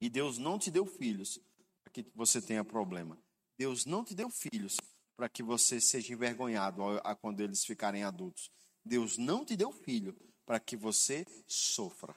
E 0.00 0.08
Deus 0.08 0.38
não 0.38 0.58
te 0.58 0.70
deu 0.70 0.86
filhos 0.86 1.40
para 1.82 1.92
que 1.92 2.06
você 2.14 2.40
tenha 2.40 2.64
problema. 2.64 3.18
Deus 3.56 3.84
não 3.84 4.04
te 4.04 4.14
deu 4.14 4.30
filhos 4.30 4.76
para 5.16 5.28
que 5.28 5.42
você 5.42 5.80
seja 5.80 6.12
envergonhado 6.12 6.82
quando 7.20 7.40
eles 7.40 7.64
ficarem 7.64 8.04
adultos. 8.04 8.50
Deus 8.84 9.18
não 9.18 9.44
te 9.44 9.56
deu 9.56 9.72
filho 9.72 10.16
para 10.46 10.60
que 10.60 10.76
você 10.76 11.26
sofra. 11.46 12.14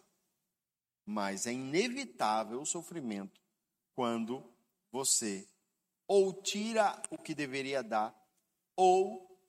Mas 1.05 1.47
é 1.47 1.53
inevitável 1.53 2.61
o 2.61 2.65
sofrimento 2.65 3.41
quando 3.95 4.51
você 4.91 5.47
ou 6.07 6.33
tira 6.33 7.01
o 7.09 7.17
que 7.17 7.33
deveria 7.33 7.81
dar 7.81 8.13
ou 8.75 9.39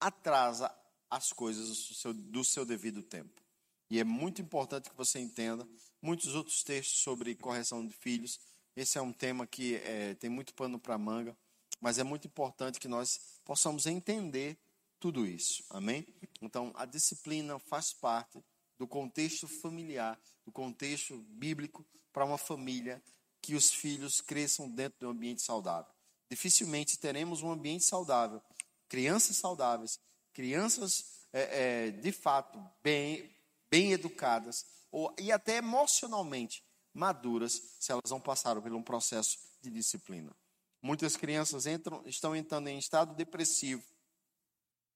atrasa 0.00 0.74
as 1.10 1.32
coisas 1.32 1.68
do 1.68 1.94
seu, 1.94 2.14
do 2.14 2.44
seu 2.44 2.64
devido 2.64 3.02
tempo. 3.02 3.42
E 3.90 3.98
é 3.98 4.04
muito 4.04 4.40
importante 4.40 4.88
que 4.88 4.96
você 4.96 5.18
entenda 5.18 5.68
muitos 6.00 6.34
outros 6.34 6.64
textos 6.64 7.00
sobre 7.00 7.34
correção 7.34 7.86
de 7.86 7.92
filhos. 7.92 8.40
Esse 8.74 8.96
é 8.96 9.02
um 9.02 9.12
tema 9.12 9.46
que 9.46 9.76
é, 9.76 10.14
tem 10.14 10.30
muito 10.30 10.54
pano 10.54 10.78
para 10.78 10.96
manga, 10.96 11.36
mas 11.78 11.98
é 11.98 12.02
muito 12.02 12.26
importante 12.26 12.80
que 12.80 12.88
nós 12.88 13.40
possamos 13.44 13.84
entender 13.84 14.58
tudo 14.98 15.26
isso. 15.26 15.62
Amém? 15.68 16.06
Então, 16.40 16.72
a 16.74 16.86
disciplina 16.86 17.58
faz 17.58 17.92
parte 17.92 18.42
do 18.78 18.88
contexto 18.88 19.46
familiar, 19.46 20.18
do 20.46 20.50
contexto 20.50 21.18
bíblico 21.28 21.84
para 22.12 22.24
uma 22.24 22.38
família 22.38 23.02
que 23.42 23.56
os 23.56 23.72
filhos 23.72 24.20
cresçam 24.20 24.70
dentro 24.70 25.00
de 25.00 25.06
um 25.06 25.10
ambiente 25.10 25.42
saudável. 25.42 25.92
Dificilmente 26.30 26.96
teremos 26.98 27.42
um 27.42 27.50
ambiente 27.50 27.84
saudável, 27.84 28.40
crianças 28.88 29.36
saudáveis, 29.36 30.00
crianças 30.32 31.26
é, 31.32 31.86
é, 31.86 31.90
de 31.90 32.12
fato 32.12 32.58
bem, 32.82 33.34
bem 33.68 33.92
educadas, 33.92 34.64
ou, 34.90 35.14
e 35.18 35.32
até 35.32 35.56
emocionalmente 35.56 36.64
maduras, 36.94 37.60
se 37.80 37.90
elas 37.90 38.10
não 38.10 38.20
passaram 38.20 38.62
por 38.62 38.72
um 38.72 38.82
processo 38.82 39.38
de 39.60 39.70
disciplina. 39.70 40.34
Muitas 40.80 41.16
crianças 41.16 41.66
entram, 41.66 42.02
estão 42.06 42.34
entrando 42.34 42.68
em 42.68 42.78
estado 42.78 43.14
depressivo, 43.14 43.82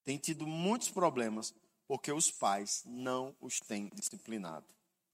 têm 0.05 0.18
tido 0.18 0.47
muitos 0.47 0.90
problemas, 0.90 1.55
porque 1.88 2.12
os 2.12 2.30
pais 2.30 2.82
não 2.84 3.34
os 3.40 3.61
têm 3.61 3.90
disciplinado. 3.94 4.66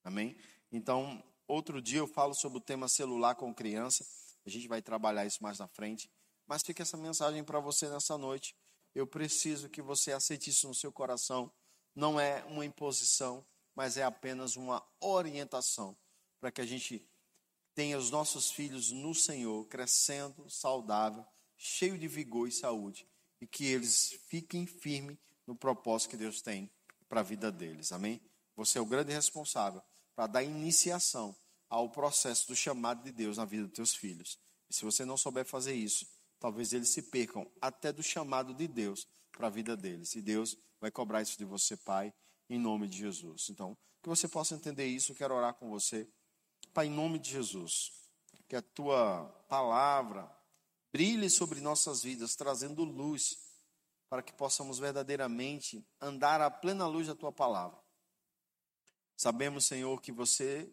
Amém? 0.05 0.37
Então, 0.71 1.23
outro 1.53 1.83
dia 1.83 1.99
eu 1.99 2.07
falo 2.07 2.35
sobre 2.35 2.59
o 2.59 2.61
tema 2.61 2.89
celular 2.89 3.35
com 3.35 3.55
criança. 3.55 4.07
A 4.45 4.51
gente 4.51 4.67
vai 4.67 4.81
trabalhar 4.81 5.27
isso 5.27 5.43
mais 5.43 5.59
na 5.59 5.69
frente. 5.69 6.11
Mas 6.47 6.63
fica 6.63 6.83
essa 6.83 6.97
mensagem 6.97 7.45
para 7.45 7.61
você 7.61 7.89
nessa 7.89 8.17
noite. 8.19 8.57
Eu 8.95 9.07
preciso 9.07 9.69
que 9.69 9.81
você 9.81 10.13
aceite 10.13 10.51
isso 10.51 10.67
no 10.67 10.75
seu 10.75 10.91
coração. 10.91 11.53
Não 11.95 12.19
é 12.19 12.45
uma 12.45 12.65
imposição, 12.65 13.45
mas 13.75 13.97
é 13.97 14.03
apenas 14.03 14.57
uma 14.57 14.83
orientação 15.01 15.97
para 16.41 16.51
que 16.51 16.61
a 16.61 16.67
gente 16.67 17.07
tenha 17.75 17.97
os 17.97 18.11
nossos 18.11 18.51
filhos 18.51 18.91
no 18.91 19.15
Senhor, 19.15 19.67
crescendo, 19.67 20.49
saudável, 20.51 21.25
cheio 21.57 21.99
de 21.99 22.09
vigor 22.09 22.49
e 22.49 22.53
saúde, 22.53 23.07
e 23.41 23.47
que 23.47 23.65
eles 23.65 24.19
fiquem 24.27 24.67
firmes 24.67 25.17
no 25.47 25.55
propósito 25.55 26.11
que 26.11 26.17
Deus 26.17 26.43
tem 26.43 26.71
para 27.09 27.21
a 27.21 27.25
vida 27.25 27.51
deles. 27.51 27.93
Amém? 27.93 28.21
Você 28.57 28.79
é 28.79 28.81
o 28.81 28.87
grande 28.87 29.13
responsável 29.13 29.83
para 30.15 30.27
dar 30.27 30.43
iniciação 30.43 31.35
ao 31.73 31.89
processo 31.89 32.47
do 32.49 32.55
chamado 32.55 33.03
de 33.03 33.11
Deus 33.11 33.39
na 33.39 33.47
vida 33.47 33.65
dos 33.65 33.73
teus 33.73 33.95
filhos. 33.95 34.39
E 34.69 34.75
se 34.75 34.85
você 34.85 35.07
não 35.07 35.17
souber 35.17 35.47
fazer 35.47 35.73
isso, 35.73 36.07
talvez 36.39 36.75
eles 36.75 36.91
se 36.91 37.01
percam 37.01 37.51
até 37.63 37.91
do 37.91 38.03
chamado 38.03 38.53
de 38.53 38.69
Deus 38.69 39.07
para 39.31 39.47
a 39.47 39.51
vida 39.51 39.75
deles. 39.75 40.15
E 40.15 40.21
Deus 40.21 40.55
vai 40.79 40.91
cobrar 40.91 41.23
isso 41.23 41.39
de 41.39 41.47
você, 41.47 41.75
Pai, 41.79 42.13
em 42.51 42.59
nome 42.59 42.87
de 42.87 42.99
Jesus. 42.99 43.49
Então, 43.49 43.75
que 44.03 44.09
você 44.11 44.29
possa 44.29 44.55
entender 44.55 44.85
isso, 44.85 45.13
eu 45.13 45.17
quero 45.17 45.35
orar 45.35 45.55
com 45.55 45.71
você. 45.71 46.07
Pai, 46.75 46.89
em 46.89 46.91
nome 46.91 47.19
de 47.19 47.31
Jesus, 47.31 47.91
que 48.47 48.55
a 48.55 48.61
tua 48.61 49.25
palavra 49.49 50.31
brilhe 50.93 51.31
sobre 51.31 51.59
nossas 51.63 52.03
vidas, 52.03 52.37
trazendo 52.37 52.85
luz 52.85 53.39
para 54.11 54.23
que 54.23 54.35
possamos 54.35 54.79
verdadeiramente 54.79 55.83
andar 55.99 56.43
à 56.43 56.51
plena 56.51 56.87
luz 56.87 57.07
da 57.07 57.15
tua 57.15 57.33
palavra. 57.33 57.81
Sabemos, 59.17 59.65
Senhor, 59.65 59.99
que 60.03 60.13
você 60.13 60.71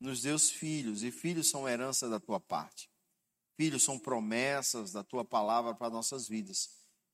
nos 0.00 0.22
deu 0.22 0.38
filhos 0.38 1.02
e 1.02 1.10
filhos 1.10 1.48
são 1.48 1.68
herança 1.68 2.08
da 2.08 2.20
tua 2.20 2.38
parte. 2.38 2.88
Filhos 3.56 3.82
são 3.82 3.98
promessas 3.98 4.92
da 4.92 5.02
tua 5.02 5.24
palavra 5.24 5.74
para 5.74 5.90
nossas 5.90 6.28
vidas. 6.28 6.70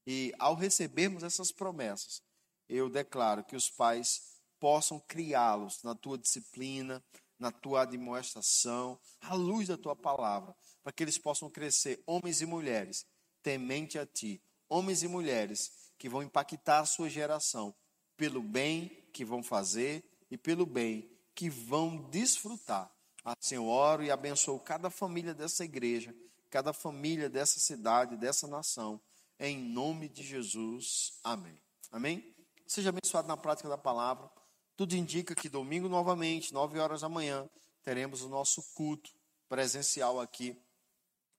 E 0.06 0.34
ao 0.38 0.54
recebermos 0.54 1.22
essas 1.22 1.50
promessas, 1.50 2.22
eu 2.68 2.90
declaro 2.90 3.44
que 3.44 3.56
os 3.56 3.70
pais 3.70 4.34
possam 4.60 5.00
criá-los 5.00 5.82
na 5.82 5.94
tua 5.94 6.18
disciplina, 6.18 7.02
na 7.38 7.50
tua 7.50 7.82
admoestação, 7.82 8.98
à 9.20 9.34
luz 9.34 9.68
da 9.68 9.78
tua 9.78 9.96
palavra, 9.96 10.54
para 10.82 10.92
que 10.92 11.02
eles 11.02 11.18
possam 11.18 11.50
crescer, 11.50 12.02
homens 12.06 12.40
e 12.40 12.46
mulheres, 12.46 13.06
temente 13.42 13.98
a 13.98 14.06
ti, 14.06 14.42
homens 14.68 15.02
e 15.02 15.08
mulheres 15.08 15.92
que 15.98 16.08
vão 16.08 16.22
impactar 16.22 16.80
a 16.80 16.86
sua 16.86 17.08
geração 17.08 17.74
pelo 18.16 18.42
bem 18.42 18.88
que 19.12 19.24
vão 19.24 19.42
fazer 19.42 20.04
e 20.30 20.36
pelo 20.36 20.66
bem 20.66 21.13
que 21.34 21.48
vão 21.48 22.08
desfrutar. 22.10 22.90
Assim 23.24 23.56
eu 23.56 23.66
oro 23.66 24.04
e 24.04 24.10
abençoo 24.10 24.58
cada 24.60 24.90
família 24.90 25.34
dessa 25.34 25.64
igreja, 25.64 26.14
cada 26.50 26.72
família 26.72 27.28
dessa 27.28 27.58
cidade, 27.58 28.16
dessa 28.16 28.46
nação, 28.46 29.00
em 29.38 29.56
nome 29.58 30.08
de 30.08 30.22
Jesus. 30.22 31.18
Amém. 31.24 31.58
Amém? 31.90 32.34
Seja 32.66 32.90
abençoado 32.90 33.26
na 33.28 33.36
prática 33.36 33.68
da 33.68 33.78
palavra. 33.78 34.30
Tudo 34.76 34.94
indica 34.94 35.34
que 35.34 35.48
domingo, 35.48 35.88
novamente, 35.88 36.52
nove 36.52 36.78
horas 36.78 37.00
da 37.00 37.08
manhã, 37.08 37.48
teremos 37.82 38.22
o 38.22 38.28
nosso 38.28 38.62
culto 38.74 39.10
presencial 39.48 40.20
aqui. 40.20 40.60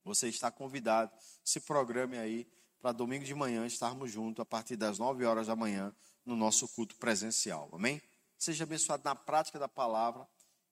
Você 0.04 0.28
está 0.28 0.50
convidado. 0.50 1.12
Se 1.44 1.60
programe 1.60 2.16
aí 2.16 2.46
para 2.80 2.92
domingo 2.92 3.24
de 3.24 3.34
manhã 3.34 3.66
estarmos 3.66 4.10
juntos 4.10 4.40
a 4.40 4.44
partir 4.44 4.76
das 4.76 4.98
9 4.98 5.24
horas 5.24 5.48
da 5.48 5.56
manhã 5.56 5.94
no 6.24 6.36
nosso 6.36 6.68
culto 6.68 6.94
presencial. 6.96 7.68
Amém? 7.72 8.00
Seja 8.38 8.64
abençoado 8.64 9.02
na 9.04 9.14
prática 9.14 9.58
da 9.58 9.68
palavra 9.68 10.28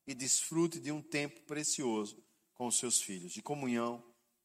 e 0.07 0.15
desfrute 0.15 0.79
de 0.79 0.93
um 0.93 1.03
tempo 1.03 1.41
precioso 1.43 2.23
com 2.55 2.67
os 2.67 2.77
seus 2.79 3.01
filhos, 3.01 3.33
de 3.33 3.43
comunhão, 3.43 4.05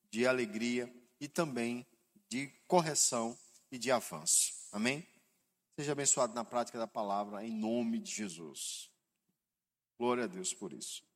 de 0.10 0.26
alegria 0.26 0.92
e 1.20 1.28
também 1.28 1.86
de 2.30 2.48
correção 2.68 3.38
e 3.72 3.78
de 3.78 3.92
avanço. 3.92 4.54
Amém? 4.72 5.06
Seja 5.76 5.92
abençoado 5.92 6.34
na 6.34 6.44
prática 6.44 6.78
da 6.78 6.88
palavra 6.88 7.46
em 7.46 7.52
nome 7.52 8.00
de 8.00 8.12
Jesus. 8.12 8.92
Glória 9.98 10.26
a 10.26 10.28
Deus 10.28 10.54
por 10.54 10.74
isso. 10.74 11.09